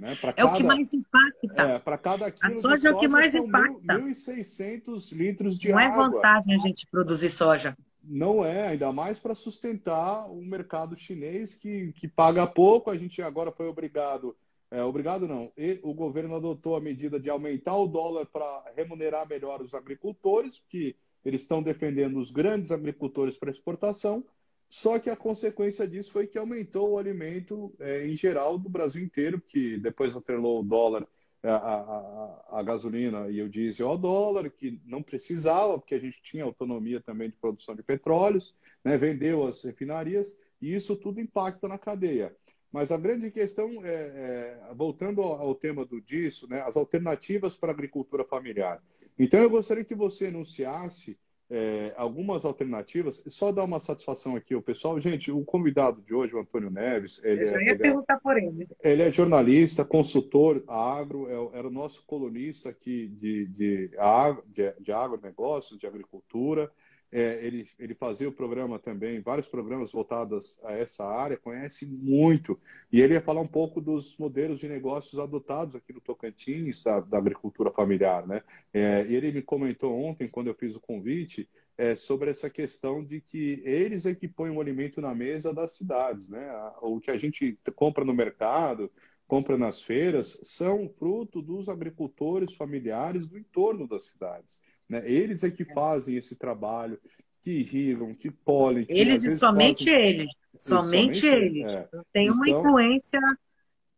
Né? 0.00 0.14
é 0.14 0.32
cada, 0.32 0.46
o 0.46 0.56
que 0.56 0.62
mais 0.64 0.94
impacta. 0.94 1.62
É, 1.62 1.78
para 1.78 1.98
cada 1.98 2.30
quilo 2.32 2.46
a 2.46 2.50
soja, 2.50 2.88
é 2.88 2.92
o 2.92 2.98
que 2.98 3.06
mais 3.06 3.34
impacta. 3.34 3.98
1.600 3.98 5.12
litros 5.12 5.58
de 5.58 5.68
não 5.68 5.78
água. 5.78 5.96
Não 5.96 6.04
é 6.04 6.10
vantagem 6.10 6.54
a 6.54 6.58
gente 6.58 6.86
produzir 6.90 7.28
soja. 7.28 7.76
Não 8.02 8.44
é, 8.44 8.68
ainda 8.68 8.92
mais 8.92 9.20
para 9.20 9.34
sustentar 9.34 10.28
o 10.30 10.42
mercado 10.42 10.98
chinês 10.98 11.54
que, 11.54 11.92
que 11.92 12.08
paga 12.08 12.46
pouco. 12.46 12.90
A 12.90 12.96
gente 12.96 13.22
agora 13.22 13.52
foi 13.52 13.66
obrigado, 13.66 14.36
é, 14.70 14.82
obrigado 14.82 15.28
não, 15.28 15.52
e, 15.56 15.78
o 15.82 15.94
governo 15.94 16.34
adotou 16.34 16.74
a 16.76 16.80
medida 16.80 17.20
de 17.20 17.30
aumentar 17.30 17.76
o 17.76 17.86
dólar 17.86 18.26
para 18.26 18.64
remunerar 18.76 19.28
melhor 19.28 19.62
os 19.62 19.74
agricultores, 19.74 20.62
que 20.68 20.96
eles 21.24 21.42
estão 21.42 21.62
defendendo 21.62 22.18
os 22.18 22.30
grandes 22.30 22.72
agricultores 22.72 23.38
para 23.38 23.50
exportação. 23.50 24.24
Só 24.68 24.98
que 24.98 25.10
a 25.10 25.16
consequência 25.16 25.86
disso 25.86 26.10
foi 26.10 26.26
que 26.26 26.38
aumentou 26.38 26.92
o 26.92 26.98
alimento 26.98 27.72
é, 27.78 28.06
em 28.06 28.16
geral 28.16 28.58
do 28.58 28.70
Brasil 28.70 29.04
inteiro, 29.04 29.40
que 29.40 29.76
depois 29.76 30.16
atrelou 30.16 30.60
o 30.60 30.64
dólar 30.64 31.06
a, 31.48 31.56
a, 31.56 32.58
a, 32.60 32.62
gasolina 32.62 33.28
e 33.28 33.42
o 33.42 33.48
diesel 33.48 33.88
ao 33.88 33.98
dólar, 33.98 34.48
que 34.50 34.80
não 34.84 35.02
precisava, 35.02 35.78
porque 35.78 35.94
a 35.94 35.98
gente 35.98 36.22
tinha 36.22 36.44
autonomia 36.44 37.00
também 37.00 37.30
de 37.30 37.36
produção 37.36 37.74
de 37.74 37.82
petróleos, 37.82 38.54
né? 38.84 38.96
vendeu 38.96 39.46
as 39.46 39.62
refinarias, 39.62 40.38
e 40.60 40.72
isso 40.74 40.96
tudo 40.96 41.20
impacta 41.20 41.66
na 41.66 41.78
cadeia. 41.78 42.34
Mas 42.70 42.92
a 42.92 42.96
grande 42.96 43.30
questão, 43.30 43.84
é, 43.84 43.92
é 44.70 44.74
voltando 44.74 45.20
ao, 45.20 45.32
ao, 45.40 45.54
tema 45.54 45.84
do 45.84 46.00
disso, 46.00 46.48
né? 46.48 46.62
as 46.62 46.76
alternativas 46.76 47.56
para 47.56 47.70
a 47.70 47.74
agricultura 47.74 48.24
familiar. 48.24 48.82
Então, 49.18 49.40
eu 49.40 49.50
gostaria 49.50 49.84
que 49.84 49.94
você 49.94 50.26
enunciasse 50.26 51.18
é, 51.54 51.92
algumas 51.98 52.46
alternativas. 52.46 53.22
Só 53.28 53.52
dar 53.52 53.64
uma 53.64 53.78
satisfação 53.78 54.34
aqui 54.34 54.54
ao 54.54 54.62
pessoal. 54.62 54.98
Gente, 54.98 55.30
o 55.30 55.44
convidado 55.44 56.00
de 56.00 56.14
hoje, 56.14 56.34
o 56.34 56.40
Antônio 56.40 56.70
Neves, 56.70 57.20
ele, 57.22 57.44
é, 57.44 57.54
ele, 57.54 57.70
é 57.70 57.74
ele 58.82 59.02
é 59.02 59.10
jornalista, 59.10 59.84
consultor 59.84 60.64
agro, 60.66 61.28
é, 61.28 61.58
era 61.58 61.68
o 61.68 61.70
nosso 61.70 62.06
colunista 62.06 62.70
aqui 62.70 63.06
de, 63.08 63.46
de, 63.48 63.90
de, 64.46 64.74
de 64.80 64.92
agronegócios, 64.92 65.78
de 65.78 65.86
agricultura. 65.86 66.70
É, 67.12 67.44
ele, 67.46 67.68
ele 67.78 67.94
fazia 67.94 68.26
o 68.26 68.32
programa 68.32 68.78
também, 68.78 69.20
vários 69.20 69.46
programas 69.46 69.92
voltados 69.92 70.58
a 70.64 70.72
essa 70.72 71.04
área, 71.04 71.36
conhece 71.36 71.86
muito. 71.86 72.58
E 72.90 73.02
ele 73.02 73.12
ia 73.12 73.20
falar 73.20 73.42
um 73.42 73.46
pouco 73.46 73.82
dos 73.82 74.16
modelos 74.16 74.58
de 74.58 74.66
negócios 74.66 75.20
adotados 75.20 75.76
aqui 75.76 75.92
no 75.92 76.00
Tocantins, 76.00 76.82
da, 76.82 77.00
da 77.00 77.18
agricultura 77.18 77.70
familiar. 77.70 78.26
Né? 78.26 78.42
É, 78.72 79.06
e 79.06 79.14
ele 79.14 79.30
me 79.30 79.42
comentou 79.42 79.92
ontem, 79.92 80.26
quando 80.26 80.46
eu 80.46 80.54
fiz 80.54 80.74
o 80.74 80.80
convite, 80.80 81.46
é, 81.76 81.94
sobre 81.94 82.30
essa 82.30 82.48
questão 82.48 83.04
de 83.04 83.20
que 83.20 83.60
eles 83.62 84.06
é 84.06 84.14
que 84.14 84.26
põem 84.26 84.50
o 84.50 84.60
alimento 84.60 85.00
na 85.00 85.14
mesa 85.14 85.52
das 85.52 85.72
cidades. 85.72 86.30
Né? 86.30 86.50
O 86.80 86.98
que 86.98 87.10
a 87.10 87.18
gente 87.18 87.58
compra 87.76 88.06
no 88.06 88.14
mercado, 88.14 88.90
compra 89.26 89.58
nas 89.58 89.82
feiras, 89.82 90.40
são 90.44 90.88
fruto 90.88 91.42
dos 91.42 91.68
agricultores 91.68 92.54
familiares 92.54 93.26
do 93.26 93.38
entorno 93.38 93.86
das 93.86 94.04
cidades. 94.04 94.62
Né? 94.88 95.02
Eles 95.04 95.42
é 95.42 95.50
que 95.50 95.64
fazem 95.64 96.16
esse 96.16 96.36
trabalho, 96.36 96.98
que 97.40 97.50
irrigam, 97.50 98.14
que 98.14 98.30
polem. 98.30 98.86
Eles 98.88 99.24
e 99.24 99.30
somente 99.32 99.84
fazem... 99.84 100.04
eles. 100.04 100.30
Somente, 100.58 101.20
somente 101.20 101.26
eles. 101.26 101.64
É. 101.64 101.88
Não 101.92 102.04
tem 102.12 102.24
então... 102.24 102.36
uma 102.36 102.48
influência 102.48 103.20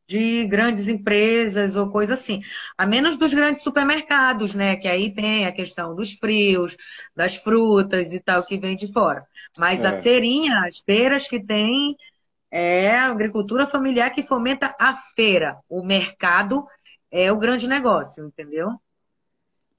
de 0.07 0.47
grandes 0.47 0.89
empresas 0.89 1.77
ou 1.77 1.91
coisa 1.91 2.15
assim. 2.15 2.43
A 2.77 2.87
menos 2.87 3.17
dos 3.17 3.33
grandes 3.33 3.63
supermercados, 3.63 4.55
né? 4.55 4.77
Que 4.77 4.89
aí 4.89 5.15
tem 5.15 5.47
a 5.47 5.53
questão 5.53 5.95
dos 5.95 6.13
frios, 6.13 6.77
das 7.15 7.37
frutas 7.37 8.13
e 8.13 8.21
tal 8.21 8.45
que 8.45 8.59
vem 8.59 8.77
de 8.77 8.93
fora. 8.93 9.27
Mas 9.59 9.85
é. 9.85 9.89
a 9.89 10.03
feirinha, 10.03 10.67
as 10.67 10.79
feiras 10.79 11.27
que 11.27 11.43
tem 11.43 11.97
é 12.51 12.91
a 12.97 13.07
agricultura 13.07 13.67
familiar 13.67 14.11
que 14.11 14.23
fomenta 14.23 14.75
a 14.79 14.97
feira. 15.17 15.59
O 15.69 15.83
mercado 15.83 16.67
é 17.11 17.33
o 17.33 17.39
grande 17.39 17.67
negócio, 17.67 18.27
entendeu? 18.27 18.71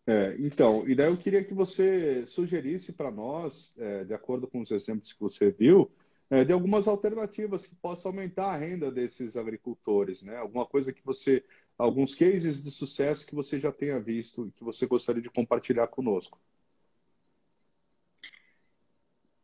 É, 0.07 0.35
então, 0.39 0.87
e 0.87 0.93
daí 0.93 1.07
eu 1.07 1.17
queria 1.17 1.43
que 1.43 1.53
você 1.53 2.27
sugerisse 2.27 2.93
para 2.93 3.09
nós, 3.09 3.73
é, 3.77 4.03
de 4.03 4.13
acordo 4.13 4.47
com 4.47 4.61
os 4.61 4.69
exemplos 4.69 5.11
que 5.11 5.19
você 5.19 5.49
viu, 5.51 5.91
é, 6.29 6.43
de 6.43 6.53
algumas 6.53 6.87
alternativas 6.87 7.65
que 7.65 7.75
possam 7.75 8.11
aumentar 8.11 8.47
a 8.53 8.57
renda 8.57 8.91
desses 8.91 9.35
agricultores, 9.35 10.21
né? 10.21 10.37
Alguma 10.37 10.65
coisa 10.65 10.93
que 10.93 11.03
você, 11.03 11.43
alguns 11.77 12.13
cases 12.13 12.63
de 12.63 12.69
sucesso 12.71 13.25
que 13.25 13.33
você 13.35 13.59
já 13.59 13.71
tenha 13.71 13.99
visto 13.99 14.47
e 14.47 14.51
que 14.51 14.63
você 14.63 14.85
gostaria 14.85 15.21
de 15.21 15.29
compartilhar 15.29 15.87
conosco. 15.87 16.39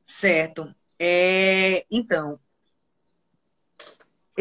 Certo. 0.05 0.76
É, 0.99 1.86
então, 1.89 2.39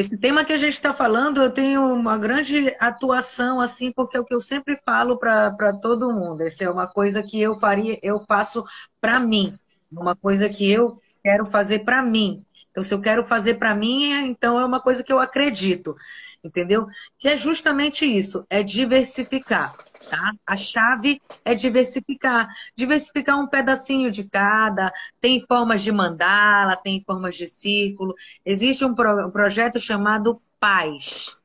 esse 0.01 0.17
tema 0.17 0.45
que 0.45 0.53
a 0.53 0.57
gente 0.57 0.75
está 0.75 0.93
falando, 0.93 1.43
eu 1.43 1.51
tenho 1.51 1.93
uma 1.93 2.17
grande 2.17 2.75
atuação, 2.81 3.61
assim, 3.61 3.93
porque 3.93 4.17
é 4.17 4.21
o 4.21 4.25
que 4.25 4.35
eu 4.35 4.41
sempre 4.41 4.81
falo 4.85 5.19
para 5.19 5.73
todo 5.81 6.13
mundo. 6.13 6.41
Essa 6.43 6.65
é 6.65 6.71
uma 6.71 6.87
coisa 6.87 7.23
que 7.23 7.41
eu 7.41 7.59
faria, 7.59 7.99
eu 8.03 8.21
faço 8.21 8.65
para 9.01 9.21
mim, 9.21 9.53
uma 9.93 10.17
coisa 10.17 10.49
que 10.49 10.71
eu 10.71 11.01
quero 11.23 11.47
fazer 11.47 11.81
para 11.81 12.03
mim. 12.03 12.45
Então, 12.71 12.83
se 12.83 12.95
eu 12.95 13.01
quero 13.01 13.25
fazer 13.25 13.55
para 13.55 13.75
mim, 13.75 14.11
então 14.29 14.59
é 14.59 14.65
uma 14.65 14.81
coisa 14.81 15.03
que 15.03 15.13
eu 15.13 15.19
acredito 15.19 15.95
entendeu? 16.43 16.87
Que 17.19 17.29
é 17.29 17.37
justamente 17.37 18.05
isso, 18.05 18.47
é 18.49 18.63
diversificar, 18.63 19.73
tá? 20.09 20.33
A 20.47 20.57
chave 20.57 21.21
é 21.45 21.55
diversificar, 21.55 22.49
diversificar 22.75 23.39
um 23.39 23.47
pedacinho 23.47 24.11
de 24.11 24.25
cada, 24.25 24.93
tem 25.21 25.45
formas 25.47 25.83
de 25.83 25.93
mandala, 25.93 26.77
tem 26.77 27.03
formas 27.05 27.37
de 27.37 27.49
círculo, 27.49 28.15
existe 28.45 28.85
um, 28.85 28.95
pro, 28.95 29.27
um 29.27 29.31
projeto 29.31 29.79
chamado 29.79 30.41
PAIS, 30.59 31.39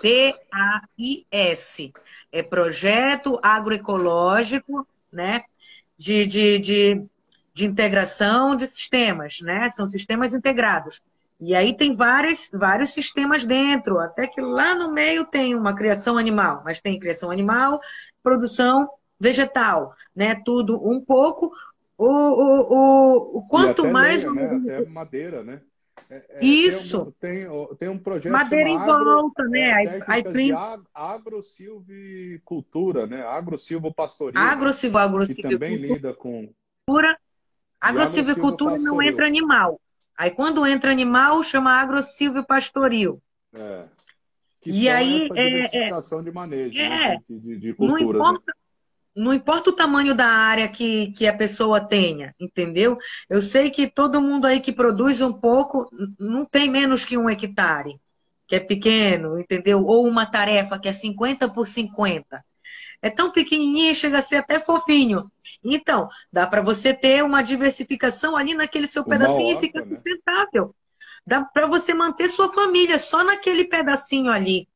P-A-I-S, 0.00 1.92
é 2.32 2.42
Projeto 2.42 3.38
Agroecológico, 3.42 4.86
né, 5.12 5.44
de, 5.96 6.26
de, 6.26 6.58
de, 6.58 7.04
de 7.52 7.64
integração 7.64 8.56
de 8.56 8.66
sistemas, 8.66 9.38
né, 9.40 9.70
são 9.70 9.88
sistemas 9.88 10.34
integrados. 10.34 11.00
E 11.40 11.54
aí 11.54 11.76
tem 11.76 11.94
várias, 11.94 12.48
vários 12.52 12.94
sistemas 12.94 13.44
dentro, 13.44 13.98
até 13.98 14.26
que 14.26 14.40
lá 14.40 14.74
no 14.74 14.90
meio 14.92 15.26
tem 15.26 15.54
uma 15.54 15.74
criação 15.74 16.16
animal, 16.16 16.62
mas 16.64 16.80
tem 16.80 16.98
criação 16.98 17.30
animal, 17.30 17.78
produção 18.22 18.88
vegetal, 19.18 19.94
né? 20.14 20.40
Tudo 20.44 20.86
um 20.88 21.00
pouco. 21.00 21.52
O, 21.96 22.06
o, 22.06 22.72
o, 22.72 23.38
o 23.38 23.48
quanto 23.48 23.86
mais. 23.86 24.24
Né? 24.24 24.44
Até 24.44 24.84
madeira, 24.86 25.44
né? 25.44 25.60
É, 26.10 26.24
é, 26.28 26.44
Isso. 26.44 27.14
Tem 27.20 27.48
um, 27.48 27.66
tem, 27.66 27.76
tem 27.76 27.88
um 27.88 27.96
projeto. 27.98 28.32
Madeira 28.32 28.68
em 28.68 28.78
volta, 28.78 29.42
agro, 29.42 29.50
né? 29.50 29.84
É, 29.84 30.22
prim... 30.22 30.52
Agrosilvicultura, 30.92 33.06
né? 33.06 33.22
Agrosilvopastoril. 33.22 34.38
Agrosilvo, 34.38 34.98
agrosilvicultura. 34.98 35.58
Que 35.58 35.58
também 35.58 35.76
lida 35.76 36.12
com. 36.12 36.52
Agrosilvicultura 37.80 38.76
não 38.78 39.00
entra 39.02 39.26
animal. 39.26 39.80
Aí 40.16 40.30
quando 40.30 40.66
entra 40.66 40.90
animal, 40.90 41.42
chama 41.42 41.72
agrosilvio 41.72 42.44
pastoril. 42.44 43.22
É. 43.54 43.84
Que 44.60 44.70
e 44.70 44.88
aí 44.88 45.24
essa 45.24 45.40
é, 45.40 45.44
diversificação 45.44 46.20
é, 46.20 46.22
de 46.22 46.32
manejo, 46.32 46.78
é, 46.78 46.88
né? 46.88 47.18
de, 47.28 47.58
de 47.58 47.74
culturas. 47.74 48.02
Não 48.02 48.10
importa, 48.10 48.44
né? 48.46 48.54
não 49.16 49.34
importa 49.34 49.70
o 49.70 49.74
tamanho 49.74 50.14
da 50.14 50.26
área 50.26 50.68
que, 50.68 51.12
que 51.12 51.26
a 51.26 51.36
pessoa 51.36 51.80
tenha, 51.80 52.34
entendeu? 52.40 52.96
Eu 53.28 53.42
sei 53.42 53.70
que 53.70 53.86
todo 53.86 54.22
mundo 54.22 54.46
aí 54.46 54.60
que 54.60 54.72
produz 54.72 55.20
um 55.20 55.32
pouco 55.32 55.88
não 56.18 56.44
tem 56.44 56.70
menos 56.70 57.04
que 57.04 57.18
um 57.18 57.28
hectare, 57.28 58.00
que 58.46 58.56
é 58.56 58.60
pequeno, 58.60 59.38
entendeu? 59.38 59.84
Ou 59.84 60.06
uma 60.06 60.24
tarefa 60.24 60.78
que 60.78 60.88
é 60.88 60.92
50 60.92 61.48
por 61.50 61.66
50 61.66 62.42
é 63.04 63.10
tão 63.10 63.30
pequenininho, 63.30 63.94
chega 63.94 64.16
a 64.16 64.22
ser 64.22 64.36
até 64.36 64.58
fofinho. 64.58 65.30
Então, 65.64 66.08
dá 66.30 66.46
para 66.46 66.60
você 66.60 66.92
ter 66.92 67.24
uma 67.24 67.42
diversificação 67.42 68.36
ali 68.36 68.54
naquele 68.54 68.86
seu 68.86 69.04
pedacinho 69.04 69.56
e 69.56 69.60
fica 69.60 69.80
né? 69.80 69.86
sustentável. 69.88 70.74
Dá 71.26 71.42
para 71.42 71.66
você 71.66 71.94
manter 71.94 72.28
sua 72.28 72.52
família 72.52 72.98
só 72.98 73.24
naquele 73.24 73.64
pedacinho 73.64 74.30
ali. 74.30 74.68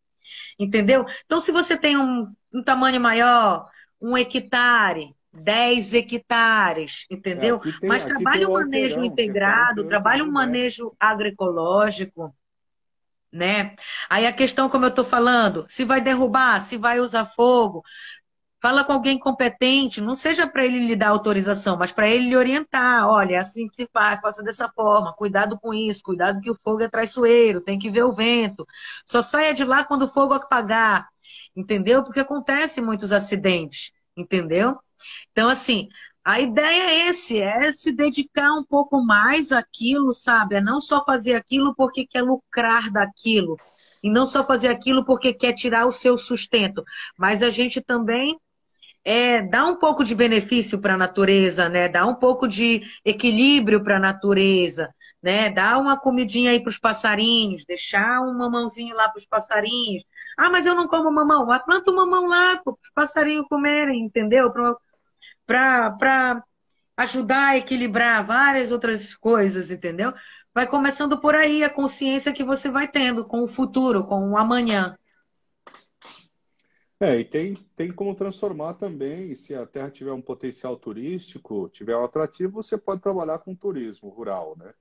Entendeu? 0.59 1.07
Então, 1.26 1.41
se 1.41 1.53
você 1.53 1.76
tem 1.76 1.97
um, 1.97 2.32
um 2.53 2.62
tamanho 2.62 3.01
maior, 3.01 3.68
um 4.01 4.16
hectare, 4.16 5.14
10 5.32 5.95
hectares, 5.95 7.07
entendeu? 7.11 7.57
É, 7.64 7.80
tem, 7.80 7.89
Mas 7.89 8.05
trabalha 8.05 8.49
um 8.49 8.55
manejo 8.55 9.05
integrado, 9.05 9.86
trabalha 9.86 10.24
um 10.24 10.30
manejo 10.30 10.95
agroecológico, 10.99 12.34
né? 13.32 13.76
Aí 14.09 14.26
a 14.26 14.32
questão, 14.32 14.68
como 14.68 14.86
eu 14.86 14.91
estou 14.91 15.05
falando, 15.05 15.66
se 15.68 15.84
vai 15.84 16.01
derrubar, 16.01 16.61
se 16.61 16.76
vai 16.76 16.99
usar 16.99 17.26
fogo, 17.26 17.84
Fala 18.61 18.82
com 18.84 18.92
alguém 18.92 19.18
competente, 19.18 20.00
não 20.00 20.16
seja 20.16 20.46
para 20.46 20.64
ele 20.64 20.80
lhe 20.86 20.96
dar 20.96 21.09
autorização, 21.11 21.76
mas 21.76 21.92
para 21.92 22.09
ele 22.09 22.28
lhe 22.28 22.36
orientar. 22.36 23.06
Olha, 23.09 23.34
é 23.36 23.38
assim 23.38 23.68
que 23.68 23.76
se 23.76 23.88
faz, 23.92 24.20
faça 24.20 24.42
dessa 24.42 24.68
forma, 24.68 25.12
cuidado 25.14 25.59
com 25.61 25.72
isso, 25.72 26.02
cuidado 26.02 26.40
que 26.40 26.50
o 26.50 26.59
fogo 26.64 26.82
é 26.82 26.88
traiçoeiro, 26.88 27.61
tem 27.61 27.78
que 27.78 27.88
ver 27.90 28.02
o 28.04 28.12
vento. 28.14 28.66
Só 29.06 29.22
saia 29.22 29.54
de 29.54 29.64
lá 29.64 29.84
quando 29.84 30.02
o 30.02 30.12
fogo 30.12 30.34
apagar. 30.34 31.09
entendeu? 31.56 32.04
Porque 32.04 32.20
acontecem 32.20 32.82
muitos 32.84 33.12
acidentes, 33.12 33.92
entendeu? 34.16 34.78
Então, 35.32 35.48
assim, 35.48 35.88
a 36.24 36.40
ideia 36.40 36.90
é 36.90 37.09
esse, 37.09 37.38
é 37.40 37.72
se 37.72 37.92
dedicar 37.92 38.52
um 38.54 38.64
pouco 38.64 39.02
mais 39.02 39.52
àquilo, 39.52 40.12
sabe? 40.12 40.56
É 40.56 40.61
não 40.61 40.80
só 40.80 41.04
fazer 41.04 41.34
aquilo 41.34 41.74
porque 41.74 42.06
quer 42.06 42.22
lucrar 42.22 42.90
daquilo, 42.90 43.56
e 44.02 44.11
não 44.11 44.26
só 44.26 44.44
fazer 44.44 44.68
aquilo 44.68 45.04
porque 45.04 45.32
quer 45.32 45.52
tirar 45.54 45.86
o 45.86 45.92
seu 45.92 46.18
sustento, 46.18 46.84
mas 47.18 47.42
a 47.42 47.50
gente 47.50 47.80
também 47.80 48.38
é, 49.09 49.40
dá 49.40 49.64
um 49.64 49.74
pouco 49.74 50.04
de 50.04 50.14
benefício 50.14 50.78
para 50.78 50.92
a 50.92 50.96
natureza, 50.98 51.66
né? 51.66 51.88
Dá 51.88 52.04
um 52.04 52.14
pouco 52.14 52.46
de 52.46 52.82
equilíbrio 53.02 53.82
para 53.82 53.96
a 53.96 53.98
natureza, 53.98 54.94
né? 55.22 55.48
Dá 55.48 55.78
uma 55.78 55.98
comidinha 55.98 56.50
aí 56.50 56.61
para 56.61 56.68
os 56.68 56.78
passarinhos, 56.78 57.64
deixar 57.64 58.20
um 58.20 58.36
mamãozinho 58.36 58.94
lá 58.94 59.09
para 59.09 59.18
os 59.18 59.24
passarinhos. 59.24 60.04
Ah, 60.36 60.50
mas 60.50 60.66
eu 60.66 60.74
não 60.74 60.86
como 60.86 61.11
mamão. 61.11 61.46
Mas 61.46 61.64
planta 61.64 61.90
o 61.90 61.96
mamão 61.96 62.26
lá 62.26 62.59
para 62.62 62.70
os 62.70 62.90
passarinhos 62.94 63.46
comerem, 63.48 64.04
entendeu? 64.04 64.52
Para 65.46 66.44
ajudar 66.94 67.52
a 67.52 67.56
equilibrar 67.56 68.26
várias 68.26 68.70
outras 68.70 69.14
coisas, 69.14 69.70
entendeu? 69.70 70.12
Vai 70.52 70.66
começando 70.66 71.18
por 71.18 71.34
aí 71.34 71.64
a 71.64 71.70
consciência 71.70 72.30
que 72.30 72.44
você 72.44 72.68
vai 72.70 72.86
tendo 72.86 73.24
com 73.24 73.42
o 73.42 73.48
futuro, 73.48 74.04
com 74.04 74.32
o 74.32 74.36
amanhã. 74.36 74.94
É, 77.01 77.20
e 77.20 77.24
tem, 77.24 77.55
tem 77.76 77.92
como 77.92 78.14
transformar 78.14 78.74
também, 78.74 79.32
se 79.36 79.55
a 79.55 79.64
terra 79.64 79.88
tiver 79.90 80.12
um 80.12 80.20
potencial 80.20 80.76
turístico, 80.76 81.68
tiver 81.68 81.96
um 81.96 82.03
atrativo, 82.05 82.55
você 82.61 82.76
pode 82.76 83.01
trabalhar 83.01 83.38
com 83.38 83.55
turismo 83.55 84.09
rural, 84.09 84.57
né? 84.59 84.74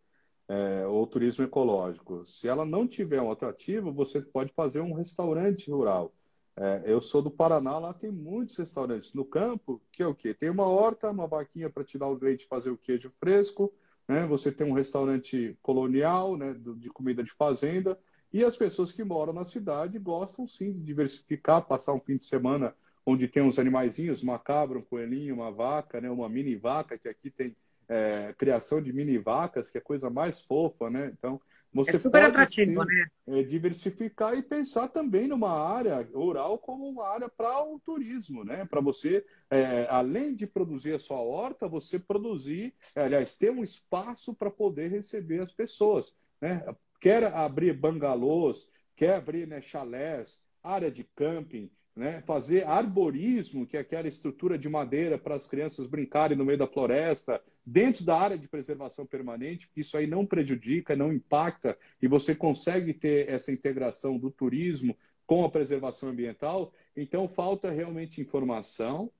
É, 0.49 0.87
ou 0.87 1.05
turismo 1.07 1.45
ecológico. 1.45 2.25
Se 2.27 2.47
ela 2.47 2.65
não 2.65 2.87
tiver 2.87 3.21
um 3.21 3.31
atrativo, 3.31 3.93
você 3.93 4.21
pode 4.21 4.53
fazer 4.53 4.81
um 4.81 4.93
restaurante 4.93 5.69
rural. 5.71 6.13
É, 6.55 6.83
eu 6.85 7.01
sou 7.01 7.21
do 7.21 7.31
Paraná, 7.31 7.79
lá 7.79 7.93
tem 7.93 8.11
muitos 8.11 8.57
restaurantes 8.57 9.13
no 9.13 9.25
campo, 9.25 9.81
que 9.91 10.03
é 10.03 10.07
o 10.07 10.15
quê? 10.15 10.33
Tem 10.33 10.49
uma 10.49 10.67
horta, 10.67 11.11
uma 11.11 11.27
vaquinha 11.27 11.69
para 11.69 11.83
tirar 11.83 12.07
o 12.07 12.19
leite 12.19 12.45
e 12.45 12.47
fazer 12.47 12.71
o 12.71 12.77
queijo 12.77 13.11
fresco, 13.19 13.73
né? 14.07 14.25
Você 14.27 14.51
tem 14.51 14.67
um 14.67 14.73
restaurante 14.73 15.57
colonial, 15.61 16.37
né, 16.37 16.55
de 16.77 16.89
comida 16.89 17.23
de 17.23 17.31
fazenda, 17.33 17.99
e 18.31 18.43
as 18.43 18.57
pessoas 18.57 18.91
que 18.91 19.03
moram 19.03 19.33
na 19.33 19.45
cidade 19.45 19.97
gostam 19.97 20.47
sim 20.47 20.73
de 20.73 20.79
diversificar, 20.79 21.65
passar 21.65 21.93
um 21.93 21.99
fim 21.99 22.17
de 22.17 22.25
semana 22.25 22.75
onde 23.05 23.27
tem 23.27 23.41
uns 23.41 23.57
animaizinhos, 23.57 24.21
uma 24.21 24.37
cabra, 24.37 24.77
um 24.77 24.81
coelhinho, 24.81 25.35
uma 25.35 25.49
vaca, 25.49 26.01
né? 26.01 26.09
uma 26.09 26.27
mini 26.27 26.55
vaca, 26.55 26.97
que 26.97 27.07
aqui 27.07 27.31
tem 27.31 27.55
é, 27.87 28.33
criação 28.37 28.81
de 28.81 28.91
mini 28.91 29.17
vacas, 29.17 29.69
que 29.69 29.77
é 29.77 29.81
a 29.81 29.83
coisa 29.83 30.09
mais 30.09 30.41
fofa, 30.41 30.89
né? 30.89 31.13
Então, 31.17 31.39
você 31.73 31.95
é 31.95 31.99
super 31.99 32.21
pode, 32.21 32.31
atrativo, 32.31 32.83
sim, 32.83 32.87
né? 32.87 33.07
É, 33.27 33.43
diversificar 33.43 34.37
e 34.37 34.41
pensar 34.41 34.89
também 34.89 35.27
numa 35.27 35.51
área 35.51 36.01
rural 36.13 36.57
como 36.57 36.87
uma 36.87 37.07
área 37.07 37.29
para 37.29 37.63
o 37.63 37.79
turismo, 37.79 38.43
né? 38.43 38.65
Para 38.65 38.81
você, 38.81 39.25
é, 39.49 39.87
além 39.89 40.33
de 40.35 40.47
produzir 40.47 40.93
a 40.93 40.99
sua 40.99 41.19
horta, 41.19 41.67
você 41.67 41.99
produzir, 41.99 42.73
é, 42.95 43.03
aliás, 43.03 43.37
ter 43.37 43.51
um 43.51 43.63
espaço 43.63 44.35
para 44.35 44.51
poder 44.51 44.89
receber 44.89 45.39
as 45.39 45.51
pessoas, 45.51 46.13
né? 46.41 46.63
Quer 46.99 47.23
abrir 47.25 47.73
bangalôs, 47.73 48.69
quer 48.95 49.15
abrir 49.15 49.47
né, 49.47 49.61
chalés, 49.61 50.39
área 50.63 50.91
de 50.91 51.03
camping, 51.03 51.69
né, 51.95 52.21
fazer 52.21 52.65
arborismo, 52.65 53.65
que 53.65 53.75
é 53.75 53.79
aquela 53.79 54.07
estrutura 54.07 54.57
de 54.57 54.69
madeira 54.69 55.17
para 55.17 55.35
as 55.35 55.47
crianças 55.47 55.87
brincarem 55.87 56.37
no 56.37 56.45
meio 56.45 56.57
da 56.57 56.67
floresta, 56.67 57.41
dentro 57.65 58.05
da 58.05 58.15
área 58.15 58.37
de 58.37 58.47
preservação 58.47 59.05
permanente, 59.05 59.67
que 59.67 59.81
isso 59.81 59.97
aí 59.97 60.05
não 60.05 60.25
prejudica, 60.25 60.95
não 60.95 61.11
impacta, 61.11 61.77
e 62.01 62.07
você 62.07 62.35
consegue 62.35 62.93
ter 62.93 63.27
essa 63.29 63.51
integração 63.51 64.17
do 64.17 64.29
turismo 64.29 64.95
com 65.25 65.43
a 65.43 65.49
preservação 65.49 66.09
ambiental. 66.09 66.71
Então, 66.95 67.27
falta 67.27 67.71
realmente 67.71 68.21
informação, 68.21 69.11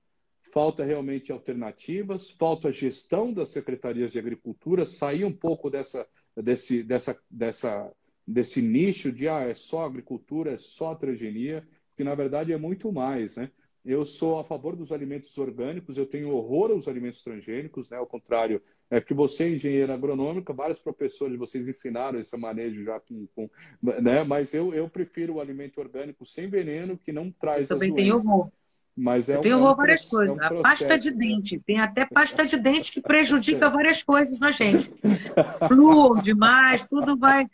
falta 0.54 0.84
realmente 0.84 1.32
alternativas, 1.32 2.30
falta 2.30 2.72
gestão 2.72 3.34
das 3.34 3.50
secretarias 3.50 4.12
de 4.12 4.20
agricultura, 4.20 4.86
sair 4.86 5.26
um 5.26 5.34
pouco 5.34 5.70
dessa 5.70 6.08
desse, 6.42 6.84
dessa, 6.84 7.20
dessa, 7.30 7.92
desse 8.26 8.62
nicho 8.62 9.12
de 9.12 9.28
ah, 9.28 9.42
é 9.42 9.54
só 9.54 9.86
agricultura, 9.86 10.52
é 10.52 10.58
só 10.58 10.96
transgenia, 10.96 11.68
que 11.96 12.04
na 12.04 12.16
verdade 12.16 12.54
é 12.54 12.58
muito 12.58 12.92
mais, 12.92 13.36
né? 13.36 13.52
Eu 13.84 14.04
sou 14.04 14.38
a 14.38 14.44
favor 14.44 14.76
dos 14.76 14.92
alimentos 14.92 15.38
orgânicos, 15.38 15.98
eu 15.98 16.06
tenho 16.06 16.30
horror 16.32 16.72
aos 16.72 16.90
alimentos 16.90 17.24
transgênicos, 17.24 17.90
né? 17.90 17.96
Ao 17.96 18.06
contrário, 18.06 18.62
é 18.92 19.00
que 19.00 19.14
você 19.14 19.46
é 19.46 19.50
engenheira 19.52 19.94
agronômica, 19.94 20.52
vários 20.52 20.78
professores 20.78 21.40
vocês 21.40 21.66
ensinaram 21.68 22.20
esse 22.20 22.36
manejo 22.36 22.84
já 22.84 23.00
com, 23.00 23.26
com 23.34 23.50
né? 23.82 24.26
Mas 24.26 24.54
eu, 24.54 24.74
eu 24.74 24.90
prefiro 24.90 25.36
o 25.36 25.40
alimento 25.40 25.80
orgânico 25.80 26.26
sem 26.26 26.50
veneno, 26.50 26.98
que 26.98 27.14
não 27.14 27.32
traz 27.32 27.70
eu 27.70 27.78
também 27.78 27.96
tenho 27.96 28.16
horror. 28.16 28.52
Mas 28.98 29.30
é 29.30 29.36
eu 29.36 29.42
tenho 29.42 29.58
um, 29.60 29.76
várias 29.76 30.02
é 30.02 30.08
um 30.08 30.10
coisas. 30.10 30.40
a 30.40 30.54
pasta 30.56 30.98
de 30.98 31.12
dente. 31.12 31.62
Tem 31.66 31.80
até 31.80 32.04
pasta 32.04 32.46
de 32.46 32.58
dente 32.58 32.92
que 32.92 33.00
prejudica 33.00 33.70
várias 33.70 34.02
coisas 34.02 34.40
na 34.40 34.52
gente. 34.52 34.92
Flúor 35.68 36.24
demais, 36.24 36.84
tudo 36.84 37.16
vai, 37.16 37.46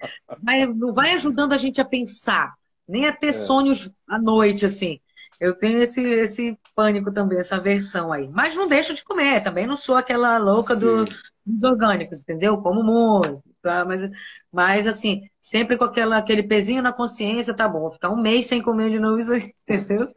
vai, 0.41 0.66
vai 0.94 1.14
ajudando 1.14 1.52
a 1.52 1.58
gente 1.58 1.82
a 1.82 1.86
pensar. 1.86 2.54
Nem 2.88 3.08
a 3.08 3.12
ter 3.12 3.28
é. 3.28 3.34
sonhos 3.34 3.94
à 4.08 4.18
noite, 4.18 4.66
assim. 4.66 5.02
Eu 5.44 5.54
tenho 5.54 5.84
esse, 5.84 6.02
esse 6.02 6.58
pânico 6.74 7.12
também, 7.12 7.38
essa 7.38 7.60
versão 7.60 8.14
aí. 8.14 8.30
Mas 8.30 8.56
não 8.56 8.66
deixo 8.66 8.94
de 8.94 9.04
comer. 9.04 9.44
Também 9.44 9.68
não 9.68 9.76
sou 9.76 9.98
aquela 9.98 10.38
louca 10.38 10.74
do, 10.74 11.04
dos 11.46 11.64
orgânicos, 11.64 12.22
entendeu? 12.22 12.58
Como 12.60 12.82
muito. 12.82 13.44
Tá? 13.62 13.84
Mas, 13.84 14.10
mas, 14.50 14.88
assim, 14.88 15.28
sempre 15.41 15.78
com 15.78 15.84
aquela, 15.84 16.18
aquele 16.18 16.44
pezinho 16.44 16.82
na 16.82 16.94
consciência, 16.94 17.54
tá 17.54 17.68
bom, 17.68 17.82
vou 17.82 17.91
ficar 17.91 18.10
um 18.10 18.22
mês 18.22 18.46
sem 18.46 18.62
comer 18.62 18.89
de 18.89 19.00
novo 19.00 19.20
isso 19.20 19.34
aí, 19.34 19.54
entendeu? 19.68 20.14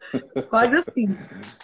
Quase 0.49 0.77
assim. 0.77 1.07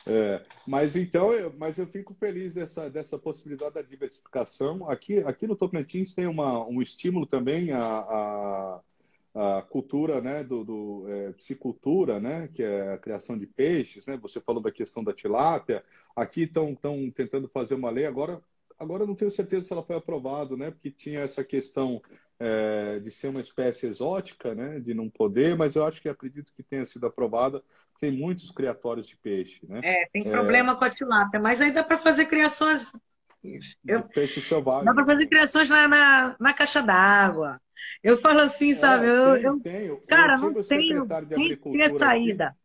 É, 0.09 0.41
mas 0.67 0.97
então, 0.97 1.33
eu, 1.33 1.55
mas 1.57 1.79
eu 1.79 1.87
fico 1.87 2.15
feliz 2.15 2.55
dessa, 2.55 2.91
dessa 2.91 3.17
possibilidade 3.17 3.75
da 3.75 3.83
diversificação. 3.83 4.91
Aqui, 4.91 5.19
aqui 5.19 5.47
no 5.47 5.55
Tocantins 5.55 6.15
tem 6.15 6.27
uma, 6.27 6.67
um 6.67 6.83
estímulo 6.83 7.27
também 7.27 7.71
a, 7.71 7.81
a, 7.81 8.81
a 9.35 9.63
cultura, 9.63 10.21
né, 10.21 10.45
do, 10.45 10.63
do 10.65 11.05
é, 11.09 11.33
piscicultura, 11.33 12.21
né, 12.21 12.49
que 12.55 12.63
é 12.63 12.93
a 12.93 12.99
criação 12.99 13.39
de 13.39 13.47
peixes, 13.47 14.07
né? 14.07 14.17
Você 14.19 14.41
falou 14.41 14.63
da 14.63 14.71
questão 14.71 15.03
da 15.03 15.13
tilápia. 15.13 15.83
Aqui 16.15 16.43
estão 16.43 16.77
tentando 17.15 17.49
fazer 17.49 17.75
uma 17.75 17.91
lei 17.91 18.05
agora 18.05 18.43
Agora 18.83 19.07
não 19.07 19.15
tenho 19.15 19.31
certeza 19.31 19.63
se 19.63 19.73
ela 19.73 19.85
foi 19.85 19.95
aprovada, 19.95 20.57
né? 20.57 20.73
Porque 20.73 20.91
tinha 20.91 21.21
essa 21.21 21.45
questão 21.45 22.03
é, 22.41 22.99
de 22.99 23.13
ser 23.13 23.29
uma 23.29 23.41
espécie 23.41 23.87
exótica, 23.87 24.57
né? 24.57 24.81
De 24.81 24.93
não 24.93 25.09
poder, 25.09 25.57
mas 25.57 25.77
eu 25.77 25.87
acho 25.87 26.03
que 26.03 26.09
acredito 26.09 26.53
que 26.53 26.65
tenha 26.65 26.85
sido 26.85 27.07
aprovada. 27.07 27.63
Tem 28.01 28.11
muitos 28.11 28.51
criatórios 28.51 29.07
de 29.07 29.17
peixe, 29.17 29.65
né? 29.69 29.81
É, 29.85 30.09
tem 30.13 30.25
problema 30.25 30.73
é... 30.73 30.75
com 30.75 30.85
a 30.85 30.91
tilápia, 30.91 31.39
mas 31.39 31.61
aí 31.61 31.71
dá 31.71 31.85
para 31.85 31.97
fazer 31.97 32.27
criações. 32.27 32.91
Eu... 33.87 34.03
Peixe 34.05 34.41
selvagem. 34.41 34.85
Dá 34.85 34.95
para 34.95 35.07
fazer 35.07 35.27
criações 35.27 35.69
na, 35.69 35.89
na, 35.89 36.37
na 36.39 36.53
caixa 36.55 36.83
d'água. 36.83 37.61
Eu 38.03 38.19
falo 38.19 38.41
assim, 38.41 38.75
sabe? 38.75 39.07
É, 39.07 39.09
eu, 39.09 39.37
eu... 39.37 39.61
Tenho. 39.61 40.01
Cara, 40.07 40.37
não 40.37 40.55
tenho. 40.63 41.07
Tem 41.29 41.91
saída. 41.91 42.47
Aqui 42.47 42.57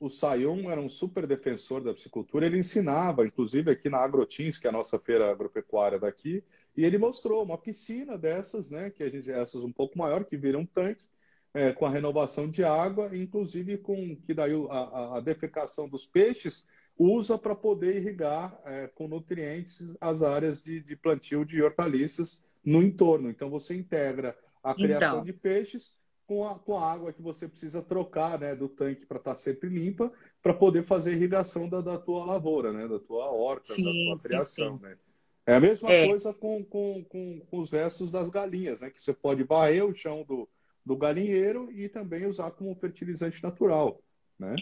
o 0.00 0.08
Sayum 0.08 0.70
era 0.70 0.80
um 0.80 0.88
super 0.88 1.26
defensor 1.26 1.82
da 1.82 1.92
piscicultura, 1.92 2.46
ele 2.46 2.58
ensinava, 2.58 3.26
inclusive 3.26 3.70
aqui 3.70 3.90
na 3.90 3.98
Agrotins, 3.98 4.56
que 4.56 4.66
é 4.66 4.70
a 4.70 4.72
nossa 4.72 4.98
feira 4.98 5.30
agropecuária 5.30 5.98
daqui, 5.98 6.42
e 6.74 6.86
ele 6.86 6.96
mostrou 6.96 7.44
uma 7.44 7.58
piscina 7.58 8.16
dessas, 8.16 8.70
né, 8.70 8.88
que 8.88 9.02
a 9.02 9.10
gente 9.10 9.30
essas 9.30 9.62
um 9.62 9.70
pouco 9.70 9.98
maior, 9.98 10.24
que 10.24 10.38
viram 10.38 10.60
um 10.60 10.66
tanque, 10.66 11.06
é, 11.52 11.72
com 11.72 11.84
a 11.84 11.90
renovação 11.90 12.48
de 12.48 12.64
água, 12.64 13.10
inclusive 13.14 13.76
com 13.76 14.16
que 14.24 14.32
daí 14.32 14.52
a, 14.70 15.18
a 15.18 15.20
defecação 15.20 15.86
dos 15.86 16.06
peixes 16.06 16.66
usa 17.00 17.38
para 17.38 17.54
poder 17.54 17.96
irrigar 17.96 18.60
é, 18.66 18.86
com 18.88 19.08
nutrientes 19.08 19.96
as 19.98 20.22
áreas 20.22 20.62
de, 20.62 20.82
de, 20.82 20.94
plantio 20.94 21.46
de 21.46 21.62
hortaliças 21.62 22.44
no 22.62 22.82
entorno. 22.82 23.30
Então 23.30 23.48
você 23.48 23.74
integra 23.74 24.36
a 24.62 24.74
criação 24.74 25.12
então. 25.12 25.24
de 25.24 25.32
peixes 25.32 25.94
com 26.26 26.46
a, 26.46 26.58
com 26.58 26.76
a 26.76 26.92
água 26.92 27.10
que 27.10 27.22
você 27.22 27.48
precisa 27.48 27.80
trocar 27.80 28.38
né, 28.38 28.54
do 28.54 28.68
tanque 28.68 29.06
para 29.06 29.16
estar 29.16 29.30
tá 29.30 29.36
sempre 29.36 29.70
limpa, 29.70 30.12
para 30.42 30.52
poder 30.52 30.82
fazer 30.82 31.14
irrigação 31.14 31.66
da, 31.66 31.80
da 31.80 31.96
tua 31.96 32.22
lavoura, 32.26 32.70
né, 32.70 32.86
da 32.86 33.00
tua 33.00 33.30
horta, 33.30 33.72
sim, 33.72 33.82
da 33.82 33.90
tua 33.90 34.28
criação. 34.28 34.76
Sim. 34.76 34.82
Né? 34.82 34.98
É 35.46 35.54
a 35.54 35.60
mesma 35.60 35.90
é. 35.90 36.06
coisa 36.06 36.34
com, 36.34 36.62
com, 36.62 37.02
com, 37.08 37.40
com, 37.50 37.58
os 37.60 37.70
restos 37.70 38.12
das 38.12 38.28
galinhas, 38.28 38.82
né, 38.82 38.90
que 38.90 39.02
você 39.02 39.14
pode 39.14 39.42
varrer 39.42 39.86
o 39.86 39.94
chão 39.94 40.22
do, 40.22 40.46
do 40.84 40.96
galinheiro 40.98 41.72
e 41.72 41.88
também 41.88 42.26
usar 42.26 42.50
como 42.50 42.74
fertilizante 42.74 43.42
natural. 43.42 44.02
Né? 44.38 44.54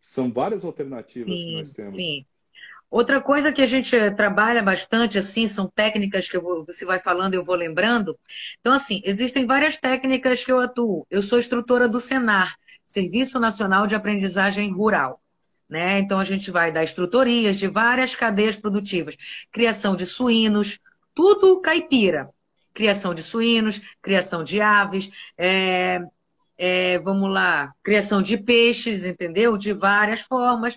São 0.00 0.32
várias 0.32 0.64
alternativas 0.64 1.38
sim, 1.38 1.46
que 1.46 1.56
nós 1.56 1.72
temos. 1.72 1.94
Sim. 1.94 2.24
Outra 2.90 3.20
coisa 3.20 3.52
que 3.52 3.62
a 3.62 3.66
gente 3.66 3.96
trabalha 4.16 4.62
bastante, 4.62 5.16
assim, 5.16 5.46
são 5.46 5.68
técnicas 5.68 6.28
que 6.28 6.36
vou, 6.36 6.64
você 6.64 6.84
vai 6.84 6.98
falando 6.98 7.34
e 7.34 7.36
eu 7.36 7.44
vou 7.44 7.54
lembrando. 7.54 8.18
Então, 8.58 8.72
assim, 8.72 9.00
existem 9.04 9.46
várias 9.46 9.76
técnicas 9.76 10.42
que 10.42 10.50
eu 10.50 10.58
atuo. 10.58 11.06
Eu 11.08 11.22
sou 11.22 11.38
instrutora 11.38 11.88
do 11.88 12.00
SENAR, 12.00 12.56
Serviço 12.84 13.38
Nacional 13.38 13.86
de 13.86 13.94
Aprendizagem 13.94 14.72
Rural. 14.72 15.22
Né? 15.68 16.00
Então, 16.00 16.18
a 16.18 16.24
gente 16.24 16.50
vai 16.50 16.72
dar 16.72 16.82
instrutorias 16.82 17.56
de 17.56 17.68
várias 17.68 18.16
cadeias 18.16 18.56
produtivas. 18.56 19.16
Criação 19.52 19.94
de 19.94 20.04
suínos, 20.04 20.80
tudo 21.14 21.60
caipira. 21.60 22.28
Criação 22.74 23.14
de 23.14 23.22
suínos, 23.22 23.80
criação 24.02 24.42
de 24.42 24.60
aves, 24.60 25.10
é, 25.38 26.00
é, 26.62 26.98
vamos 26.98 27.32
lá, 27.32 27.72
criação 27.82 28.20
de 28.20 28.36
peixes, 28.36 29.02
entendeu? 29.02 29.56
De 29.56 29.72
várias 29.72 30.20
formas. 30.20 30.76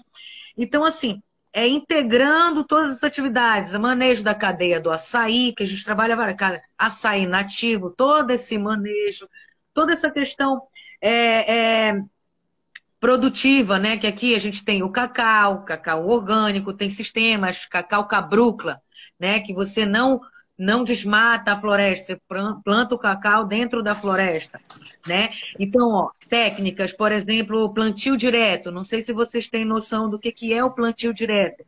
Então, 0.58 0.86
assim, 0.86 1.22
é 1.52 1.68
integrando 1.68 2.64
todas 2.64 2.96
as 2.96 3.04
atividades, 3.04 3.74
o 3.74 3.80
manejo 3.82 4.24
da 4.24 4.34
cadeia 4.34 4.80
do 4.80 4.90
açaí, 4.90 5.54
que 5.54 5.62
a 5.64 5.66
gente 5.68 5.84
trabalha, 5.84 6.16
cara, 6.36 6.64
açaí 6.78 7.28
nativo, 7.28 7.90
todo 7.92 8.32
esse 8.32 8.58
manejo, 8.58 9.28
toda 9.74 9.92
essa 9.92 10.10
questão 10.10 10.62
é, 11.02 11.90
é, 11.90 12.02
produtiva, 12.98 13.78
né? 13.78 13.98
Que 13.98 14.08
aqui 14.08 14.36
a 14.36 14.40
gente 14.40 14.64
tem 14.64 14.84
o 14.84 14.90
cacau, 14.90 15.66
cacau 15.66 16.08
orgânico, 16.08 16.74
tem 16.74 16.90
sistemas, 16.90 17.66
cacau 17.66 18.08
cabrúcula, 18.08 18.82
né? 19.20 19.42
Que 19.42 19.54
você 19.54 19.86
não 19.86 20.22
não 20.64 20.84
desmata 20.84 21.52
a 21.52 21.60
floresta, 21.60 22.18
planta 22.64 22.96
o 22.96 22.98
cacau 22.98 23.46
dentro 23.46 23.84
da 23.84 23.94
floresta, 23.94 24.62
né? 25.06 25.28
Então, 25.60 25.90
ó, 25.90 26.12
técnicas, 26.30 26.94
por 26.94 27.12
exemplo, 27.12 27.74
plantio 27.74 28.16
direto. 28.16 28.72
Não 28.72 28.86
sei 28.86 29.02
se 29.02 29.12
vocês 29.12 29.50
têm 29.50 29.66
noção 29.66 30.10
do 30.10 30.18
que, 30.18 30.32
que 30.32 30.54
é 30.54 30.64
o 30.64 30.72
plantio 30.72 31.14
direto, 31.14 31.66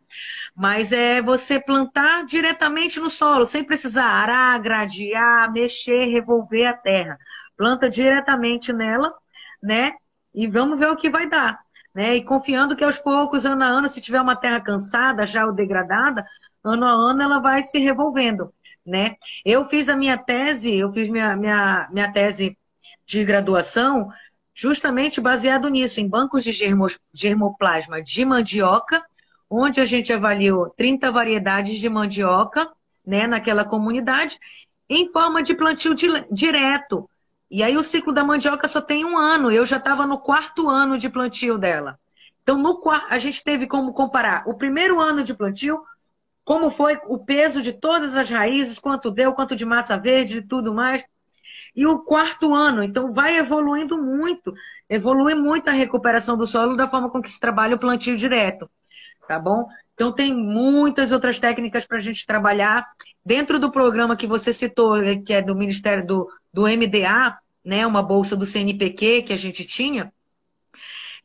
mas 0.56 0.94
é 0.94 1.22
você 1.22 1.60
plantar 1.60 2.26
diretamente 2.26 2.98
no 3.00 3.10
solo, 3.10 3.46
sem 3.46 3.66
precisar 3.66 4.06
arar, 4.06 4.60
gradear, 4.62 5.52
mexer, 5.52 6.06
revolver 6.06 6.66
a 6.66 6.74
terra. 6.74 7.20
Planta 7.58 7.90
diretamente 7.90 8.72
nela, 8.72 9.14
né? 9.62 9.94
E 10.34 10.48
vamos 10.48 10.80
ver 10.80 10.88
o 10.88 10.96
que 10.96 11.10
vai 11.10 11.30
dar. 11.30 11.60
Né? 11.94 12.16
E 12.16 12.24
confiando 12.24 12.76
que 12.76 12.84
aos 12.84 13.00
poucos, 13.00 13.46
ano 13.46 13.64
a 13.64 13.68
ano, 13.68 13.88
se 13.88 14.02
tiver 14.02 14.22
uma 14.22 14.36
terra 14.36 14.60
cansada, 14.60 15.26
já 15.26 15.46
ou 15.46 15.54
degradada, 15.54 16.26
ano 16.64 16.86
a 16.86 16.92
ano 16.92 17.22
ela 17.22 17.40
vai 17.40 17.64
se 17.64 17.78
revolvendo 17.78 18.54
né? 18.86 19.16
Eu 19.44 19.68
fiz 19.68 19.90
a 19.90 19.96
minha 19.96 20.18
tese, 20.18 20.76
eu 20.76 20.92
fiz 20.94 21.10
minha, 21.10 21.36
minha, 21.36 21.90
minha 21.92 22.12
tese 22.12 22.58
de 23.06 23.24
graduação 23.24 24.10
justamente 24.54 25.20
baseado 25.20 25.68
nisso, 25.68 26.00
em 26.00 26.08
bancos 26.08 26.44
de 26.44 26.54
germos, 26.54 26.98
germoplasma 27.14 28.02
de 28.02 28.24
mandioca, 28.24 29.04
onde 29.50 29.82
a 29.82 29.86
gente 29.86 30.14
avaliou 30.14 30.70
30 30.70 31.12
variedades 31.12 31.78
de 31.78 31.90
mandioca, 31.90 32.72
né, 33.06 33.28
naquela 33.28 33.66
comunidade, 33.66 34.40
em 34.90 35.12
forma 35.12 35.44
de 35.44 35.54
plantio 35.54 35.94
direto. 36.32 37.10
E 37.52 37.62
aí 37.62 37.78
o 37.78 37.84
ciclo 37.84 38.14
da 38.14 38.24
mandioca 38.24 38.68
só 38.68 38.82
tem 38.82 39.04
um 39.04 39.18
ano, 39.18 39.52
eu 39.52 39.66
já 39.66 39.78
estava 39.78 40.08
no 40.08 40.18
quarto 40.18 40.70
ano 40.70 40.98
de 40.98 41.10
plantio 41.10 41.58
dela. 41.58 42.00
Então, 42.42 42.58
no, 42.58 42.82
a 43.10 43.18
gente 43.18 43.44
teve 43.44 43.68
como 43.68 43.94
comparar 43.94 44.48
o 44.48 44.54
primeiro 44.54 45.00
ano 45.00 45.24
de 45.24 45.34
plantio 45.34 45.84
como 46.46 46.70
foi 46.70 47.00
o 47.08 47.18
peso 47.18 47.62
de 47.62 47.74
todas 47.74 48.16
as 48.16 48.30
raízes, 48.30 48.78
quanto 48.78 49.10
deu, 49.10 49.34
quanto 49.34 49.56
de 49.56 49.66
massa 49.66 49.98
verde 49.98 50.38
e 50.38 50.42
tudo 50.42 50.74
mais. 50.74 51.04
E 51.76 51.86
o 51.86 52.00
quarto 52.00 52.54
ano, 52.54 52.84
então 52.84 53.12
vai 53.12 53.36
evoluindo 53.36 53.98
muito, 53.98 54.54
evolui 54.88 55.34
muito 55.34 55.68
a 55.68 55.74
recuperação 55.74 56.38
do 56.38 56.48
solo 56.48 56.78
da 56.78 56.88
forma 56.88 57.10
com 57.10 57.22
que 57.22 57.32
se 57.32 57.40
trabalha 57.40 57.76
o 57.76 57.80
plantio 57.80 58.16
direto, 58.16 58.70
tá 59.28 59.40
bom? 59.40 59.68
Então 59.96 60.12
tem 60.12 60.34
muitas 60.34 61.12
outras 61.12 61.40
técnicas 61.40 61.86
para 61.86 61.98
a 61.98 62.02
gente 62.02 62.26
trabalhar. 62.26 62.86
Dentro 63.26 63.60
do 63.60 63.72
programa 63.72 64.16
que 64.16 64.28
você 64.28 64.54
citou, 64.54 64.98
que 65.26 65.34
é 65.34 65.42
do 65.42 65.56
Ministério 65.56 66.06
do, 66.06 66.30
do 66.54 66.68
MDA, 66.68 67.38
né, 67.64 67.88
uma 67.88 68.04
bolsa 68.04 68.36
do 68.36 68.46
CNPq 68.46 69.24
que 69.24 69.34
a 69.34 69.38
gente 69.38 69.66
tinha, 69.66 70.14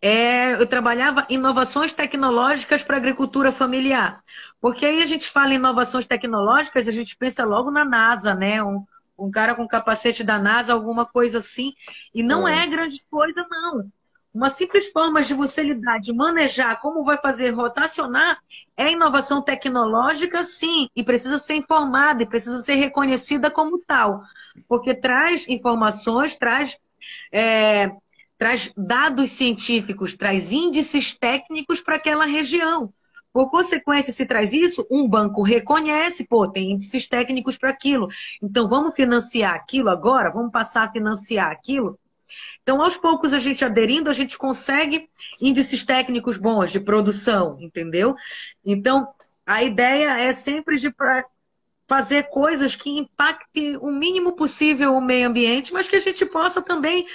é, 0.02 0.54
eu 0.54 0.66
trabalhava 0.66 1.26
inovações 1.28 1.92
tecnológicas 1.92 2.82
para 2.82 2.96
agricultura 2.96 3.52
familiar. 3.52 4.22
Porque 4.60 4.86
aí 4.86 5.02
a 5.02 5.06
gente 5.06 5.28
fala 5.28 5.52
em 5.52 5.56
inovações 5.56 6.06
tecnológicas, 6.06 6.88
a 6.88 6.92
gente 6.92 7.16
pensa 7.16 7.44
logo 7.44 7.70
na 7.70 7.84
NASA, 7.84 8.34
né? 8.34 8.62
Um, 8.62 8.84
um 9.18 9.30
cara 9.30 9.54
com 9.54 9.68
capacete 9.68 10.24
da 10.24 10.38
NASA, 10.38 10.72
alguma 10.72 11.04
coisa 11.04 11.38
assim. 11.38 11.72
E 12.14 12.22
não 12.22 12.48
é, 12.48 12.64
é 12.64 12.66
grande 12.66 12.98
coisa, 13.10 13.46
não. 13.50 13.90
Uma 14.32 14.48
simples 14.48 14.90
forma 14.92 15.22
de 15.22 15.34
você 15.34 15.62
lidar, 15.62 15.98
de 15.98 16.12
manejar 16.12 16.80
como 16.80 17.04
vai 17.04 17.18
fazer 17.18 17.50
rotacionar, 17.50 18.38
é 18.76 18.92
inovação 18.92 19.42
tecnológica, 19.42 20.44
sim, 20.44 20.88
e 20.94 21.02
precisa 21.02 21.36
ser 21.36 21.54
informada 21.54 22.22
e 22.22 22.26
precisa 22.26 22.58
ser 22.60 22.74
reconhecida 22.74 23.50
como 23.50 23.78
tal, 23.84 24.22
porque 24.68 24.94
traz 24.94 25.48
informações, 25.48 26.36
traz 26.36 26.78
é, 27.32 27.90
traz 28.40 28.72
dados 28.74 29.32
científicos, 29.32 30.16
traz 30.16 30.50
índices 30.50 31.12
técnicos 31.12 31.78
para 31.82 31.96
aquela 31.96 32.24
região. 32.24 32.90
Por 33.34 33.50
consequência, 33.50 34.14
se 34.14 34.24
traz 34.24 34.54
isso, 34.54 34.86
um 34.90 35.06
banco 35.06 35.42
reconhece, 35.42 36.24
pô, 36.24 36.48
tem 36.48 36.70
índices 36.70 37.06
técnicos 37.06 37.58
para 37.58 37.68
aquilo. 37.68 38.08
Então, 38.42 38.66
vamos 38.66 38.94
financiar 38.94 39.54
aquilo 39.54 39.90
agora? 39.90 40.30
Vamos 40.30 40.50
passar 40.50 40.84
a 40.84 40.90
financiar 40.90 41.50
aquilo? 41.50 41.98
Então, 42.62 42.80
aos 42.80 42.96
poucos, 42.96 43.34
a 43.34 43.38
gente 43.38 43.62
aderindo, 43.62 44.08
a 44.08 44.14
gente 44.14 44.38
consegue 44.38 45.10
índices 45.38 45.84
técnicos 45.84 46.38
bons 46.38 46.72
de 46.72 46.80
produção, 46.80 47.58
entendeu? 47.60 48.16
Então, 48.64 49.06
a 49.44 49.62
ideia 49.62 50.18
é 50.18 50.32
sempre 50.32 50.78
de 50.78 50.90
fazer 51.86 52.22
coisas 52.30 52.74
que 52.74 52.88
impactem 52.88 53.76
o 53.76 53.90
mínimo 53.90 54.32
possível 54.32 54.96
o 54.96 55.00
meio 55.02 55.28
ambiente, 55.28 55.74
mas 55.74 55.86
que 55.86 55.96
a 55.96 56.00
gente 56.00 56.24
possa 56.24 56.62
também 56.62 57.06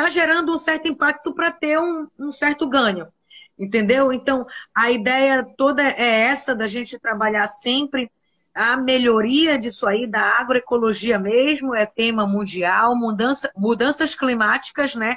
está 0.00 0.08
gerando 0.08 0.52
um 0.52 0.58
certo 0.58 0.88
impacto 0.88 1.32
para 1.34 1.50
ter 1.50 1.78
um, 1.78 2.08
um 2.18 2.32
certo 2.32 2.66
ganho. 2.66 3.06
Entendeu? 3.58 4.10
Então, 4.12 4.46
a 4.74 4.90
ideia 4.90 5.46
toda 5.56 5.82
é 5.82 6.22
essa 6.22 6.54
da 6.54 6.66
gente 6.66 6.98
trabalhar 6.98 7.46
sempre 7.46 8.10
a 8.54 8.76
melhoria 8.76 9.58
disso 9.58 9.86
aí, 9.86 10.06
da 10.06 10.38
agroecologia 10.38 11.18
mesmo, 11.18 11.74
é 11.74 11.86
tema 11.86 12.26
mundial, 12.26 12.96
mudança, 12.96 13.50
mudanças 13.54 14.14
climáticas, 14.14 14.94
né? 14.94 15.16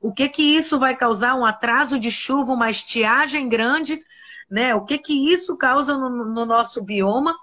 O 0.00 0.12
que 0.12 0.28
que 0.28 0.42
isso 0.42 0.78
vai 0.78 0.94
causar? 0.94 1.36
Um 1.36 1.46
atraso 1.46 1.98
de 1.98 2.10
chuva, 2.10 2.52
uma 2.52 2.70
estiagem 2.70 3.48
grande, 3.48 4.02
né? 4.50 4.74
O 4.74 4.84
que 4.84 4.98
que 4.98 5.32
isso 5.32 5.56
causa 5.56 5.96
no, 5.96 6.10
no 6.10 6.44
nosso 6.44 6.82
bioma, 6.82 7.34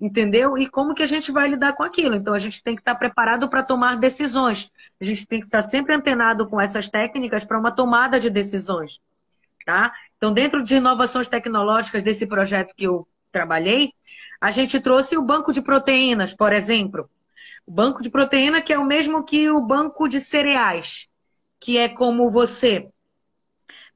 entendeu? 0.00 0.56
E 0.56 0.66
como 0.68 0.94
que 0.94 1.02
a 1.02 1.06
gente 1.06 1.30
vai 1.30 1.48
lidar 1.48 1.74
com 1.74 1.82
aquilo? 1.82 2.14
Então, 2.14 2.32
a 2.32 2.38
gente 2.38 2.62
tem 2.62 2.74
que 2.74 2.80
estar 2.80 2.94
preparado 2.94 3.48
para 3.48 3.62
tomar 3.62 3.96
decisões. 3.96 4.72
A 5.00 5.04
gente 5.04 5.26
tem 5.26 5.40
que 5.40 5.46
estar 5.46 5.62
sempre 5.62 5.94
antenado 5.94 6.46
com 6.48 6.60
essas 6.60 6.88
técnicas 6.88 7.44
para 7.44 7.58
uma 7.58 7.70
tomada 7.70 8.18
de 8.18 8.28
decisões. 8.28 9.00
Tá? 9.64 9.92
Então, 10.16 10.32
dentro 10.32 10.62
de 10.62 10.76
inovações 10.76 11.28
tecnológicas 11.28 12.02
desse 12.02 12.26
projeto 12.26 12.74
que 12.74 12.84
eu 12.84 13.06
trabalhei, 13.30 13.92
a 14.40 14.50
gente 14.50 14.80
trouxe 14.80 15.16
o 15.16 15.22
banco 15.22 15.52
de 15.52 15.60
proteínas, 15.60 16.32
por 16.32 16.52
exemplo. 16.52 17.08
O 17.66 17.70
banco 17.70 18.02
de 18.02 18.08
proteína 18.08 18.62
que 18.62 18.72
é 18.72 18.78
o 18.78 18.84
mesmo 18.84 19.22
que 19.24 19.50
o 19.50 19.60
banco 19.60 20.08
de 20.08 20.20
cereais, 20.20 21.06
que 21.60 21.76
é 21.76 21.88
como 21.88 22.30
você 22.30 22.88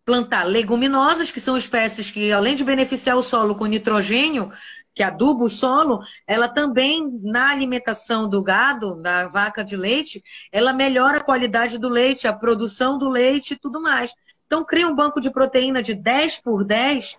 plantar 0.04 0.44
leguminosas, 0.44 1.30
que 1.30 1.40
são 1.40 1.56
espécies 1.56 2.10
que, 2.10 2.32
além 2.32 2.54
de 2.54 2.64
beneficiar 2.64 3.16
o 3.16 3.22
solo 3.22 3.54
com 3.54 3.66
nitrogênio, 3.66 4.52
que 4.94 5.02
aduba 5.02 5.44
o 5.44 5.50
solo, 5.50 6.02
ela 6.26 6.48
também, 6.48 7.18
na 7.22 7.50
alimentação 7.50 8.28
do 8.28 8.42
gado, 8.42 8.94
da 8.96 9.26
vaca 9.26 9.64
de 9.64 9.76
leite, 9.76 10.22
ela 10.50 10.72
melhora 10.72 11.18
a 11.18 11.24
qualidade 11.24 11.78
do 11.78 11.88
leite, 11.88 12.28
a 12.28 12.32
produção 12.32 12.98
do 12.98 13.08
leite 13.08 13.54
e 13.54 13.58
tudo 13.58 13.80
mais. 13.80 14.12
Então, 14.46 14.64
cria 14.64 14.86
um 14.86 14.94
banco 14.94 15.20
de 15.20 15.30
proteína 15.30 15.82
de 15.82 15.94
10 15.94 16.38
por 16.38 16.62
10 16.62 17.18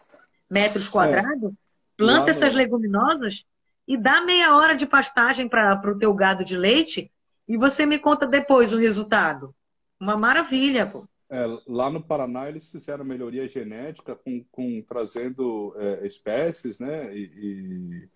metros 0.49 0.88
quadrados, 0.88 1.51
é. 1.51 1.55
planta 1.97 2.30
essas 2.30 2.53
leguminosas 2.53 3.43
e 3.88 3.97
dá 3.97 4.21
meia 4.21 4.55
hora 4.55 4.76
de 4.76 4.86
pastagem 4.86 5.49
para 5.49 5.82
o 5.84 5.97
teu 5.97 6.13
gado 6.13 6.45
de 6.45 6.55
leite 6.55 7.11
e 7.47 7.57
você 7.57 7.86
me 7.86 7.97
conta 7.97 8.28
depois 8.28 8.71
o 8.71 8.78
resultado. 8.78 9.53
Uma 9.99 10.15
maravilha, 10.15 10.86
pô. 10.86 11.07
É, 11.34 11.47
lá 11.65 11.89
no 11.89 11.99
Paraná 11.99 12.47
eles 12.47 12.69
fizeram 12.69 13.03
melhoria 13.03 13.47
genética 13.47 14.15
com, 14.15 14.43
com 14.51 14.84
trazendo 14.84 15.73
é, 15.77 16.05
espécies 16.05 16.77
né, 16.77 17.11
e, 17.17 18.09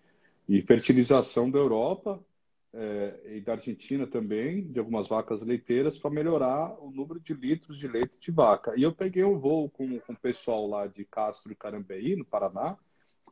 e, 0.48 0.58
e, 0.58 0.62
fertilização 0.62 1.50
da 1.50 1.58
Europa 1.58 2.24
é, 2.72 3.20
e 3.38 3.40
da 3.40 3.54
Argentina 3.54 4.06
também, 4.06 4.70
de 4.70 4.78
algumas 4.78 5.08
vacas 5.08 5.42
leiteiras, 5.42 5.98
para 5.98 6.12
melhorar 6.12 6.78
o 6.80 6.92
número 6.92 7.18
de 7.18 7.34
litros 7.34 7.76
de 7.76 7.88
leite 7.88 8.20
de 8.20 8.30
vaca. 8.30 8.74
E 8.76 8.84
eu 8.84 8.94
peguei 8.94 9.24
um 9.24 9.36
voo 9.36 9.68
com, 9.68 9.98
com 9.98 10.12
o 10.12 10.16
pessoal 10.16 10.68
lá 10.68 10.86
de 10.86 11.04
Castro 11.04 11.50
e 11.50 11.56
Carambeí, 11.56 12.14
no 12.14 12.24
Paraná, 12.24 12.78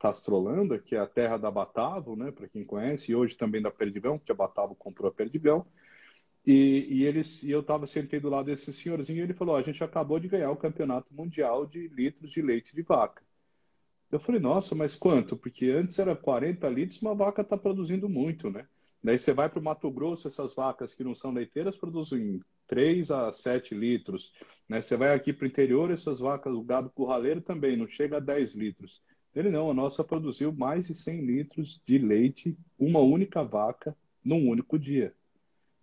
Castrolanda, 0.00 0.80
que 0.80 0.96
é 0.96 0.98
a 0.98 1.06
terra 1.06 1.36
da 1.36 1.48
Batavo, 1.48 2.16
né, 2.16 2.32
para 2.32 2.48
quem 2.48 2.64
conhece, 2.64 3.12
e 3.12 3.14
hoje 3.14 3.36
também 3.36 3.62
da 3.62 3.70
Perdigão, 3.70 4.18
que 4.18 4.32
a 4.32 4.34
Batavo 4.34 4.74
comprou 4.74 5.08
a 5.08 5.14
Perdigão. 5.14 5.64
E, 6.46 6.86
e, 6.88 7.04
eles, 7.04 7.42
e 7.42 7.50
eu 7.50 7.60
estava 7.60 7.86
sentado 7.86 8.20
do 8.22 8.28
lado 8.28 8.46
desse 8.46 8.72
senhorzinho 8.72 9.18
e 9.18 9.22
ele 9.22 9.34
falou: 9.34 9.56
a 9.56 9.62
gente 9.62 9.82
acabou 9.82 10.20
de 10.20 10.28
ganhar 10.28 10.50
o 10.50 10.56
campeonato 10.56 11.12
mundial 11.12 11.66
de 11.66 11.88
litros 11.88 12.30
de 12.30 12.40
leite 12.40 12.74
de 12.74 12.82
vaca. 12.82 13.22
Eu 14.10 14.20
falei: 14.20 14.40
nossa, 14.40 14.74
mas 14.74 14.94
quanto? 14.96 15.36
Porque 15.36 15.66
antes 15.70 15.98
era 15.98 16.14
40 16.14 16.68
litros, 16.68 17.02
uma 17.02 17.14
vaca 17.14 17.42
está 17.42 17.58
produzindo 17.58 18.08
muito, 18.08 18.50
né? 18.50 18.66
Daí 19.02 19.18
você 19.18 19.32
vai 19.32 19.48
para 19.48 19.60
o 19.60 19.62
Mato 19.62 19.90
Grosso, 19.90 20.26
essas 20.26 20.54
vacas 20.54 20.94
que 20.94 21.04
não 21.04 21.14
são 21.14 21.32
leiteiras 21.32 21.76
produzem 21.76 22.40
3 22.66 23.10
a 23.10 23.32
7 23.32 23.74
litros. 23.74 24.32
Né? 24.68 24.82
Você 24.82 24.96
vai 24.96 25.14
aqui 25.14 25.32
para 25.32 25.44
o 25.44 25.48
interior, 25.48 25.90
essas 25.90 26.18
vacas, 26.18 26.52
o 26.52 26.62
gado 26.62 26.90
curraleiro 26.90 27.40
também 27.40 27.76
não 27.76 27.86
chega 27.86 28.16
a 28.16 28.20
10 28.20 28.54
litros. 28.54 29.02
Ele 29.34 29.50
não, 29.50 29.70
a 29.70 29.74
nossa 29.74 30.02
produziu 30.02 30.52
mais 30.52 30.88
de 30.88 30.94
100 30.94 31.24
litros 31.24 31.80
de 31.84 31.98
leite, 31.98 32.58
uma 32.78 33.00
única 33.00 33.44
vaca, 33.44 33.96
num 34.24 34.48
único 34.48 34.78
dia. 34.78 35.14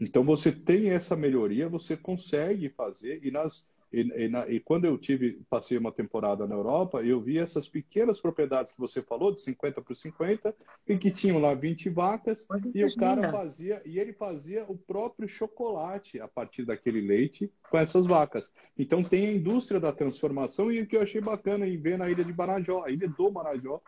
Então 0.04 0.24
você 0.24 0.52
tem 0.52 0.90
essa 0.90 1.16
melhoria, 1.16 1.70
você 1.70 1.96
consegue 1.96 2.70
fazer 2.70 3.20
e 3.24 3.32
nas 3.32 3.68
e, 3.94 4.02
e, 4.26 4.28
na, 4.28 4.50
e, 4.50 4.60
quando 4.60 4.86
eu 4.86 4.98
tive 4.98 5.40
passei 5.48 5.78
uma 5.78 5.92
temporada 5.92 6.48
na 6.48 6.56
Europa, 6.56 7.04
eu 7.04 7.22
vi 7.22 7.38
essas 7.38 7.70
pequenas 7.70 8.20
propriedades 8.20 8.74
que 8.74 8.80
você 8.80 9.04
falou, 9.04 9.32
de 9.32 9.40
50 9.42 9.84
por 9.84 9.96
50, 9.96 10.56
e 10.88 10.98
que 10.98 11.12
tinham 11.12 11.40
lá 11.40 11.54
20 11.54 11.92
vacas, 11.92 12.48
e 12.74 12.84
o 12.84 12.96
cara 12.96 13.32
fazia, 13.32 13.84
e 13.86 14.00
ele 14.00 14.12
fazia 14.12 14.66
o 14.68 14.76
próprio 14.76 15.30
chocolate 15.30 16.20
a 16.20 16.28
partir 16.28 16.66
daquele 16.66 17.02
leite 17.02 17.54
com 17.70 17.78
essas 17.78 18.08
vacas. 18.08 18.52
Então 18.76 19.04
tem 19.04 19.28
a 19.28 19.32
indústria 19.32 19.80
da 19.80 19.94
transformação, 19.94 20.72
e 20.72 20.82
o 20.82 20.88
que 20.88 20.98
eu 20.98 21.04
achei 21.04 21.22
bacana 21.22 21.68
em 21.68 21.78
ver 21.78 22.00
na 22.00 22.10
ilha 22.10 22.26
de 22.26 22.34
Marajó, 22.36 22.84
a 22.84 22.90
ilha 22.90 23.08
do 23.08 23.32
Marajó, 23.32 23.80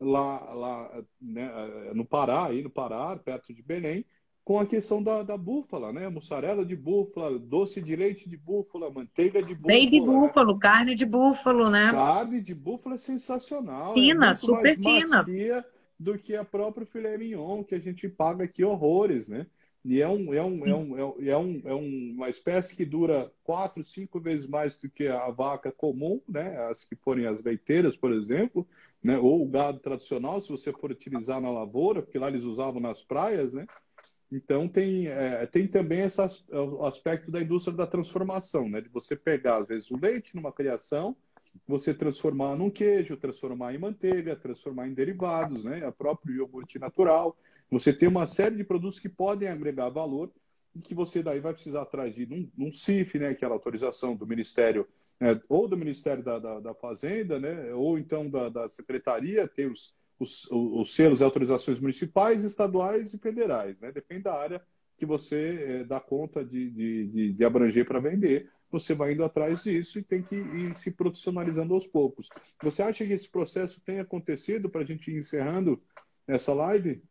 lá, 0.00 0.54
lá 0.54 1.04
né, 1.20 1.52
no 1.92 2.06
Pará, 2.06 2.46
aí 2.46 2.62
no 2.62 2.70
Pará, 2.70 3.14
perto 3.18 3.52
de 3.52 3.62
Belém, 3.62 4.06
com 4.44 4.58
a 4.58 4.66
questão 4.66 5.02
da, 5.02 5.22
da 5.22 5.36
búfala, 5.36 5.92
né? 5.92 6.08
Mussarela 6.08 6.64
de 6.64 6.74
búfala, 6.74 7.38
doce 7.38 7.80
de 7.80 7.94
leite 7.94 8.28
de 8.28 8.36
búfala, 8.36 8.90
manteiga 8.90 9.42
de 9.42 9.54
búfala. 9.54 9.80
Baby 9.80 10.00
né? 10.00 10.06
búfalo, 10.06 10.58
carne 10.58 10.94
de 10.94 11.06
búfalo, 11.06 11.70
né? 11.70 11.90
Carne 11.92 12.40
de 12.40 12.54
búfala 12.54 12.96
é 12.96 12.98
sensacional. 12.98 13.94
Fina, 13.94 14.30
é 14.30 14.34
super 14.34 14.76
fina. 14.76 15.24
do 15.98 16.18
que 16.18 16.34
a 16.34 16.44
própria 16.44 16.84
filé 16.84 17.16
mignon, 17.16 17.62
que 17.62 17.74
a 17.74 17.78
gente 17.78 18.08
paga 18.08 18.44
aqui 18.44 18.64
horrores, 18.64 19.28
né? 19.28 19.46
E 19.84 20.00
é, 20.00 20.08
um, 20.08 20.32
é, 20.32 20.42
um, 20.42 20.54
é, 20.64 20.74
um, 20.74 20.98
é, 20.98 21.04
um, 21.04 21.28
é, 21.28 21.36
um, 21.36 21.62
é 21.64 21.74
uma 21.74 22.28
espécie 22.28 22.74
que 22.74 22.84
dura 22.84 23.32
quatro, 23.42 23.82
cinco 23.82 24.20
vezes 24.20 24.46
mais 24.46 24.76
do 24.76 24.88
que 24.88 25.08
a 25.08 25.28
vaca 25.30 25.72
comum, 25.72 26.20
né? 26.28 26.56
As 26.68 26.84
que 26.84 26.94
forem 26.94 27.26
as 27.26 27.42
leiteiras, 27.42 27.96
por 27.96 28.12
exemplo, 28.12 28.66
né? 29.02 29.18
Ou 29.18 29.42
o 29.42 29.48
gado 29.48 29.80
tradicional, 29.80 30.40
se 30.40 30.50
você 30.50 30.72
for 30.72 30.92
utilizar 30.92 31.40
na 31.40 31.50
lavoura, 31.50 32.00
porque 32.00 32.18
lá 32.18 32.28
eles 32.28 32.44
usavam 32.44 32.80
nas 32.80 33.02
praias, 33.02 33.52
né? 33.52 33.66
Então, 34.32 34.66
tem, 34.66 35.08
é, 35.08 35.44
tem 35.44 35.68
também 35.68 36.00
esse 36.00 36.18
aspecto 36.80 37.30
da 37.30 37.42
indústria 37.42 37.76
da 37.76 37.86
transformação, 37.86 38.66
né? 38.66 38.80
De 38.80 38.88
você 38.88 39.14
pegar, 39.14 39.58
às 39.58 39.68
vezes, 39.68 39.90
o 39.90 40.00
leite 40.00 40.34
numa 40.34 40.50
criação, 40.50 41.14
você 41.68 41.92
transformar 41.92 42.56
num 42.56 42.70
queijo, 42.70 43.14
transformar 43.18 43.74
em 43.74 43.78
manteiga, 43.78 44.34
transformar 44.34 44.88
em 44.88 44.94
derivados, 44.94 45.62
né? 45.64 45.84
A 45.84 45.92
próprio 45.92 46.34
iogurte 46.34 46.78
natural. 46.78 47.36
Você 47.70 47.92
tem 47.92 48.08
uma 48.08 48.26
série 48.26 48.56
de 48.56 48.64
produtos 48.64 48.98
que 48.98 49.08
podem 49.08 49.48
agregar 49.48 49.90
valor 49.90 50.30
e 50.74 50.80
que 50.80 50.94
você 50.94 51.22
daí 51.22 51.38
vai 51.38 51.52
precisar 51.52 51.82
atrás 51.82 52.14
de 52.14 52.24
um, 52.24 52.66
um 52.66 52.72
CIF, 52.72 53.18
né? 53.18 53.34
Que 53.34 53.44
é 53.44 53.48
a 53.48 53.50
autorização 53.50 54.16
do 54.16 54.26
Ministério, 54.26 54.88
né? 55.20 55.38
ou 55.46 55.68
do 55.68 55.76
Ministério 55.76 56.22
da, 56.24 56.38
da, 56.38 56.58
da 56.58 56.74
Fazenda, 56.74 57.38
né? 57.38 57.74
Ou 57.74 57.98
então 57.98 58.30
da, 58.30 58.48
da 58.48 58.68
Secretaria, 58.70 59.46
tem 59.46 59.70
os 59.70 59.94
os, 60.22 60.48
os 60.50 60.94
selos 60.94 61.20
e 61.20 61.24
autorizações 61.24 61.80
municipais, 61.80 62.44
estaduais 62.44 63.12
e 63.12 63.18
federais, 63.18 63.78
né? 63.80 63.90
Depende 63.90 64.22
da 64.22 64.34
área 64.34 64.62
que 64.96 65.04
você 65.04 65.80
é, 65.80 65.84
dá 65.84 65.98
conta 65.98 66.44
de, 66.44 66.70
de, 66.70 67.06
de, 67.08 67.32
de 67.32 67.44
abranger 67.44 67.84
para 67.84 67.98
vender, 67.98 68.48
você 68.70 68.94
vai 68.94 69.12
indo 69.12 69.24
atrás 69.24 69.64
disso 69.64 69.98
e 69.98 70.02
tem 70.02 70.22
que 70.22 70.36
ir 70.36 70.74
se 70.76 70.90
profissionalizando 70.90 71.74
aos 71.74 71.86
poucos. 71.86 72.28
Você 72.62 72.82
acha 72.82 73.04
que 73.04 73.12
esse 73.12 73.28
processo 73.28 73.80
tem 73.84 74.00
acontecido 74.00 74.70
para 74.70 74.82
a 74.82 74.84
gente 74.84 75.10
ir 75.10 75.18
encerrando 75.18 75.82
essa 76.26 76.54
live? 76.54 77.02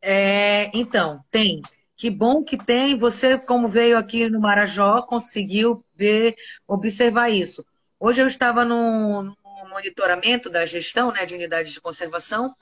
É, 0.00 0.70
então, 0.74 1.22
tem. 1.30 1.60
Que 1.96 2.10
bom 2.10 2.42
que 2.42 2.56
tem. 2.56 2.98
Você, 2.98 3.38
como 3.38 3.68
veio 3.68 3.98
aqui 3.98 4.28
no 4.28 4.40
Marajó, 4.40 5.02
conseguiu 5.02 5.84
ver, 5.94 6.34
observar 6.66 7.28
isso. 7.28 7.64
Hoje 8.00 8.22
eu 8.22 8.26
estava 8.26 8.64
num, 8.64 9.34
monitoramento 9.68 10.50
da 10.50 10.66
gestão 10.66 11.12
né, 11.12 11.24
de 11.26 11.34
unidades 11.34 11.72
de 11.72 11.80
conservação. 11.80 12.54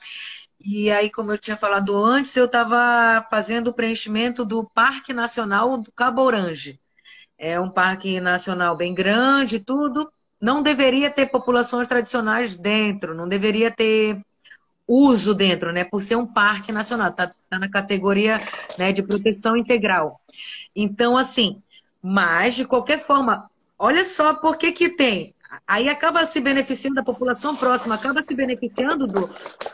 E 0.59 0.89
aí, 0.91 1.09
como 1.09 1.31
eu 1.31 1.37
tinha 1.37 1.55
falado 1.55 1.95
antes, 1.95 2.35
eu 2.35 2.45
estava 2.45 3.25
fazendo 3.29 3.67
o 3.67 3.73
preenchimento 3.73 4.43
do 4.43 4.63
Parque 4.63 5.13
Nacional 5.13 5.77
do 5.77 5.91
Cabo 5.91 6.21
Orange. 6.21 6.79
É 7.37 7.59
um 7.59 7.69
parque 7.69 8.19
nacional 8.19 8.75
bem 8.75 8.93
grande, 8.93 9.59
tudo. 9.59 10.11
Não 10.41 10.63
deveria 10.63 11.09
ter 11.11 11.27
populações 11.27 11.87
tradicionais 11.87 12.55
dentro, 12.55 13.13
não 13.13 13.27
deveria 13.27 13.69
ter 13.69 14.19
uso 14.87 15.35
dentro, 15.35 15.71
né? 15.71 15.83
Por 15.83 16.01
ser 16.01 16.15
um 16.15 16.25
parque 16.25 16.71
nacional, 16.71 17.09
está 17.09 17.31
tá 17.49 17.59
na 17.59 17.69
categoria 17.69 18.39
né, 18.79 18.91
de 18.91 19.03
proteção 19.03 19.55
integral. 19.55 20.19
Então, 20.75 21.17
assim, 21.17 21.61
mas 22.01 22.55
de 22.55 22.65
qualquer 22.65 22.99
forma, 22.99 23.49
olha 23.77 24.05
só 24.05 24.33
por 24.33 24.57
que 24.57 24.71
que 24.71 24.89
tem 24.89 25.35
Aí 25.67 25.89
acaba 25.89 26.25
se 26.25 26.39
beneficiando, 26.39 26.99
a 26.99 27.03
população 27.03 27.55
próxima 27.55 27.95
acaba 27.95 28.21
se 28.21 28.35
beneficiando 28.35 29.07
do, 29.07 29.21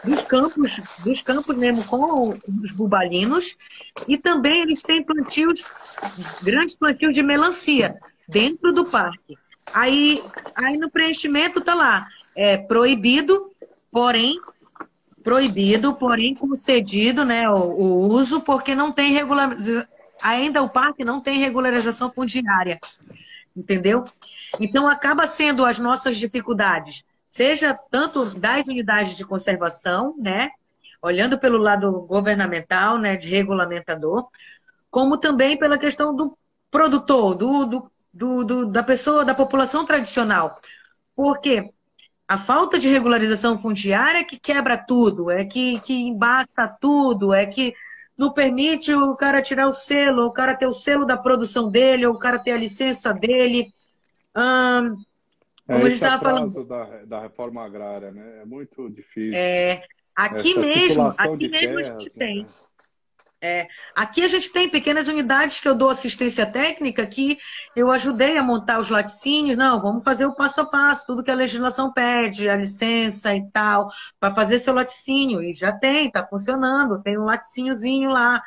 dos 0.03 0.21
campos, 0.28 0.76
dos 1.03 1.21
campos 1.21 1.57
mesmo 1.57 1.84
com 1.86 2.30
os 2.30 2.71
bubalinos, 2.76 3.55
e 4.07 4.17
também 4.17 4.61
eles 4.61 4.82
têm 4.82 5.03
plantios, 5.03 5.63
grandes 6.41 6.76
plantios 6.76 7.13
de 7.13 7.21
melancia 7.21 7.95
dentro 8.28 8.74
do 8.74 8.84
parque. 8.84 9.38
Aí, 9.74 10.21
aí 10.57 10.78
no 10.78 10.89
preenchimento 10.89 11.59
está 11.59 11.74
lá, 11.74 12.07
é 12.36 12.57
proibido, 12.57 13.51
porém 13.91 14.39
proibido, 15.24 15.93
porém 15.93 16.36
concedido, 16.36 17.24
né, 17.24 17.49
o, 17.49 17.55
o 17.55 18.07
uso, 18.09 18.41
porque 18.41 18.76
não 18.76 18.91
tem 18.91 19.13
regularização, 19.13 19.88
ainda 20.21 20.61
o 20.61 20.69
parque 20.69 21.05
não 21.05 21.21
tem 21.21 21.39
regularização 21.39 22.11
fundiária 22.11 22.80
entendeu? 23.56 24.04
Então, 24.60 24.88
acaba 24.88 25.28
sendo 25.28 25.66
as 25.66 25.80
nossas 25.80 26.18
dificuldades, 26.18 27.04
seja 27.28 27.74
tanto 27.74 28.39
das 28.39 28.68
unidades 28.68 29.16
de 29.16 29.26
conservação, 29.26 30.16
né, 30.18 30.51
olhando 31.01 31.38
pelo 31.38 31.58
lado 31.58 31.91
governamental, 32.01 32.97
né, 32.97 33.18
de 33.18 33.28
regulamentador, 33.28 34.28
como 34.89 35.18
também 35.18 35.58
pela 35.58 35.78
questão 35.78 36.16
do 36.16 36.38
produtor, 36.70 37.36
do, 37.36 37.66
do, 37.66 37.91
do, 38.14 38.43
do 38.43 38.66
da 38.68 38.84
pessoa, 38.84 39.26
da 39.26 39.34
população 39.34 39.86
tradicional. 39.86 40.60
Porque 41.16 41.72
a 42.28 42.38
falta 42.38 42.80
de 42.80 42.89
regularização 42.89 43.62
fundiária 43.62 44.20
é 44.20 44.24
que 44.24 44.39
quebra 44.39 44.78
tudo, 44.78 45.30
é 45.30 45.43
que, 45.45 45.80
que 45.82 45.93
embaça 45.93 46.68
tudo, 46.80 47.34
é 47.34 47.45
que 47.45 47.74
não 48.18 48.32
permite 48.32 48.93
o 48.93 49.16
cara 49.16 49.41
tirar 49.41 49.68
o 49.68 49.74
selo, 49.74 50.26
o 50.26 50.32
cara 50.32 50.55
ter 50.55 50.68
o 50.68 50.74
selo 50.74 51.05
da 51.05 51.18
produção 51.18 51.70
dele, 51.70 52.05
ou 52.05 52.14
o 52.14 52.20
cara 52.20 52.39
ter 52.39 52.51
a 52.51 52.57
licença 52.57 53.14
dele. 53.14 53.74
Hum, 54.36 54.97
como 55.66 55.80
é, 55.80 55.82
a 55.82 55.89
gente 55.89 55.93
estava 55.93 56.22
falando. 56.22 56.66
Da, 56.66 56.84
da 57.05 57.20
reforma 57.22 57.64
agrária, 57.64 58.11
né? 58.11 58.41
É 58.41 58.45
muito 58.45 58.89
difícil. 58.89 59.34
É, 59.36 59.84
aqui 60.16 60.51
Essa 60.51 60.59
mesmo, 60.59 61.03
aqui 61.18 61.47
mesmo 61.47 61.76
terras, 61.76 61.89
a 61.89 61.91
gente 61.91 62.20
né? 62.20 62.26
tem. 62.26 62.47
É, 63.46 63.68
aqui 63.94 64.24
a 64.24 64.28
gente 64.30 64.50
tem 64.54 64.70
pequenas 64.70 65.10
unidades 65.10 65.60
que 65.60 65.68
eu 65.68 65.76
dou 65.76 65.89
assistência 65.89 66.46
técnica 66.46 67.06
que 67.06 67.38
eu 67.76 67.91
ajudei 67.91 68.38
a 68.38 68.44
montar 68.44 68.80
os 68.80 68.89
laticínios. 68.89 69.58
Não, 69.58 69.82
vamos 69.82 70.02
fazer 70.02 70.26
o 70.26 70.34
passo 70.34 70.62
a 70.62 70.66
passo, 70.66 71.08
tudo 71.08 71.22
que 71.22 71.30
a 71.30 71.36
legislação 71.36 71.91
pede, 71.91 72.48
a 72.48 72.56
licença 72.56 73.36
e 73.36 73.46
tal, 73.52 73.91
para 74.18 74.34
fazer 74.34 74.60
seu 74.60 74.74
laticínio. 74.74 75.44
E 75.44 75.54
já 75.56 75.74
tem, 75.74 76.08
está 76.08 76.26
funcionando, 76.26 77.04
tem 77.04 77.18
um 77.20 77.26
laticíniozinho 77.26 78.12
lá, 78.12 78.41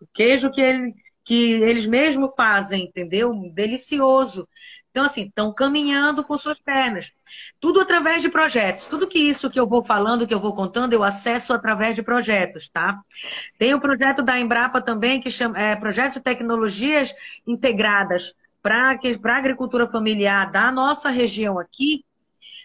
o 0.00 0.06
queijo 0.12 0.50
que, 0.50 0.60
ele, 0.60 0.94
que 1.24 1.52
eles 1.62 1.86
mesmos 1.86 2.32
fazem, 2.36 2.86
entendeu? 2.86 3.32
Delicioso. 3.54 4.48
Então, 4.90 5.04
assim, 5.04 5.26
estão 5.26 5.52
caminhando 5.52 6.24
com 6.24 6.36
suas 6.36 6.60
pernas. 6.60 7.12
Tudo 7.60 7.80
através 7.80 8.22
de 8.22 8.28
projetos. 8.28 8.86
Tudo 8.86 9.06
que 9.06 9.18
isso 9.18 9.48
que 9.48 9.58
eu 9.58 9.66
vou 9.66 9.82
falando, 9.82 10.26
que 10.26 10.34
eu 10.34 10.40
vou 10.40 10.54
contando, 10.54 10.92
eu 10.92 11.04
acesso 11.04 11.52
através 11.52 11.94
de 11.94 12.02
projetos, 12.02 12.68
tá? 12.68 12.98
Tem 13.56 13.72
o 13.72 13.80
projeto 13.80 14.20
da 14.22 14.38
Embrapa 14.38 14.80
também, 14.80 15.20
que 15.20 15.30
chama 15.30 15.58
é, 15.58 15.76
Projeto 15.76 16.14
de 16.14 16.20
Tecnologias 16.20 17.14
Integradas 17.46 18.34
para 18.62 18.98
a 18.98 19.36
Agricultura 19.36 19.86
Familiar 19.88 20.50
da 20.50 20.72
nossa 20.72 21.08
região 21.08 21.58
aqui. 21.58 22.04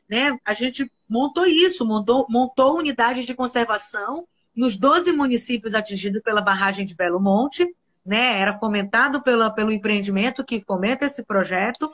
Né? 0.10 0.38
A 0.44 0.54
gente 0.54 0.92
montou 1.08 1.46
isso, 1.46 1.86
montou, 1.86 2.26
montou 2.30 2.78
unidades 2.78 3.26
de 3.26 3.36
conservação 3.36 4.28
nos 4.56 4.76
12 4.76 5.12
municípios 5.12 5.76
atingidos 5.76 6.22
pela 6.22 6.42
barragem 6.42 6.86
de 6.86 6.96
Belo 6.96 7.20
Monte, 7.20 7.68
né? 8.06 8.40
Era 8.40 8.58
fomentado 8.60 9.22
pela, 9.22 9.50
pelo 9.50 9.72
empreendimento 9.72 10.44
que 10.44 10.62
fomenta 10.62 11.06
esse 11.06 11.24
projeto 11.24 11.92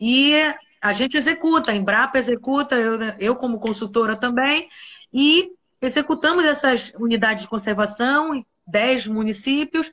e 0.00 0.34
a 0.80 0.92
gente 0.92 1.16
executa, 1.16 1.70
a 1.70 1.74
Embrapa 1.74 2.18
executa, 2.18 2.74
eu, 2.74 2.98
eu 3.18 3.36
como 3.36 3.58
consultora 3.58 4.16
também, 4.16 4.68
e 5.12 5.50
executamos 5.80 6.44
essas 6.44 6.92
unidades 6.98 7.44
de 7.44 7.48
conservação 7.48 8.34
em 8.34 8.44
10 8.66 9.06
municípios, 9.06 9.90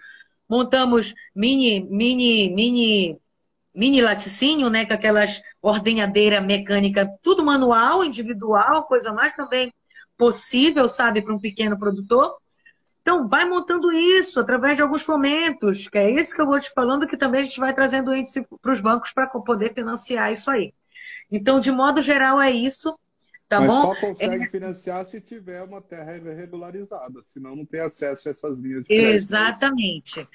montamos 0.50 1.14
mini, 1.34 1.80
mini, 1.90 2.54
mini, 2.54 3.18
mini 3.74 4.02
laticínio, 4.02 4.70
né, 4.70 4.86
com 4.86 4.94
aquelas 4.94 5.42
ordenhadeira 5.62 6.42
mecânica, 6.42 7.10
tudo 7.22 7.42
manual, 7.42 8.04
individual, 8.04 8.84
coisa 8.84 9.14
mais 9.14 9.34
também 9.36 9.74
possível, 10.18 10.90
sabe, 10.90 11.22
para 11.22 11.34
um 11.34 11.40
pequeno 11.40 11.80
produtor. 11.80 12.36
Então, 13.02 13.28
vai 13.28 13.46
montando 13.46 13.92
isso 13.92 14.40
através 14.40 14.76
de 14.76 14.84
alguns 14.84 15.02
fomentos, 15.02 15.88
que 15.88 15.98
é 15.98 16.10
isso 16.10 16.36
que 16.36 16.42
eu 16.42 16.46
vou 16.46 16.60
te 16.60 16.72
falando, 16.72 17.08
que 17.08 17.18
também 17.18 17.42
a 17.42 17.44
gente 17.44 17.60
vai 17.60 17.74
trazendo 17.74 18.14
índice 18.14 18.46
para 18.62 18.72
os 18.72 18.80
bancos 18.80 19.12
para 19.12 19.28
poder 19.28 19.74
financiar 19.74 20.32
isso 20.32 20.52
aí. 20.52 20.74
Então, 21.32 21.60
de 21.60 21.72
modo 21.72 22.02
geral, 22.02 22.40
é 22.42 22.52
isso. 22.52 22.98
Tá 23.50 23.60
Mas 23.60 23.68
bom? 23.68 23.82
só 23.82 23.96
consegue 24.00 24.46
é... 24.46 24.48
financiar 24.48 25.06
se 25.06 25.20
tiver 25.20 25.64
uma 25.64 25.82
terra 25.82 26.14
regularizada, 26.14 27.22
senão 27.24 27.56
não 27.56 27.66
tem 27.66 27.82
acesso 27.82 28.30
a 28.30 28.32
essas 28.32 28.60
linhas 28.60 28.84
de 28.84 28.88
crédito. 28.88 29.14
Exatamente. 29.14 30.28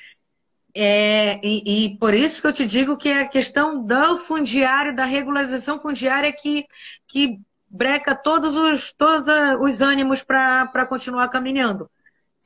é, 0.74 1.40
e, 1.42 1.86
e, 1.86 1.98
por 1.98 2.12
isso 2.12 2.42
que 2.42 2.48
eu 2.48 2.52
te 2.52 2.66
digo 2.66 2.96
que 2.98 3.08
é 3.08 3.22
a 3.22 3.28
questão 3.28 3.82
do 3.82 4.18
fundiário, 4.18 4.94
da 4.94 5.06
regularização 5.06 5.80
fundiária 5.80 6.30
que, 6.30 6.66
que 7.06 7.40
breca 7.68 8.14
todos 8.14 8.54
os, 8.54 8.92
todos 8.92 9.26
os 9.60 9.80
ânimos 9.80 10.22
para 10.22 10.84
continuar 10.86 11.28
caminhando, 11.28 11.90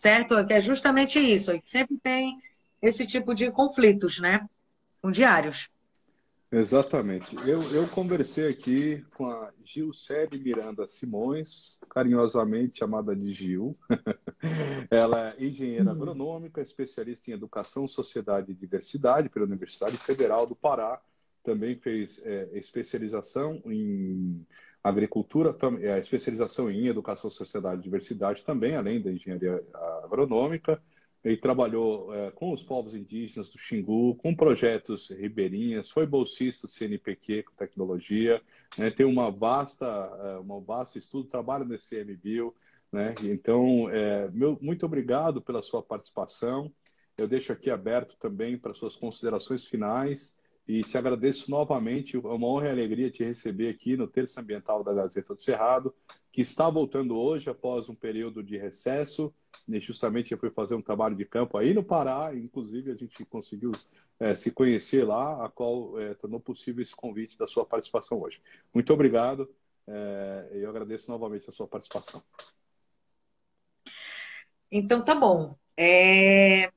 certo? 0.00 0.46
Que 0.46 0.54
é 0.54 0.60
justamente 0.62 1.18
isso, 1.18 1.52
sempre 1.62 1.98
tem 1.98 2.40
esse 2.80 3.06
tipo 3.06 3.34
de 3.34 3.50
conflitos, 3.50 4.18
né? 4.18 4.48
Fundiários. 5.02 5.68
Exatamente. 6.50 7.36
Eu, 7.46 7.60
eu 7.70 7.86
conversei 7.88 8.48
aqui 8.48 9.04
com 9.14 9.26
a 9.26 9.52
Gilcele 9.62 10.38
Miranda 10.38 10.88
Simões, 10.88 11.78
carinhosamente 11.90 12.78
chamada 12.78 13.14
de 13.14 13.30
Gil. 13.30 13.76
Ela 14.90 15.34
é 15.38 15.44
engenheira 15.44 15.84
uhum. 15.84 15.90
agronômica, 15.90 16.62
especialista 16.62 17.30
em 17.30 17.34
educação, 17.34 17.86
sociedade 17.86 18.52
e 18.52 18.54
diversidade 18.54 19.28
pela 19.28 19.44
Universidade 19.44 19.98
Federal 19.98 20.46
do 20.46 20.56
Pará. 20.56 20.98
Também 21.44 21.76
fez 21.76 22.18
é, 22.24 22.48
especialização 22.54 23.62
em 23.66 24.46
agricultura, 24.82 25.56
é, 25.80 25.98
especialização 25.98 26.70
em 26.70 26.86
educação, 26.86 27.30
sociedade 27.30 27.80
e 27.80 27.84
diversidade 27.84 28.44
também, 28.44 28.74
além 28.74 29.00
da 29.00 29.12
engenharia 29.12 29.62
agronômica 30.02 30.80
ele 31.22 31.36
trabalhou 31.36 32.14
é, 32.14 32.30
com 32.30 32.52
os 32.52 32.62
povos 32.62 32.94
indígenas 32.94 33.50
do 33.50 33.58
Xingu, 33.58 34.14
com 34.16 34.34
projetos 34.34 35.10
ribeirinhas, 35.10 35.90
foi 35.90 36.06
bolsista 36.06 36.66
do 36.66 36.70
CNPq 36.70 37.42
com 37.42 37.52
tecnologia, 37.54 38.40
né, 38.78 38.90
tem 38.90 39.04
uma 39.04 39.30
vasta, 39.30 39.86
é, 39.86 40.38
uma 40.38 40.60
vasta 40.60 40.98
estudo, 40.98 41.28
trabalha 41.28 41.64
no 41.64 41.78
CMBio, 41.78 42.54
né, 42.90 43.14
então, 43.24 43.88
é, 43.90 44.30
meu, 44.30 44.58
muito 44.62 44.86
obrigado 44.86 45.42
pela 45.42 45.60
sua 45.60 45.82
participação, 45.82 46.72
eu 47.18 47.28
deixo 47.28 47.52
aqui 47.52 47.70
aberto 47.70 48.16
também 48.18 48.56
para 48.56 48.72
suas 48.72 48.96
considerações 48.96 49.66
finais 49.66 50.38
e 50.66 50.82
te 50.82 50.96
agradeço 50.96 51.50
novamente, 51.50 52.16
é 52.16 52.18
uma 52.20 52.46
honra 52.46 52.68
e 52.68 52.70
alegria 52.70 53.10
te 53.10 53.24
receber 53.24 53.68
aqui 53.68 53.96
no 53.96 54.06
Terça 54.06 54.40
Ambiental 54.40 54.84
da 54.84 54.92
Gazeta 54.92 55.34
do 55.34 55.42
Cerrado, 55.42 55.94
que 56.30 56.42
está 56.42 56.70
voltando 56.70 57.16
hoje 57.16 57.50
após 57.50 57.88
um 57.88 57.94
período 57.94 58.42
de 58.42 58.56
recesso, 58.56 59.34
e 59.68 59.80
justamente 59.80 60.32
eu 60.32 60.38
fui 60.38 60.50
fazer 60.50 60.74
um 60.74 60.82
trabalho 60.82 61.16
de 61.16 61.24
campo 61.24 61.58
aí 61.58 61.74
no 61.74 61.82
Pará, 61.82 62.34
inclusive 62.34 62.92
a 62.92 62.94
gente 62.94 63.24
conseguiu 63.24 63.72
é, 64.18 64.34
se 64.34 64.50
conhecer 64.50 65.04
lá, 65.04 65.44
a 65.44 65.48
qual 65.48 65.98
é, 65.98 66.14
tornou 66.14 66.38
possível 66.38 66.82
esse 66.82 66.94
convite 66.94 67.36
da 67.36 67.46
sua 67.46 67.64
participação 67.64 68.20
hoje. 68.20 68.40
Muito 68.72 68.92
obrigado, 68.92 69.50
é, 69.88 70.50
eu 70.52 70.70
agradeço 70.70 71.10
novamente 71.10 71.48
a 71.48 71.52
sua 71.52 71.66
participação. 71.66 72.22
Então 74.70 75.02
tá 75.02 75.14
bom. 75.14 75.56
É... 75.76 76.70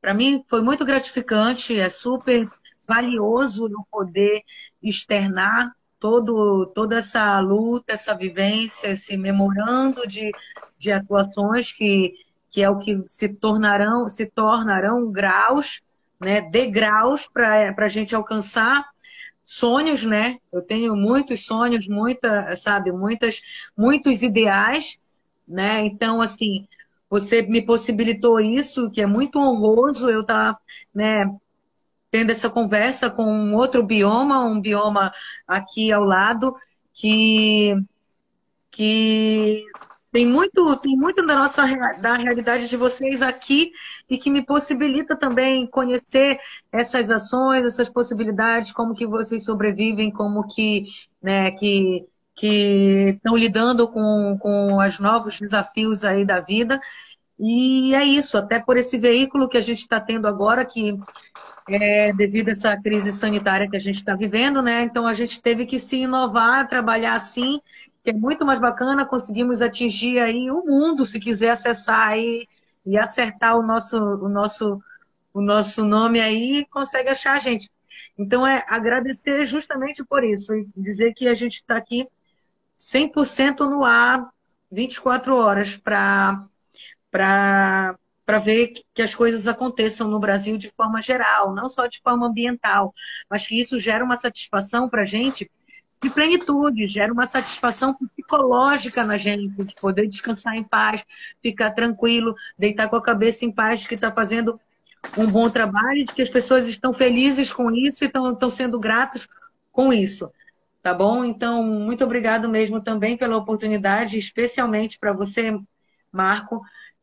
Para 0.00 0.14
mim 0.14 0.44
foi 0.48 0.62
muito 0.62 0.84
gratificante, 0.84 1.78
é 1.78 1.88
super 1.88 2.46
valioso 2.90 3.68
eu 3.68 3.86
poder 3.88 4.42
externar 4.82 5.72
todo, 6.00 6.66
toda 6.74 6.96
essa 6.96 7.38
luta, 7.38 7.92
essa 7.92 8.14
vivência, 8.14 8.88
esse 8.88 9.16
memorando 9.16 10.08
de, 10.08 10.32
de 10.76 10.90
atuações 10.90 11.70
que, 11.70 12.14
que 12.50 12.60
é 12.62 12.68
o 12.68 12.78
que 12.78 13.04
se 13.06 13.28
tornarão, 13.28 14.08
se 14.08 14.26
tornarão 14.26 15.12
graus, 15.12 15.80
né, 16.18 16.40
degraus 16.40 17.28
para 17.28 17.72
a 17.76 17.88
gente 17.88 18.12
alcançar 18.12 18.84
sonhos, 19.44 20.04
né? 20.04 20.38
Eu 20.52 20.62
tenho 20.62 20.94
muitos 20.96 21.44
sonhos, 21.44 21.86
muita, 21.86 22.54
sabe, 22.56 22.92
muitas, 22.92 23.42
muitos 23.76 24.22
ideais, 24.22 24.98
né? 25.46 25.84
Então, 25.84 26.20
assim, 26.20 26.68
você 27.08 27.42
me 27.42 27.60
possibilitou 27.60 28.38
isso, 28.38 28.90
que 28.90 29.00
é 29.00 29.06
muito 29.06 29.38
honroso 29.38 30.08
eu 30.08 30.20
estar, 30.20 30.54
tá, 30.54 30.60
né, 30.94 31.24
tendo 32.10 32.30
essa 32.30 32.50
conversa 32.50 33.10
com 33.10 33.24
um 33.24 33.54
outro 33.54 33.82
bioma, 33.82 34.44
um 34.44 34.60
bioma 34.60 35.12
aqui 35.46 35.92
ao 35.92 36.04
lado, 36.04 36.54
que, 36.92 37.74
que 38.70 39.64
tem 40.12 40.26
muito, 40.26 40.76
tem 40.78 40.96
muito 40.96 41.24
da 41.24 41.36
nossa 41.36 41.62
da 42.00 42.14
realidade 42.14 42.68
de 42.68 42.76
vocês 42.76 43.22
aqui 43.22 43.72
e 44.08 44.18
que 44.18 44.30
me 44.30 44.44
possibilita 44.44 45.16
também 45.16 45.66
conhecer 45.66 46.38
essas 46.72 47.10
ações, 47.10 47.64
essas 47.64 47.88
possibilidades, 47.88 48.72
como 48.72 48.94
que 48.94 49.06
vocês 49.06 49.44
sobrevivem, 49.44 50.10
como 50.10 50.46
que, 50.48 50.86
né, 51.22 51.50
que 51.52 52.06
que 52.40 53.16
estão 53.16 53.36
lidando 53.36 53.86
com, 53.86 54.38
com 54.40 54.78
os 54.78 54.98
novos 54.98 55.38
desafios 55.38 56.04
aí 56.04 56.24
da 56.24 56.40
vida. 56.40 56.80
E 57.38 57.94
é 57.94 58.02
isso, 58.02 58.38
até 58.38 58.58
por 58.58 58.78
esse 58.78 58.96
veículo 58.96 59.48
que 59.48 59.58
a 59.58 59.60
gente 59.60 59.80
está 59.80 60.00
tendo 60.00 60.26
agora, 60.26 60.64
que 60.64 60.98
é, 61.68 62.12
devido 62.12 62.48
a 62.48 62.52
essa 62.52 62.76
crise 62.76 63.12
sanitária 63.12 63.68
que 63.68 63.76
a 63.76 63.80
gente 63.80 63.96
está 63.96 64.14
vivendo, 64.14 64.62
né? 64.62 64.82
Então 64.82 65.06
a 65.06 65.14
gente 65.14 65.40
teve 65.40 65.66
que 65.66 65.78
se 65.78 65.96
inovar, 65.96 66.68
trabalhar 66.68 67.14
assim, 67.14 67.60
que 68.02 68.10
é 68.10 68.12
muito 68.12 68.44
mais 68.44 68.58
bacana, 68.58 69.04
conseguimos 69.04 69.60
atingir 69.62 70.18
aí 70.18 70.50
o 70.50 70.64
mundo, 70.64 71.04
se 71.04 71.20
quiser 71.20 71.50
acessar 71.50 72.08
aí 72.08 72.46
e 72.84 72.98
acertar 72.98 73.56
o 73.58 73.62
nosso, 73.62 73.96
o 73.98 74.28
nosso, 74.28 74.82
o 75.34 75.40
nosso 75.40 75.84
nome 75.84 76.20
aí, 76.20 76.66
consegue 76.70 77.10
achar 77.10 77.34
a 77.34 77.38
gente. 77.38 77.70
Então 78.18 78.46
é 78.46 78.64
agradecer 78.68 79.44
justamente 79.46 80.04
por 80.04 80.24
isso, 80.24 80.54
e 80.54 80.66
dizer 80.76 81.14
que 81.14 81.28
a 81.28 81.34
gente 81.34 81.56
está 81.56 81.76
aqui 81.76 82.06
100% 82.78 83.60
no 83.68 83.84
ar, 83.84 84.28
24 84.70 85.36
horas 85.36 85.76
para 85.76 86.44
para 87.10 87.98
ver 88.38 88.72
que 88.94 89.02
as 89.02 89.14
coisas 89.14 89.48
aconteçam 89.48 90.08
no 90.08 90.20
Brasil 90.20 90.56
de 90.56 90.70
forma 90.76 91.02
geral, 91.02 91.54
não 91.54 91.68
só 91.68 91.86
de 91.86 92.00
forma 92.02 92.26
ambiental, 92.26 92.94
mas 93.28 93.46
que 93.46 93.58
isso 93.58 93.78
gera 93.78 94.04
uma 94.04 94.16
satisfação 94.16 94.88
para 94.88 95.02
a 95.02 95.06
gente 95.06 95.50
de 96.02 96.08
plenitude, 96.08 96.88
gera 96.88 97.12
uma 97.12 97.26
satisfação 97.26 97.94
psicológica 97.94 99.04
na 99.04 99.18
gente, 99.18 99.64
de 99.64 99.74
poder 99.74 100.06
descansar 100.06 100.56
em 100.56 100.64
paz, 100.64 101.04
ficar 101.42 101.72
tranquilo, 101.72 102.34
deitar 102.58 102.88
com 102.88 102.96
a 102.96 103.02
cabeça 103.02 103.44
em 103.44 103.52
paz, 103.52 103.86
que 103.86 103.94
está 103.94 104.10
fazendo 104.10 104.58
um 105.18 105.26
bom 105.26 105.48
trabalho, 105.50 106.04
de 106.04 106.14
que 106.14 106.22
as 106.22 106.28
pessoas 106.28 106.68
estão 106.68 106.92
felizes 106.92 107.52
com 107.52 107.70
isso 107.70 108.04
e 108.04 108.06
estão 108.06 108.50
sendo 108.50 108.80
gratos 108.80 109.28
com 109.70 109.92
isso. 109.92 110.30
Tá 110.82 110.94
bom? 110.94 111.22
Então, 111.22 111.62
muito 111.62 112.02
obrigado 112.02 112.48
mesmo 112.48 112.80
também 112.80 113.14
pela 113.14 113.36
oportunidade, 113.36 114.18
especialmente 114.18 114.98
para 114.98 115.12
você, 115.12 115.58
Marco, 116.10 116.62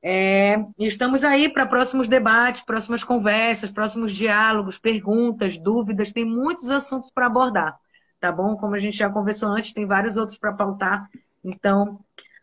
é, 0.10 0.66
estamos 0.80 1.22
aí 1.22 1.50
para 1.50 1.66
próximos 1.66 2.08
debates, 2.08 2.62
próximas 2.62 3.04
conversas, 3.04 3.70
próximos 3.70 4.16
diálogos, 4.16 4.80
perguntas, 4.80 5.58
dúvidas. 5.58 6.14
Tem 6.14 6.24
muitos 6.24 6.70
assuntos 6.70 7.12
para 7.12 7.26
abordar, 7.26 7.78
tá 8.18 8.32
bom? 8.32 8.56
Como 8.56 8.74
a 8.74 8.80
gente 8.80 8.96
já 8.96 9.10
conversou 9.10 9.50
antes, 9.50 9.74
tem 9.74 9.86
vários 9.86 10.16
outros 10.16 10.38
para 10.38 10.54
pautar. 10.54 11.10
Então, 11.44 12.00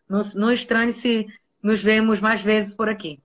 não, 0.06 0.20
não 0.34 0.52
estranhe 0.52 0.92
se 0.92 1.26
nos 1.62 1.82
vemos 1.82 2.20
mais 2.20 2.42
vezes 2.42 2.74
por 2.74 2.86
aqui. 2.86 3.22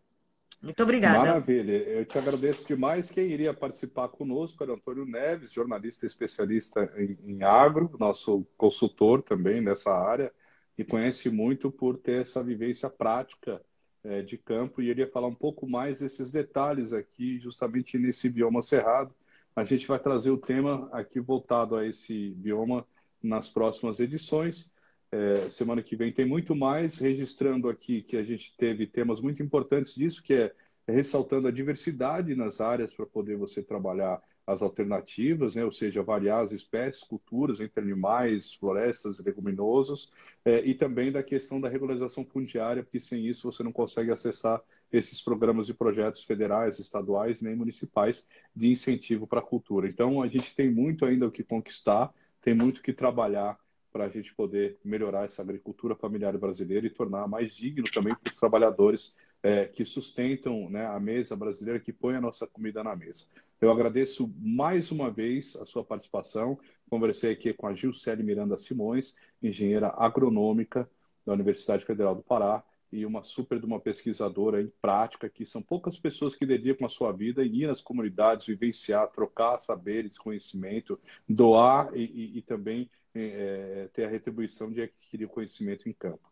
Muito 0.62 0.82
obrigada. 0.84 1.20
Maravilha. 1.20 1.74
Eu 1.74 2.06
te 2.06 2.18
agradeço 2.18 2.66
demais. 2.66 3.12
Quem 3.12 3.26
iria 3.26 3.54
participar 3.54 4.08
conosco 4.08 4.64
era 4.64 4.72
Antônio 4.72 5.06
Neves, 5.06 5.52
jornalista 5.52 6.06
especialista 6.06 6.90
em, 6.96 7.18
em 7.26 7.44
agro, 7.44 7.94
nosso 8.00 8.48
consultor 8.56 9.22
também 9.22 9.60
nessa 9.60 9.92
área, 9.92 10.32
e 10.78 10.84
conhece 10.86 11.30
muito 11.30 11.70
por 11.70 11.98
ter 11.98 12.22
essa 12.22 12.42
vivência 12.42 12.90
prática 12.90 13.62
é, 14.04 14.22
de 14.22 14.38
campo 14.38 14.82
e 14.82 14.90
ele 14.90 15.02
ia 15.02 15.12
falar 15.12 15.28
um 15.28 15.36
pouco 15.36 15.68
mais 15.68 16.00
desses 16.00 16.32
detalhes 16.32 16.94
aqui, 16.94 17.40
justamente 17.40 17.98
nesse 17.98 18.30
bioma 18.30 18.62
cerrado. 18.62 19.14
A 19.56 19.64
gente 19.64 19.88
vai 19.88 20.00
trazer 20.00 20.32
o 20.32 20.38
tema 20.38 20.90
aqui 20.92 21.20
voltado 21.20 21.76
a 21.76 21.86
esse 21.86 22.32
bioma 22.36 22.86
nas 23.22 23.50
próximas 23.50 24.00
edições. 24.00 24.72
É, 25.12 25.36
semana 25.36 25.82
que 25.82 25.96
vem 25.96 26.12
tem 26.12 26.26
muito 26.26 26.56
mais, 26.56 27.00
registrando 27.00 27.68
aqui 27.68 28.02
que 28.02 28.16
a 28.16 28.24
gente 28.24 28.56
teve 28.56 28.86
temas 28.86 29.20
muito 29.20 29.42
importantes 29.42 29.96
disso, 29.96 30.22
que 30.22 30.34
é 30.34 30.54
ressaltando 30.88 31.48
a 31.48 31.52
diversidade 31.52 32.36
nas 32.36 32.62
áreas 32.62 32.94
para 32.94 33.06
poder 33.06 33.38
você 33.38 33.62
trabalhar 33.62 34.22
as 34.50 34.64
alternativas, 34.64 35.54
né? 35.54 35.64
ou 35.64 35.72
seja, 35.72 36.02
variar 36.02 36.44
as 36.44 36.52
espécies, 36.52 37.04
culturas 37.04 37.60
entre 37.60 37.82
animais, 37.82 38.54
florestas, 38.54 39.20
leguminosos, 39.20 40.12
é, 40.44 40.66
e 40.66 40.74
também 40.74 41.12
da 41.12 41.22
questão 41.22 41.62
da 41.62 41.70
regularização 41.70 42.26
fundiária, 42.26 42.84
porque 42.84 43.00
sem 43.00 43.28
isso 43.28 43.52
você 43.52 43.62
não 43.62 43.72
consegue 43.72 44.12
acessar 44.12 44.60
esses 44.92 45.22
programas 45.22 45.70
e 45.70 45.74
projetos 45.74 46.24
federais, 46.24 46.80
estaduais, 46.80 47.42
nem 47.42 47.56
municipais 47.56 48.28
de 48.56 48.72
incentivo 48.72 49.28
para 49.28 49.40
a 49.40 49.44
cultura. 49.44 49.88
Então, 49.88 50.20
a 50.20 50.28
gente 50.28 50.56
tem 50.56 50.72
muito 50.72 51.06
ainda 51.06 51.28
o 51.28 51.32
que 51.32 51.44
conquistar, 51.44 52.12
tem 52.42 52.56
muito 52.56 52.82
que 52.82 52.92
trabalhar 52.92 53.56
para 53.92 54.06
a 54.06 54.10
gente 54.10 54.34
poder 54.34 54.80
melhorar 54.84 55.26
essa 55.26 55.44
agricultura 55.44 55.96
familiar 55.96 56.36
brasileira 56.38 56.88
e 56.88 56.92
tornar 56.92 57.28
mais 57.28 57.56
digno 57.56 57.90
também 57.92 58.16
para 58.16 58.32
os 58.32 58.38
trabalhadores 58.38 59.16
é, 59.42 59.66
que 59.66 59.86
sustentam 59.86 60.70
né, 60.70 60.86
a 60.86 61.00
mesa 61.00 61.36
brasileira, 61.36 61.80
que 61.80 61.94
põe 61.94 62.16
a 62.16 62.22
nossa 62.22 62.46
comida 62.46 62.84
na 62.84 62.96
mesa. 62.96 63.26
Eu 63.62 63.72
agradeço 63.72 64.34
mais 64.40 64.92
uma 64.92 65.12
vez 65.12 65.56
a 65.58 65.66
sua 65.66 65.84
participação. 65.84 66.60
Conversei 66.90 67.34
aqui 67.34 67.54
com 67.54 67.68
a 67.68 67.74
Gilcele 67.74 68.24
Miranda 68.24 68.58
Simões, 68.58 69.16
engenheira 69.42 69.94
agronômica 69.98 70.90
da 71.26 71.34
Universidade 71.34 71.86
Federal 71.86 72.16
do 72.16 72.24
Pará, 72.24 72.64
e 72.92 73.06
uma 73.06 73.22
super 73.22 73.60
de 73.60 73.66
uma 73.66 73.80
pesquisadora 73.80 74.62
em 74.62 74.72
prática, 74.82 75.30
que 75.30 75.46
são 75.46 75.62
poucas 75.62 75.98
pessoas 75.98 76.36
que 76.36 76.46
dedicam 76.46 76.86
a 76.88 76.90
sua 76.90 77.12
vida 77.12 77.46
em 77.46 77.64
ir 77.64 77.68
nas 77.68 77.82
comunidades, 77.82 78.48
vivenciar, 78.48 79.12
trocar 79.12 79.60
saberes, 79.60 80.18
conhecimento, 80.18 81.00
doar 81.28 81.96
e, 81.96 82.04
e, 82.04 82.38
e 82.40 82.42
também 82.42 82.90
é, 83.14 83.90
ter 83.94 84.06
a 84.06 84.10
retribuição 84.10 84.72
de 84.72 84.82
adquirir 84.82 85.28
conhecimento 85.28 85.88
em 85.88 85.94
campo. 85.94 86.29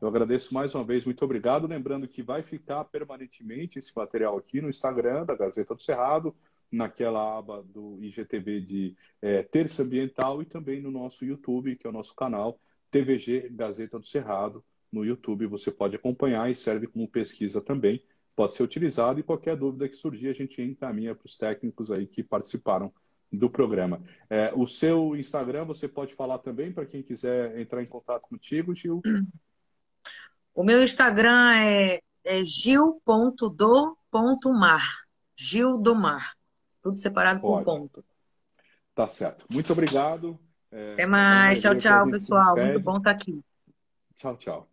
Eu 0.00 0.06
agradeço 0.06 0.54
mais 0.54 0.74
uma 0.74 0.84
vez, 0.84 1.04
muito 1.04 1.24
obrigado. 1.24 1.66
Lembrando 1.66 2.06
que 2.06 2.22
vai 2.22 2.42
ficar 2.42 2.84
permanentemente 2.84 3.80
esse 3.80 3.92
material 3.96 4.38
aqui 4.38 4.60
no 4.60 4.70
Instagram 4.70 5.24
da 5.24 5.34
Gazeta 5.34 5.74
do 5.74 5.82
Cerrado, 5.82 6.34
naquela 6.70 7.38
aba 7.38 7.64
do 7.64 7.98
IGTV 8.00 8.60
de 8.60 8.96
é, 9.20 9.42
Terça 9.42 9.82
Ambiental 9.82 10.40
e 10.40 10.44
também 10.44 10.80
no 10.80 10.90
nosso 10.90 11.24
YouTube, 11.24 11.74
que 11.74 11.86
é 11.86 11.90
o 11.90 11.92
nosso 11.92 12.14
canal 12.14 12.60
TVG 12.92 13.48
Gazeta 13.50 13.98
do 13.98 14.06
Cerrado 14.06 14.64
no 14.92 15.04
YouTube. 15.04 15.46
Você 15.46 15.72
pode 15.72 15.96
acompanhar 15.96 16.48
e 16.48 16.54
serve 16.54 16.86
como 16.86 17.08
pesquisa 17.08 17.60
também. 17.60 18.00
Pode 18.36 18.54
ser 18.54 18.62
utilizado 18.62 19.18
e 19.18 19.24
qualquer 19.24 19.56
dúvida 19.56 19.88
que 19.88 19.96
surgir, 19.96 20.28
a 20.28 20.32
gente 20.32 20.62
encaminha 20.62 21.12
para 21.12 21.26
os 21.26 21.36
técnicos 21.36 21.90
aí 21.90 22.06
que 22.06 22.22
participaram 22.22 22.92
do 23.32 23.50
programa. 23.50 24.00
É, 24.30 24.52
o 24.54 24.64
seu 24.64 25.16
Instagram, 25.16 25.64
você 25.64 25.88
pode 25.88 26.14
falar 26.14 26.38
também 26.38 26.72
para 26.72 26.86
quem 26.86 27.02
quiser 27.02 27.58
entrar 27.58 27.82
em 27.82 27.86
contato 27.86 28.28
contigo, 28.28 28.72
Gil? 28.76 29.02
O 30.58 30.64
meu 30.64 30.82
Instagram 30.82 31.56
é, 31.56 32.00
é 32.24 32.42
gil.do.mar. 32.42 33.04
Gil 35.36 35.78
do 35.78 35.94
Mar. 35.94 36.34
Tudo 36.82 36.96
separado 36.96 37.40
pode. 37.40 37.64
por 37.64 37.78
ponto. 37.78 38.04
Tá 38.92 39.06
certo. 39.06 39.46
Muito 39.48 39.72
obrigado. 39.72 40.36
É, 40.72 40.94
Até 40.94 41.06
mais. 41.06 41.60
Tchau, 41.60 41.76
tchau, 41.76 42.10
pessoal. 42.10 42.56
Muito 42.56 42.80
bom 42.80 42.96
estar 42.96 43.12
aqui. 43.12 43.40
Tchau, 44.16 44.36
tchau. 44.36 44.68